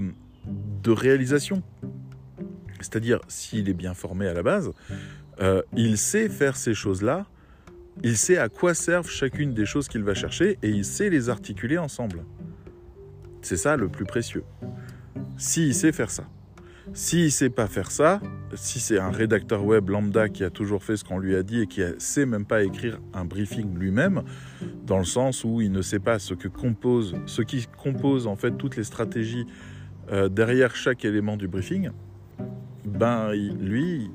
de 0.84 0.92
réalisation. 0.92 1.64
C'est-à-dire, 2.80 3.20
s'il 3.28 3.70
est 3.70 3.74
bien 3.74 3.94
formé 3.94 4.28
à 4.28 4.34
la 4.34 4.44
base, 4.44 4.72
euh, 5.42 5.62
il 5.76 5.98
sait 5.98 6.30
faire 6.30 6.56
ces 6.56 6.74
choses-là, 6.74 7.26
il 8.04 8.18
sait 8.18 8.38
à 8.38 8.50
quoi 8.50 8.74
servent 8.74 9.10
chacune 9.10 9.54
des 9.54 9.66
choses 9.66 9.88
qu'il 9.88 10.04
va 10.04 10.14
chercher 10.14 10.58
et 10.62 10.70
il 10.70 10.86
sait 10.86 11.10
les 11.10 11.30
articuler 11.30 11.78
ensemble. 11.78 12.24
C'est 13.42 13.58
ça 13.58 13.76
le 13.76 13.90
plus 13.90 14.06
précieux. 14.06 14.44
s'il 15.38 15.74
sait 15.74 15.92
faire 15.92 16.10
ça. 16.10 16.24
S'il 16.94 17.26
ne 17.26 17.30
sait 17.30 17.50
pas 17.50 17.68
faire 17.68 17.92
ça, 17.92 18.22
si 18.54 18.80
c'est 18.80 18.98
un 18.98 19.12
rédacteur 19.12 19.64
web 19.64 19.90
lambda 19.90 20.30
qui 20.30 20.44
a 20.44 20.50
toujours 20.50 20.84
fait 20.84 20.98
ce 20.98 21.04
qu'on 21.04 21.20
lui 21.20 21.36
a 21.36 21.44
dit 21.44 21.62
et 21.62 21.68
qui 21.68 21.82
ne 21.82 21.94
sait 22.00 22.26
même 22.26 22.46
pas 22.46 22.64
écrire 22.64 23.00
un 23.14 23.26
briefing 23.26 23.78
lui-même, 23.78 24.24
dans 24.86 24.98
le 24.98 25.04
sens 25.04 25.44
où 25.44 25.62
il 25.62 25.72
ne 25.72 25.82
sait 25.82 26.00
pas 26.00 26.20
ce 26.20 26.34
que 26.34 26.48
compose, 26.48 27.16
ce 27.26 27.42
qui 27.42 27.68
compose 27.78 28.28
en 28.28 28.36
fait 28.36 28.52
toutes 28.52 28.78
les 28.78 28.84
stratégies 28.84 29.46
euh, 30.12 30.30
derrière 30.30 30.76
chaque 30.76 31.06
élément 31.06 31.38
du 31.38 31.48
briefing, 31.48 31.92
ben 32.86 33.32
lui, 33.34 34.10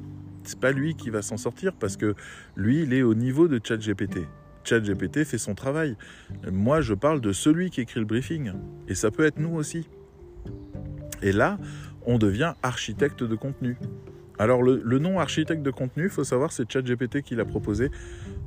c'est 0.45 0.59
pas 0.59 0.73
lui 0.73 0.95
qui 0.95 1.11
va 1.11 1.23
s'en 1.23 1.37
sortir 1.37 1.73
parce 1.75 1.97
que 1.97 2.15
lui, 2.57 2.83
il 2.83 2.93
est 2.95 3.03
au 3.03 3.15
niveau 3.15 3.49
de 3.49 3.61
ChatGPT. 3.63 4.27
ChatGPT 4.65 5.25
fait 5.25 5.39
son 5.39 5.55
travail. 5.55 5.97
Moi, 6.51 6.81
je 6.81 6.95
parle 6.95 7.21
de 7.21 7.33
celui 7.33 7.71
qui 7.71 7.81
écrit 7.81 8.01
le 8.01 8.07
briefing. 8.07 8.53
Et 8.89 8.95
ça 8.95 9.11
peut 9.11 9.25
être 9.25 9.39
nous 9.39 9.55
aussi. 9.55 9.89
Et 11.21 11.33
là, 11.33 11.59
on 12.07 12.19
devient 12.19 12.55
architecte 12.63 13.23
de 13.23 13.35
contenu. 13.35 13.77
Alors 14.39 14.63
le, 14.63 14.99
nom 14.99 15.21
architecte 15.21 15.63
de 15.63 15.71
contenu, 15.71 16.05
il 16.05 16.11
faut 16.11 16.25
savoir, 16.25 16.53
c'est 16.53 16.71
ChatGPT 16.71 17.23
qui 17.23 17.35
l'a 17.37 17.45
proposé 17.45 17.91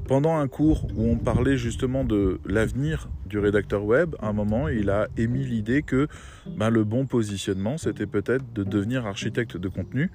pendant 0.08 0.36
un 0.36 0.48
cours 0.48 0.86
où 0.96 1.10
on 1.10 1.18
parlait 1.18 1.58
justement 1.58 2.04
de 2.04 2.40
l'avenir 2.46 3.08
du 3.26 3.40
rédacteur 3.40 3.86
web. 3.86 4.16
À 4.20 4.28
un 4.28 4.34
moment, 4.34 4.68
il 4.68 4.90
a 4.90 5.08
émis 5.18 5.46
l'idée 5.46 5.84
que 5.84 6.08
ben, 6.58 6.70
le 6.70 6.84
bon 6.84 7.06
positionnement, 7.06 7.78
c'était 7.78 8.08
peut-être 8.08 8.52
de 8.54 8.64
devenir 8.64 9.06
architecte 9.06 9.58
de 9.58 9.70
contenu 9.70 10.12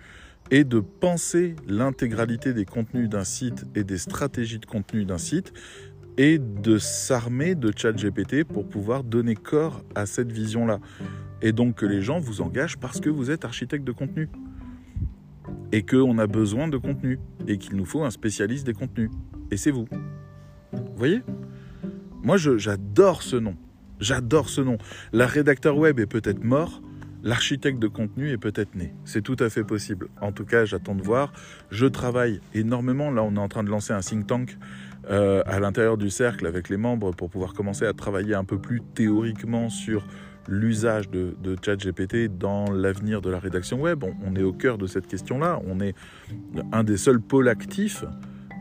et 0.50 0.64
de 0.64 0.80
penser 0.80 1.56
l'intégralité 1.66 2.52
des 2.52 2.64
contenus 2.64 3.08
d'un 3.08 3.24
site 3.24 3.64
et 3.74 3.84
des 3.84 3.98
stratégies 3.98 4.58
de 4.58 4.66
contenu 4.66 5.04
d'un 5.04 5.18
site 5.18 5.52
et 6.18 6.38
de 6.38 6.78
s'armer 6.78 7.54
de 7.54 7.72
ChatGPT 7.74 8.44
pour 8.44 8.68
pouvoir 8.68 9.04
donner 9.04 9.34
corps 9.34 9.82
à 9.94 10.06
cette 10.06 10.32
vision-là. 10.32 10.80
Et 11.42 11.52
donc 11.52 11.76
que 11.76 11.86
les 11.86 12.02
gens 12.02 12.18
vous 12.18 12.40
engagent 12.40 12.76
parce 12.76 13.00
que 13.00 13.08
vous 13.08 13.30
êtes 13.30 13.44
architecte 13.44 13.84
de 13.84 13.92
contenu. 13.92 14.28
Et 15.72 15.82
qu'on 15.84 16.18
a 16.18 16.26
besoin 16.26 16.68
de 16.68 16.76
contenu. 16.76 17.18
Et 17.46 17.58
qu'il 17.58 17.76
nous 17.76 17.84
faut 17.84 18.04
un 18.04 18.10
spécialiste 18.10 18.66
des 18.66 18.74
contenus. 18.74 19.10
Et 19.50 19.56
c'est 19.56 19.70
vous. 19.70 19.88
Vous 20.72 20.96
voyez? 20.96 21.22
Moi, 22.22 22.36
j'adore 22.36 23.22
ce 23.22 23.36
nom. 23.36 23.56
J'adore 23.98 24.48
ce 24.48 24.60
nom. 24.60 24.78
La 25.12 25.26
rédacteur 25.26 25.76
web 25.76 25.98
est 26.00 26.06
peut-être 26.06 26.44
mort. 26.44 26.82
L'architecte 27.22 27.78
de 27.78 27.88
contenu 27.88 28.30
est 28.30 28.38
peut-être 28.38 28.74
né. 28.74 28.94
C'est 29.04 29.20
tout 29.20 29.36
à 29.40 29.50
fait 29.50 29.64
possible. 29.64 30.08
En 30.22 30.32
tout 30.32 30.46
cas, 30.46 30.64
j'attends 30.64 30.94
de 30.94 31.02
voir. 31.02 31.32
Je 31.70 31.86
travaille 31.86 32.40
énormément. 32.54 33.10
Là, 33.10 33.22
on 33.22 33.36
est 33.36 33.40
en 33.40 33.48
train 33.48 33.62
de 33.62 33.68
lancer 33.68 33.92
un 33.92 34.00
think 34.00 34.26
tank 34.26 34.56
euh, 35.10 35.42
à 35.46 35.60
l'intérieur 35.60 35.98
du 35.98 36.08
cercle 36.08 36.46
avec 36.46 36.70
les 36.70 36.78
membres 36.78 37.12
pour 37.12 37.28
pouvoir 37.28 37.52
commencer 37.52 37.84
à 37.84 37.92
travailler 37.92 38.34
un 38.34 38.44
peu 38.44 38.58
plus 38.58 38.80
théoriquement 38.94 39.68
sur 39.68 40.06
l'usage 40.50 41.08
de, 41.08 41.34
ChatGPT 41.64 42.28
dans 42.36 42.70
l'avenir 42.70 43.22
de 43.22 43.30
la 43.30 43.38
rédaction 43.38 43.80
web. 43.80 44.04
On, 44.04 44.34
est 44.34 44.42
au 44.42 44.52
cœur 44.52 44.76
de 44.76 44.86
cette 44.86 45.06
question-là. 45.06 45.60
On 45.66 45.80
est 45.80 45.94
un 46.72 46.84
des 46.84 46.96
seuls 46.96 47.20
pôles 47.20 47.48
actifs 47.48 48.04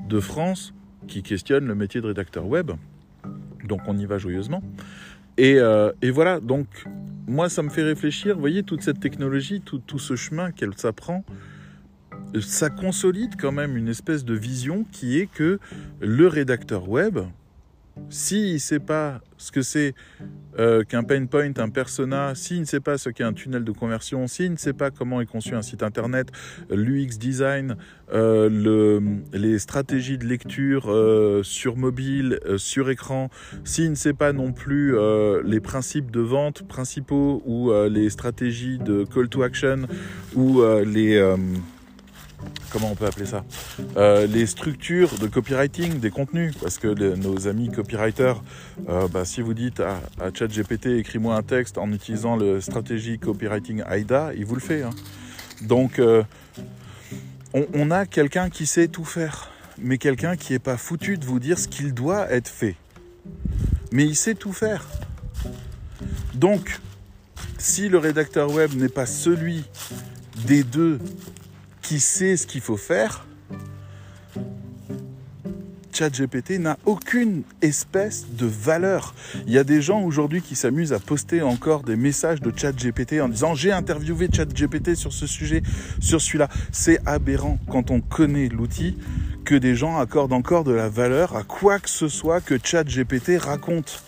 de 0.07 0.19
France 0.19 0.73
qui 1.07 1.23
questionne 1.23 1.65
le 1.65 1.75
métier 1.75 1.99
de 1.99 2.07
rédacteur 2.07 2.47
web. 2.47 2.71
Donc 3.67 3.81
on 3.87 3.97
y 3.97 4.05
va 4.05 4.17
joyeusement. 4.17 4.63
Et, 5.37 5.55
euh, 5.57 5.91
voilà, 6.13 6.39
donc 6.39 6.67
moi 7.27 7.49
ça 7.49 7.63
me 7.63 7.69
fait 7.69 7.83
réfléchir, 7.83 8.35
vous 8.35 8.41
voyez, 8.41 8.63
toute 8.63 8.81
cette 8.81 8.99
technologie, 8.99 9.61
tout 9.61 9.99
ce 9.99 10.15
chemin 10.15 10.51
qu'elle 10.51 10.77
s'apprend, 10.77 11.23
ça 12.39 12.69
consolide 12.69 13.35
quand 13.39 13.51
même 13.51 13.77
une 13.77 13.87
espèce 13.87 14.23
de 14.23 14.33
vision 14.33 14.85
qui 14.91 15.19
est 15.19 15.27
que 15.27 15.59
le 15.99 16.27
rédacteur 16.27 16.89
web, 16.89 17.19
s'il 18.09 18.53
ne 18.53 18.57
sait 18.57 18.79
pas 18.79 19.21
ce 19.37 19.51
que 19.51 19.61
c'est 19.61 19.95
euh, 20.59 20.83
qu'un 20.83 21.03
pain 21.03 21.25
point, 21.25 21.51
un 21.57 21.69
persona, 21.69 22.35
s'il 22.35 22.59
ne 22.59 22.65
sait 22.65 22.79
pas 22.79 22.97
ce 22.97 23.09
qu'est 23.09 23.23
un 23.23 23.33
tunnel 23.33 23.63
de 23.63 23.71
conversion, 23.71 24.27
s'il 24.27 24.51
ne 24.51 24.57
sait 24.57 24.73
pas 24.73 24.91
comment 24.91 25.21
est 25.21 25.25
conçu 25.25 25.55
un 25.55 25.61
site 25.61 25.83
internet, 25.83 26.29
l'UX 26.69 27.17
design, 27.17 27.77
euh, 28.13 28.99
les 29.31 29.59
stratégies 29.59 30.17
de 30.17 30.25
lecture 30.25 30.91
euh, 30.91 31.43
sur 31.43 31.77
mobile, 31.77 32.39
sur 32.57 32.89
écran, 32.89 33.29
s'il 33.63 33.91
ne 33.91 33.95
sait 33.95 34.13
pas 34.13 34.33
non 34.33 34.51
plus 34.51 34.95
les 35.43 35.59
principes 35.59 36.11
de 36.11 36.21
vente 36.21 36.67
principaux 36.67 37.41
ou 37.45 37.71
les 37.89 38.09
stratégies 38.09 38.79
de 38.79 39.05
call 39.05 39.29
to 39.29 39.43
action 39.43 39.87
ou 40.35 40.61
les 40.83 41.19
comment 42.71 42.91
on 42.91 42.95
peut 42.95 43.05
appeler 43.05 43.25
ça 43.25 43.43
euh, 43.97 44.27
Les 44.27 44.45
structures 44.45 45.17
de 45.17 45.27
copywriting 45.27 45.99
des 45.99 46.11
contenus, 46.11 46.53
parce 46.61 46.77
que 46.77 46.87
nos 47.15 47.47
amis 47.47 47.69
copywriters, 47.69 48.41
euh, 48.87 49.07
bah, 49.07 49.25
si 49.25 49.41
vous 49.41 49.53
dites 49.53 49.79
à, 49.79 49.99
ChatGPT 50.33 50.87
écris-moi 50.87 51.35
un 51.35 51.43
texte 51.43 51.77
en 51.77 51.91
utilisant 51.91 52.35
le 52.35 52.61
stratégie 52.61 53.19
copywriting 53.19 53.83
AIDA, 53.89 54.31
il 54.35 54.45
vous 54.45 54.55
le 54.55 54.61
fait. 54.61 54.83
Hein. 54.83 54.91
Donc 55.61 55.99
euh, 55.99 56.23
on, 57.53 57.91
a 57.91 58.05
quelqu'un 58.05 58.49
qui 58.49 58.65
sait 58.65 58.87
tout 58.87 59.05
faire, 59.05 59.49
mais 59.77 59.97
quelqu'un 59.97 60.35
qui 60.35 60.53
n'est 60.53 60.59
pas 60.59 60.77
foutu 60.77 61.17
de 61.17 61.25
vous 61.25 61.39
dire 61.39 61.57
ce 61.57 61.67
qu'il 61.67 61.93
doit 61.93 62.31
être 62.31 62.47
fait. 62.47 62.75
Mais 63.91 64.05
il 64.05 64.15
sait 64.15 64.35
tout 64.35 64.53
faire. 64.53 64.87
Donc, 66.35 66.79
si 67.57 67.89
le 67.89 67.97
rédacteur 67.97 68.51
web 68.51 68.73
n'est 68.75 68.89
pas 68.89 69.05
celui 69.05 69.65
des 70.45 70.63
deux 70.63 70.99
qui 71.89 71.99
sait 71.99 72.37
ce 72.37 72.45
qu'il 72.45 72.61
faut 72.61 72.77
faire, 72.77 73.25
ChatGPT 75.91 76.59
n'a 76.59 76.77
aucune 76.85 77.41
espèce 77.63 78.27
de 78.29 78.45
valeur. 78.45 79.15
Il 79.47 79.53
y 79.53 79.57
a 79.57 79.63
des 79.63 79.81
gens 79.81 80.03
aujourd'hui 80.03 80.43
qui 80.43 80.55
s'amusent 80.55 80.93
à 80.93 80.99
poster 80.99 81.41
encore 81.41 81.81
des 81.81 81.95
messages 81.95 82.41
de 82.41 82.53
ChatGPT 82.55 83.21
en 83.21 83.27
disant 83.27 83.55
j'ai 83.55 83.71
interviewé 83.71 84.29
ChatGPT 84.31 84.93
sur 84.93 85.13
ce 85.13 85.25
sujet, 85.25 85.63
sur 85.99 86.21
celui-là. 86.21 86.47
C'est 86.71 86.99
aberrant 87.07 87.57
quand 87.67 87.89
on 87.89 88.01
connaît 88.01 88.49
l'outil 88.49 88.95
que 89.43 89.55
des 89.55 89.73
gens 89.73 89.97
accordent 89.97 90.33
encore 90.33 90.65
de 90.65 90.73
la 90.73 90.89
valeur 90.89 91.35
à 91.35 91.41
quoi 91.41 91.79
que 91.79 91.89
ce 91.89 92.07
soit 92.07 92.39
que 92.39 92.59
ChatGPT 92.63 93.39
raconte. 93.39 94.03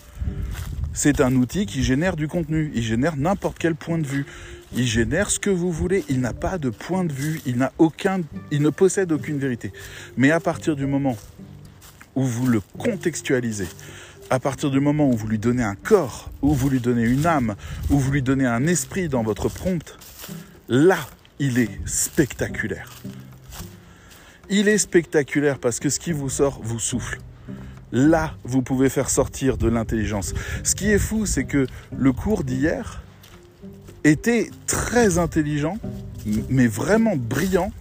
C'est 0.93 1.19
un 1.19 1.33
outil 1.35 1.65
qui 1.65 1.81
génère 1.81 2.15
du 2.15 2.27
contenu, 2.27 2.71
il 2.75 2.83
génère 2.83 3.17
n'importe 3.17 3.57
quel 3.57 3.73
point 3.73 3.97
de 3.97 4.05
vue. 4.05 4.27
Il 4.73 4.87
génère 4.87 5.29
ce 5.29 5.39
que 5.39 5.49
vous 5.49 5.71
voulez. 5.71 6.03
Il 6.09 6.21
n'a 6.21 6.33
pas 6.33 6.57
de 6.57 6.69
point 6.69 7.03
de 7.03 7.11
vue. 7.11 7.41
Il 7.45 7.69
aucun, 7.77 8.21
il 8.51 8.61
ne 8.61 8.69
possède 8.69 9.11
aucune 9.11 9.37
vérité. 9.37 9.73
Mais 10.17 10.31
à 10.31 10.39
partir 10.39 10.75
du 10.75 10.85
moment 10.85 11.17
où 12.15 12.23
vous 12.23 12.47
le 12.47 12.61
contextualisez, 12.77 13.67
à 14.29 14.39
partir 14.39 14.71
du 14.71 14.79
moment 14.79 15.09
où 15.09 15.13
vous 15.13 15.27
lui 15.27 15.39
donnez 15.39 15.63
un 15.63 15.75
corps, 15.75 16.31
où 16.41 16.53
vous 16.53 16.69
lui 16.69 16.79
donnez 16.79 17.03
une 17.03 17.25
âme, 17.25 17.55
où 17.89 17.99
vous 17.99 18.11
lui 18.11 18.21
donnez 18.21 18.45
un 18.45 18.65
esprit 18.65 19.09
dans 19.09 19.23
votre 19.23 19.49
prompt, 19.49 19.97
là, 20.69 20.97
il 21.39 21.59
est 21.59 21.79
spectaculaire. 21.85 22.89
Il 24.49 24.67
est 24.67 24.77
spectaculaire 24.77 25.59
parce 25.59 25.79
que 25.79 25.89
ce 25.89 25.99
qui 25.99 26.13
vous 26.13 26.29
sort 26.29 26.61
vous 26.63 26.79
souffle. 26.79 27.19
Là, 27.91 28.35
vous 28.43 28.61
pouvez 28.61 28.87
faire 28.87 29.09
sortir 29.09 29.57
de 29.57 29.67
l'intelligence. 29.67 30.33
Ce 30.63 30.75
qui 30.75 30.89
est 30.89 30.99
fou, 30.99 31.25
c'est 31.25 31.43
que 31.43 31.67
le 31.97 32.13
cours 32.13 32.45
d'hier, 32.45 33.03
était 34.03 34.49
très 34.67 35.17
intelligent, 35.17 35.77
mais 36.49 36.67
vraiment 36.67 37.15
brillant. 37.15 37.71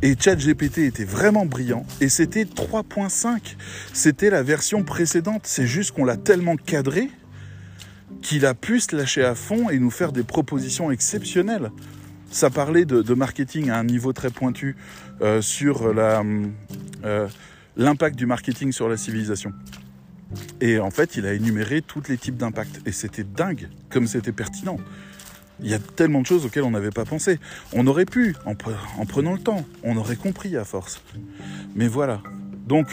Et 0.00 0.14
ChatGPT 0.18 0.78
était 0.78 1.04
vraiment 1.04 1.44
brillant. 1.44 1.84
Et 2.00 2.08
c'était 2.08 2.44
3.5. 2.44 3.56
C'était 3.92 4.30
la 4.30 4.42
version 4.42 4.84
précédente. 4.84 5.42
C'est 5.44 5.66
juste 5.66 5.90
qu'on 5.90 6.04
l'a 6.04 6.16
tellement 6.16 6.56
cadré 6.56 7.10
qu'il 8.22 8.46
a 8.46 8.54
pu 8.54 8.80
se 8.80 8.94
lâcher 8.96 9.24
à 9.24 9.34
fond 9.34 9.70
et 9.70 9.78
nous 9.78 9.90
faire 9.90 10.12
des 10.12 10.22
propositions 10.22 10.90
exceptionnelles. 10.90 11.70
Ça 12.30 12.50
parlait 12.50 12.84
de, 12.84 13.14
marketing 13.14 13.70
à 13.70 13.78
un 13.78 13.84
niveau 13.84 14.12
très 14.12 14.30
pointu 14.30 14.76
euh, 15.22 15.40
sur 15.40 15.86
euh, 15.86 17.28
l'impact 17.76 18.16
du 18.16 18.26
marketing 18.26 18.70
sur 18.70 18.88
la 18.88 18.96
civilisation. 18.96 19.52
Et 20.60 20.78
en 20.78 20.90
fait, 20.90 21.16
il 21.16 21.26
a 21.26 21.32
énuméré 21.32 21.82
tous 21.82 22.02
les 22.08 22.18
types 22.18 22.36
d'impact. 22.36 22.80
Et 22.86 22.92
c'était 22.92 23.24
dingue, 23.24 23.68
comme 23.90 24.06
c'était 24.06 24.32
pertinent. 24.32 24.78
Il 25.60 25.68
y 25.68 25.74
a 25.74 25.78
tellement 25.78 26.20
de 26.20 26.26
choses 26.26 26.44
auxquelles 26.44 26.64
on 26.64 26.70
n'avait 26.70 26.90
pas 26.90 27.04
pensé. 27.04 27.40
On 27.72 27.86
aurait 27.86 28.04
pu, 28.04 28.36
en, 28.44 28.54
prenant 28.54 29.32
le 29.32 29.40
temps, 29.40 29.64
on 29.82 29.96
aurait 29.96 30.16
compris 30.16 30.56
à 30.56 30.64
force. 30.64 31.02
Mais 31.74 31.88
voilà. 31.88 32.22
Donc, 32.66 32.86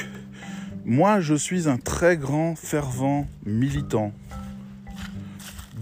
moi, 0.84 1.20
je 1.20 1.36
suis 1.36 1.68
un 1.68 1.78
très 1.78 2.18
grand 2.18 2.56
fervent 2.56 3.28
militant 3.46 4.14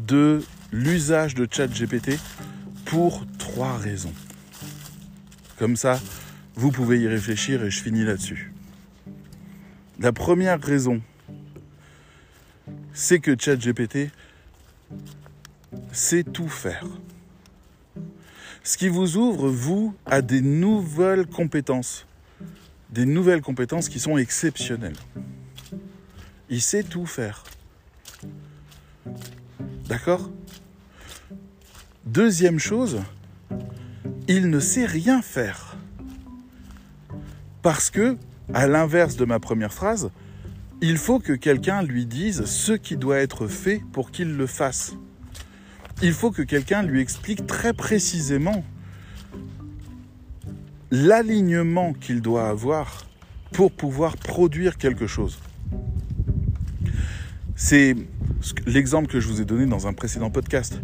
de 0.08 0.44
l'usage 0.72 1.36
de 1.36 1.48
ChatGPT 1.50 2.20
pour 2.86 3.26
trois 3.38 3.78
raisons. 3.78 4.14
Comme 5.58 5.78
ça, 5.78 6.00
vous 6.56 6.72
pouvez 6.72 7.00
y 7.00 7.08
réfléchir 7.08 7.64
et 7.64 7.72
je 7.72 7.82
finis 7.82 8.04
là-dessus. 8.04 8.52
La 10.00 10.12
première 10.12 10.62
raison, 10.62 11.02
c'est 12.94 13.20
que 13.20 13.36
ChatGPT 13.38 14.12
sait 15.92 16.24
tout 16.24 16.48
faire. 16.48 16.86
Ce 18.64 18.78
qui 18.78 18.88
vous 18.88 19.18
ouvre, 19.18 19.50
vous, 19.50 19.94
à 20.06 20.22
des 20.22 20.42
nouvelles 20.42 21.26
compétences. 21.26 22.06
Des 22.92 23.06
nouvelles 23.06 23.42
compétences 23.42 23.90
qui 23.90 24.00
sont 24.00 24.18
exceptionnelles. 24.18 24.96
Il 26.50 26.62
sait 26.62 26.84
tout 26.84 27.06
faire. 27.06 27.44
D'accord? 29.88 30.30
Deuxième 32.06 32.60
chose, 32.60 33.02
il 34.28 34.50
ne 34.50 34.60
sait 34.60 34.86
rien 34.86 35.22
faire. 35.22 35.76
Parce 37.62 37.90
que, 37.90 38.18
à 38.54 38.68
l'inverse 38.68 39.16
de 39.16 39.26
ma 39.26 39.40
première 39.40 39.74
phrase, 39.74 40.12
il 40.84 40.98
faut 40.98 41.20
que 41.20 41.32
quelqu'un 41.32 41.82
lui 41.82 42.06
dise 42.06 42.44
ce 42.44 42.74
qui 42.74 42.98
doit 42.98 43.20
être 43.20 43.48
fait 43.48 43.82
pour 43.94 44.12
qu'il 44.12 44.36
le 44.36 44.46
fasse. 44.46 44.98
Il 46.02 46.12
faut 46.12 46.30
que 46.30 46.42
quelqu'un 46.42 46.84
lui 46.84 47.00
explique 47.00 47.48
très 47.48 47.72
précisément 47.72 48.66
l'alignement 50.92 51.94
qu'il 51.94 52.22
doit 52.22 52.50
avoir 52.50 53.06
pour 53.54 53.72
pouvoir 53.72 54.18
produire 54.18 54.78
quelque 54.78 55.08
chose. 55.08 55.40
C'est 57.56 57.96
l'exemple 58.66 59.08
que 59.08 59.22
je 59.22 59.30
vous 59.30 59.40
ai 59.40 59.46
donné 59.46 59.66
dans 59.66 59.88
un 59.88 59.94
précédent 59.94 60.32
podcast. 60.32 60.82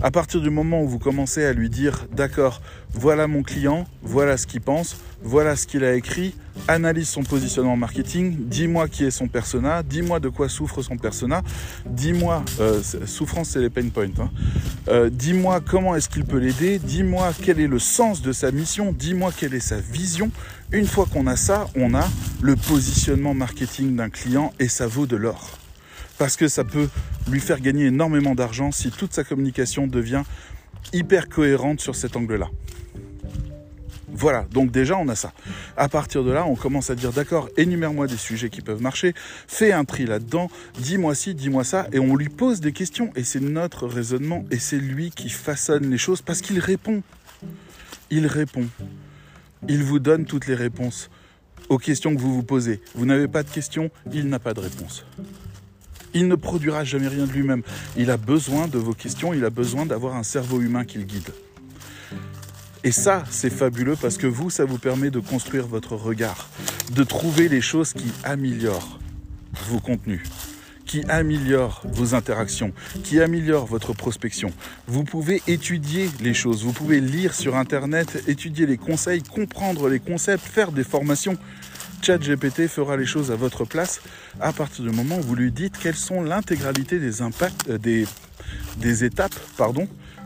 À 0.00 0.12
partir 0.12 0.40
du 0.40 0.48
moment 0.48 0.80
où 0.80 0.88
vous 0.88 1.00
commencez 1.00 1.44
à 1.44 1.52
lui 1.52 1.68
dire, 1.68 2.06
d'accord, 2.12 2.62
voilà 2.92 3.26
mon 3.26 3.42
client, 3.42 3.84
voilà 4.02 4.36
ce 4.36 4.46
qu'il 4.46 4.60
pense, 4.60 4.96
voilà 5.24 5.56
ce 5.56 5.66
qu'il 5.66 5.82
a 5.82 5.94
écrit, 5.94 6.36
analyse 6.68 7.08
son 7.08 7.24
positionnement 7.24 7.76
marketing, 7.76 8.36
dis-moi 8.46 8.86
qui 8.86 9.04
est 9.04 9.10
son 9.10 9.26
persona, 9.26 9.82
dis-moi 9.82 10.20
de 10.20 10.28
quoi 10.28 10.48
souffre 10.48 10.82
son 10.82 10.96
persona, 10.96 11.42
dis-moi, 11.84 12.44
euh, 12.60 12.80
souffrance 13.06 13.50
c'est 13.50 13.60
les 13.60 13.70
pain 13.70 13.88
points, 13.88 14.04
hein. 14.20 14.30
euh, 14.86 15.10
dis-moi 15.10 15.60
comment 15.60 15.96
est-ce 15.96 16.08
qu'il 16.08 16.24
peut 16.24 16.38
l'aider, 16.38 16.78
dis-moi 16.78 17.32
quel 17.42 17.58
est 17.58 17.66
le 17.66 17.80
sens 17.80 18.22
de 18.22 18.30
sa 18.30 18.52
mission, 18.52 18.94
dis-moi 18.96 19.32
quelle 19.36 19.54
est 19.54 19.58
sa 19.58 19.80
vision. 19.80 20.30
Une 20.70 20.86
fois 20.86 21.06
qu'on 21.12 21.26
a 21.26 21.34
ça, 21.34 21.66
on 21.74 21.94
a 21.94 22.06
le 22.40 22.54
positionnement 22.54 23.34
marketing 23.34 23.96
d'un 23.96 24.10
client 24.10 24.52
et 24.60 24.68
ça 24.68 24.86
vaut 24.86 25.06
de 25.06 25.16
l'or 25.16 25.58
parce 26.18 26.36
que 26.36 26.48
ça 26.48 26.64
peut 26.64 26.88
lui 27.28 27.40
faire 27.40 27.60
gagner 27.60 27.86
énormément 27.86 28.34
d'argent 28.34 28.72
si 28.72 28.90
toute 28.90 29.14
sa 29.14 29.24
communication 29.24 29.86
devient 29.86 30.24
hyper 30.92 31.28
cohérente 31.28 31.80
sur 31.80 31.94
cet 31.94 32.16
angle-là. 32.16 32.48
Voilà, 34.10 34.46
donc 34.50 34.72
déjà 34.72 34.96
on 34.96 35.06
a 35.08 35.14
ça. 35.14 35.32
À 35.76 35.88
partir 35.88 36.24
de 36.24 36.32
là, 36.32 36.44
on 36.44 36.56
commence 36.56 36.90
à 36.90 36.96
dire 36.96 37.12
d'accord, 37.12 37.48
énumère-moi 37.56 38.08
des 38.08 38.16
sujets 38.16 38.50
qui 38.50 38.62
peuvent 38.62 38.82
marcher, 38.82 39.14
fais 39.46 39.70
un 39.70 39.84
tri 39.84 40.06
là-dedans, 40.06 40.50
dis-moi 40.80 41.14
ci, 41.14 41.34
dis-moi 41.34 41.62
ça, 41.62 41.86
et 41.92 42.00
on 42.00 42.16
lui 42.16 42.28
pose 42.28 42.60
des 42.60 42.72
questions, 42.72 43.12
et 43.14 43.22
c'est 43.22 43.40
notre 43.40 43.86
raisonnement, 43.86 44.44
et 44.50 44.58
c'est 44.58 44.78
lui 44.78 45.10
qui 45.10 45.28
façonne 45.28 45.88
les 45.88 45.98
choses 45.98 46.20
parce 46.20 46.40
qu'il 46.40 46.58
répond. 46.58 47.02
Il 48.10 48.26
répond. 48.26 48.66
Il 49.68 49.84
vous 49.84 49.98
donne 49.98 50.24
toutes 50.24 50.46
les 50.46 50.54
réponses 50.54 51.10
aux 51.68 51.78
questions 51.78 52.14
que 52.14 52.20
vous 52.20 52.34
vous 52.34 52.42
posez. 52.42 52.80
Vous 52.94 53.06
n'avez 53.06 53.28
pas 53.28 53.42
de 53.42 53.50
questions, 53.50 53.90
il 54.12 54.28
n'a 54.28 54.38
pas 54.38 54.54
de 54.54 54.60
réponse. 54.60 55.04
Il 56.14 56.28
ne 56.28 56.34
produira 56.34 56.84
jamais 56.84 57.08
rien 57.08 57.26
de 57.26 57.32
lui-même. 57.32 57.62
Il 57.96 58.10
a 58.10 58.16
besoin 58.16 58.66
de 58.68 58.78
vos 58.78 58.94
questions, 58.94 59.34
il 59.34 59.44
a 59.44 59.50
besoin 59.50 59.86
d'avoir 59.86 60.16
un 60.16 60.22
cerveau 60.22 60.60
humain 60.60 60.84
qui 60.84 60.98
le 60.98 61.04
guide. 61.04 61.30
Et 62.84 62.92
ça, 62.92 63.24
c'est 63.30 63.50
fabuleux 63.50 63.96
parce 64.00 64.16
que 64.18 64.26
vous, 64.26 64.50
ça 64.50 64.64
vous 64.64 64.78
permet 64.78 65.10
de 65.10 65.18
construire 65.18 65.66
votre 65.66 65.94
regard, 65.94 66.48
de 66.92 67.02
trouver 67.02 67.48
les 67.48 67.60
choses 67.60 67.92
qui 67.92 68.10
améliorent 68.22 69.00
vos 69.68 69.80
contenus, 69.80 70.22
qui 70.86 71.02
améliorent 71.08 71.82
vos 71.84 72.14
interactions, 72.14 72.72
qui 73.02 73.20
améliorent 73.20 73.66
votre 73.66 73.92
prospection. 73.92 74.52
Vous 74.86 75.04
pouvez 75.04 75.42
étudier 75.48 76.08
les 76.20 76.34
choses, 76.34 76.64
vous 76.64 76.72
pouvez 76.72 77.00
lire 77.00 77.34
sur 77.34 77.56
Internet, 77.56 78.22
étudier 78.28 78.64
les 78.64 78.78
conseils, 78.78 79.22
comprendre 79.22 79.88
les 79.88 80.00
concepts, 80.00 80.46
faire 80.46 80.70
des 80.70 80.84
formations. 80.84 81.36
ChatGPT 82.02 82.68
fera 82.68 82.96
les 82.96 83.06
choses 83.06 83.30
à 83.30 83.36
votre 83.36 83.64
place 83.64 84.00
à 84.40 84.52
partir 84.52 84.84
du 84.84 84.90
moment 84.90 85.18
où 85.18 85.22
vous 85.22 85.34
lui 85.34 85.52
dites 85.52 85.78
quelles 85.78 85.96
sont 85.96 86.22
l'intégralité 86.22 86.98
des 86.98 87.22
impacts, 87.22 87.68
euh, 87.68 87.78
des, 87.78 89.04
étapes, 89.04 89.34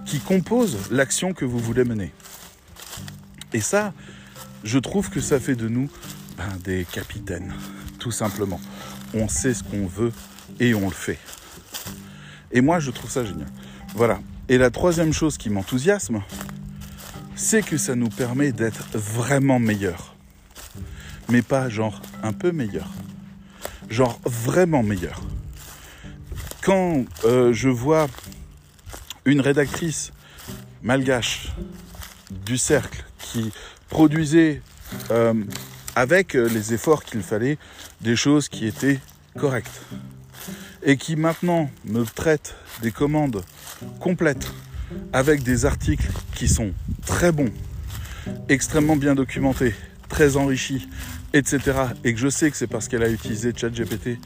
qui 0.06 0.20
composent 0.20 0.78
l'action 0.90 1.32
que 1.32 1.44
vous 1.44 1.58
voulez 1.58 1.84
mener. 1.84 2.12
Et 3.52 3.60
ça, 3.60 3.92
je 4.64 4.78
trouve 4.78 5.10
que 5.10 5.20
ça 5.20 5.40
fait 5.40 5.56
de 5.56 5.68
nous 5.68 5.90
ben, 6.36 6.48
des 6.64 6.84
capitaines, 6.90 7.52
tout 7.98 8.10
simplement. 8.10 8.60
On 9.14 9.28
sait 9.28 9.54
ce 9.54 9.62
qu'on 9.62 9.86
veut 9.86 10.12
et 10.60 10.74
on 10.74 10.86
le 10.86 10.94
fait. 10.94 11.18
Et 12.52 12.60
moi, 12.60 12.80
je 12.80 12.90
trouve 12.90 13.10
ça 13.10 13.24
génial. 13.24 13.48
Voilà. 13.94 14.20
Et 14.48 14.58
la 14.58 14.70
troisième 14.70 15.12
chose 15.12 15.38
qui 15.38 15.50
m'enthousiasme, 15.50 16.22
c'est 17.34 17.62
que 17.62 17.76
ça 17.76 17.94
nous 17.94 18.08
permet 18.08 18.52
d'être 18.52 18.86
vraiment 18.94 19.58
meilleurs 19.58 20.11
mais 21.32 21.40
pas 21.40 21.70
genre 21.70 22.02
un 22.22 22.34
peu 22.34 22.52
meilleur. 22.52 22.92
Genre 23.88 24.20
vraiment 24.24 24.82
meilleur. 24.82 25.20
Quand 26.60 27.04
euh, 27.24 27.54
je 27.54 27.70
vois 27.70 28.06
une 29.24 29.40
rédactrice 29.40 30.12
malgache 30.82 31.48
du 32.44 32.58
cercle 32.58 33.04
qui 33.18 33.50
produisait 33.88 34.60
euh, 35.10 35.32
avec 35.96 36.34
les 36.34 36.74
efforts 36.74 37.02
qu'il 37.02 37.22
fallait 37.22 37.56
des 38.02 38.14
choses 38.14 38.48
qui 38.48 38.66
étaient 38.66 39.00
correctes 39.38 39.80
et 40.82 40.98
qui 40.98 41.16
maintenant 41.16 41.70
me 41.86 42.04
traite 42.04 42.54
des 42.82 42.90
commandes 42.90 43.42
complètes 44.00 44.52
avec 45.14 45.42
des 45.42 45.64
articles 45.64 46.10
qui 46.34 46.48
sont 46.48 46.72
très 47.06 47.32
bons, 47.32 47.52
extrêmement 48.50 48.96
bien 48.96 49.14
documentés, 49.14 49.74
très 50.12 50.36
enrichis, 50.36 50.88
etc. 51.32 51.60
Et 52.04 52.12
que 52.14 52.20
je 52.20 52.28
sais 52.28 52.50
que 52.50 52.56
c'est 52.56 52.66
parce 52.66 52.88
qu'elle 52.88 53.02
a 53.02 53.08
utilisé 53.08 53.52
ChatGPT 53.54 54.18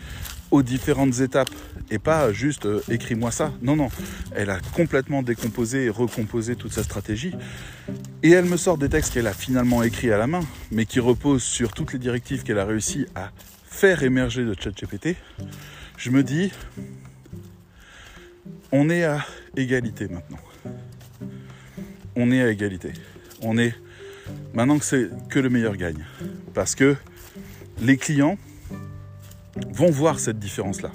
aux 0.50 0.62
différentes 0.62 1.20
étapes 1.20 1.50
et 1.90 1.98
pas 1.98 2.32
juste 2.32 2.66
euh, 2.66 2.82
écris-moi 2.90 3.30
ça. 3.30 3.52
Non, 3.62 3.76
non. 3.76 3.88
Elle 4.34 4.50
a 4.50 4.60
complètement 4.74 5.22
décomposé 5.22 5.86
et 5.86 5.90
recomposé 5.90 6.56
toute 6.56 6.72
sa 6.72 6.82
stratégie. 6.82 7.32
Et 8.22 8.30
elle 8.30 8.44
me 8.44 8.56
sort 8.56 8.78
des 8.78 8.88
textes 8.88 9.14
qu'elle 9.14 9.26
a 9.26 9.32
finalement 9.32 9.82
écrits 9.82 10.12
à 10.12 10.18
la 10.18 10.26
main, 10.26 10.40
mais 10.70 10.86
qui 10.86 11.00
reposent 11.00 11.42
sur 11.42 11.72
toutes 11.72 11.92
les 11.92 11.98
directives 11.98 12.42
qu'elle 12.42 12.58
a 12.58 12.64
réussi 12.64 13.06
à 13.14 13.30
faire 13.64 14.02
émerger 14.02 14.44
de 14.44 14.54
ChatGPT. 14.58 15.16
Je 15.96 16.10
me 16.10 16.22
dis, 16.22 16.52
on 18.72 18.90
est 18.90 19.04
à 19.04 19.24
égalité 19.56 20.08
maintenant. 20.08 20.38
On 22.14 22.30
est 22.30 22.42
à 22.42 22.50
égalité. 22.50 22.92
On 23.42 23.58
est 23.58 23.74
maintenant 24.54 24.78
que 24.78 24.84
c'est 24.84 25.10
que 25.28 25.38
le 25.38 25.48
meilleur 25.48 25.76
gagne. 25.76 26.04
Parce 26.54 26.74
que 26.74 26.96
les 27.80 27.96
clients 27.96 28.38
vont 29.72 29.90
voir 29.90 30.18
cette 30.18 30.38
différence-là. 30.38 30.90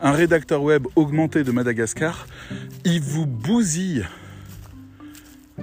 Un 0.00 0.12
rédacteur 0.12 0.62
web 0.62 0.86
augmenté 0.96 1.44
de 1.44 1.52
Madagascar, 1.52 2.26
il 2.84 3.00
vous 3.00 3.26
bousille 3.26 4.04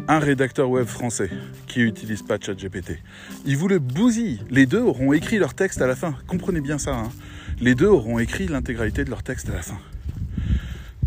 un 0.07 0.19
rédacteur 0.19 0.69
web 0.69 0.85
français 0.85 1.29
qui 1.67 1.79
n'utilise 1.79 2.21
pas 2.21 2.37
ChatGPT. 2.39 2.99
Il 3.45 3.57
vous 3.57 3.67
le 3.67 3.79
bousille. 3.79 4.39
Les 4.49 4.65
deux 4.65 4.81
auront 4.81 5.13
écrit 5.13 5.39
leur 5.39 5.53
texte 5.53 5.81
à 5.81 5.87
la 5.87 5.95
fin. 5.95 6.15
Comprenez 6.27 6.61
bien 6.61 6.77
ça. 6.77 6.95
Hein. 6.95 7.11
les 7.59 7.75
deux 7.75 7.87
auront 7.87 8.19
écrit 8.19 8.47
l'intégralité 8.47 9.03
de 9.03 9.09
leur 9.09 9.23
texte 9.23 9.49
à 9.49 9.53
la 9.53 9.61
fin. 9.61 9.77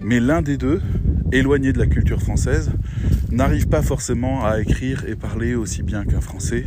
Mais 0.02 0.20
l'un 0.20 0.42
des 0.42 0.56
deux, 0.56 0.80
éloigné 1.30 1.72
de 1.72 1.78
la 1.78 1.86
culture 1.86 2.20
française, 2.20 2.70
n'arrive 3.30 3.68
pas 3.68 3.82
forcément 3.82 4.44
à 4.44 4.60
écrire 4.60 5.04
et 5.08 5.16
parler 5.16 5.54
aussi 5.54 5.82
bien 5.82 6.04
qu'un 6.04 6.20
Français 6.20 6.64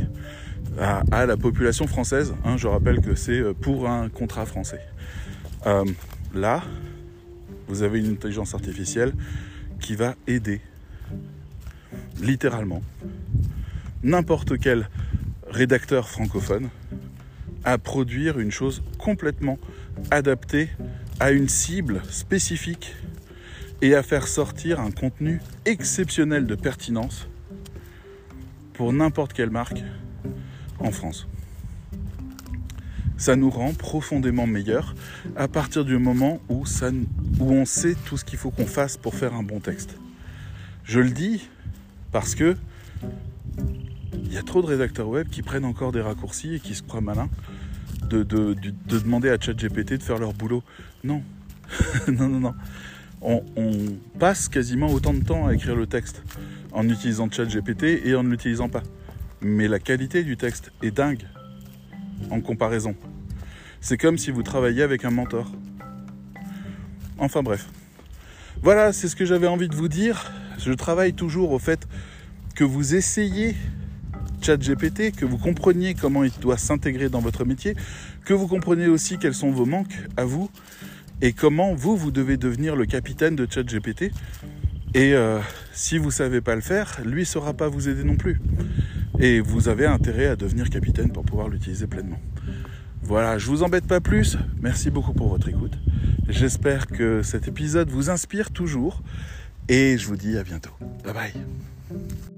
à, 0.80 1.26
la 1.26 1.38
population 1.38 1.88
française. 1.88 2.34
Hein. 2.44 2.58
je 2.58 2.68
rappelle 2.68 3.02
que 3.02 3.16
c'est 3.16 3.40
euh, 3.40 3.54
pour 3.54 3.90
un 3.90 4.10
contrat 4.10 4.46
français. 4.46 4.82
Euh, 5.68 5.86
là, 6.34 6.64
vous 7.68 7.84
avez 7.84 8.00
une 8.00 8.12
intelligence 8.12 8.54
artificielle 8.54 9.14
qui 9.80 9.96
va 9.96 10.16
aider, 10.28 10.62
littéralement, 12.22 12.82
n'importe 14.04 14.58
quel 14.60 14.90
rédacteur 15.50 16.10
francophone 16.10 16.70
à 17.64 17.78
produire 17.78 18.40
une 18.40 18.52
chose 18.52 18.84
complètement 18.98 19.58
adaptée 20.12 20.70
à 21.20 21.32
une 21.32 21.50
cible 21.50 22.02
spécifique 22.10 22.96
et 23.86 23.94
à 23.94 24.02
faire 24.02 24.28
sortir 24.28 24.80
un 24.80 24.90
contenu 24.90 25.40
exceptionnel 25.66 26.48
de 26.48 26.56
pertinence 26.56 27.28
pour 28.74 28.92
n'importe 28.92 29.32
quelle 29.34 29.52
marque 29.52 29.84
en 30.80 30.92
France. 30.92 31.28
Ça 33.16 33.36
nous 33.36 33.52
rend 33.52 33.74
profondément 33.74 34.48
meilleurs 34.48 34.96
à 35.36 35.48
partir 35.48 35.86
du 35.86 36.00
moment 36.00 36.40
où, 36.50 36.66
ça, 36.66 36.90
où 37.40 37.52
on 37.52 37.66
sait 37.66 37.96
tout 38.06 38.18
ce 38.18 38.26
qu'il 38.26 38.40
faut 38.40 38.50
qu'on 38.50 38.66
fasse 38.66 38.98
pour 38.98 39.14
faire 39.14 39.36
un 39.36 39.44
bon 39.44 39.60
texte. 39.60 39.96
Je 40.84 41.00
le 41.00 41.12
dis 41.12 41.48
parce 42.12 42.34
que 42.34 42.58
il 44.24 44.34
y 44.34 44.38
a 44.38 44.44
trop 44.44 44.64
de 44.64 44.68
rédacteurs 44.68 45.10
web 45.10 45.30
qui 45.30 45.44
prennent 45.44 45.64
encore 45.64 45.92
des 45.92 46.02
raccourcis 46.02 46.56
et 46.56 46.60
qui 46.60 46.74
se 46.74 46.82
croient 46.82 47.02
malins 47.02 47.30
de, 48.10 48.24
de 48.24 48.56
demander 48.88 49.30
à 49.30 49.40
ChatGPT 49.40 50.00
de 50.00 50.04
faire 50.04 50.18
leur 50.18 50.34
boulot. 50.34 50.64
Non, 51.04 51.22
non, 52.08 52.28
non, 52.28 52.40
non 52.40 52.54
on, 53.26 53.98
passe 54.20 54.48
quasiment 54.48 54.88
autant 54.88 55.14
de 55.14 55.24
temps 55.24 55.48
à 55.48 55.54
écrire 55.54 55.76
le 55.76 55.88
texte 55.88 56.24
en 56.72 56.88
utilisant 56.88 57.30
ChatGPT 57.30 58.06
et 58.06 58.16
en 58.16 58.24
ne 58.24 58.30
l'utilisant 58.30 58.70
pas. 58.70 58.84
Mais 59.42 59.68
la 59.68 59.80
qualité 59.80 60.24
du 60.24 60.38
texte 60.38 60.72
est 60.82 60.92
dingue 60.92 61.24
en 62.30 62.40
comparaison. 62.42 62.96
C'est 63.82 63.98
comme 63.98 64.18
si 64.18 64.32
vous 64.32 64.44
travailliez 64.44 64.84
avec 64.84 65.06
un 65.06 65.12
mentor. 65.12 65.52
Enfin 67.18 67.44
bref. 67.44 67.68
Voilà, 68.62 68.94
c'est 68.94 69.08
ce 69.08 69.16
que 69.16 69.26
j'avais 69.26 69.48
envie 69.48 69.68
de 69.68 69.76
vous 69.76 69.90
dire. 69.90 70.32
Je 70.58 70.72
travaille 70.72 71.14
toujours 71.14 71.52
au 71.52 71.60
fait 71.60 71.88
que 72.56 72.64
vous 72.64 72.96
essayez 72.96 73.56
ChatGPT, 74.42 75.12
que 75.16 75.26
vous 75.26 75.38
compreniez 75.38 75.94
comment 75.94 76.24
il 76.24 76.32
doit 76.40 76.58
s'intégrer 76.58 77.10
dans 77.10 77.20
votre 77.20 77.46
métier, 77.46 77.76
que 78.24 78.34
vous 78.34 78.48
compreniez 78.48 78.88
aussi 78.88 79.18
quels 79.18 79.34
sont 79.34 79.52
vos 79.52 79.66
manques 79.66 79.98
à 80.18 80.24
vous 80.24 80.50
et 81.22 81.34
comment 81.34 81.74
vous, 81.74 81.96
vous 81.96 82.12
devez 82.12 82.38
devenir 82.38 82.76
le 82.76 82.86
capitaine 82.86 83.36
de 83.36 83.48
ChatGPT. 83.50 84.12
Et 84.94 85.14
euh, 85.14 85.40
si 85.74 85.98
vous 85.98 86.08
ne 86.08 86.12
savez 86.12 86.42
pas 86.42 86.56
le 86.56 86.62
faire, 86.62 87.00
lui 87.04 87.22
ne 87.22 87.26
saura 87.26 87.54
pas 87.54 87.68
vous 87.68 87.90
aider 87.90 88.04
non 88.04 88.16
plus. 88.16 88.42
Et 89.20 89.40
vous 89.40 89.68
avez 89.68 89.86
intérêt 89.86 90.28
à 90.28 90.36
devenir 90.36 90.70
capitaine 90.70 91.12
pour 91.12 91.24
pouvoir 91.24 91.50
l'utiliser 91.50 91.88
pleinement. 91.88 92.20
Voilà, 93.02 93.38
je 93.38 93.48
vous 93.48 93.64
embête 93.64 93.86
pas 93.86 94.02
plus. 94.02 94.38
Merci 94.62 94.90
beaucoup 94.90 95.14
pour 95.14 95.30
votre 95.30 95.48
écoute. 95.48 95.78
J'espère 96.28 96.88
que 96.88 97.22
cet 97.22 97.48
épisode 97.48 97.90
vous 97.90 98.10
inspire 98.10 98.52
toujours. 98.52 99.02
Et 99.68 99.98
je 99.98 100.08
vous 100.08 100.18
dis 100.18 100.38
à 100.38 100.44
bientôt. 100.44 100.72
Bye 101.04 101.14
bye. 101.14 102.35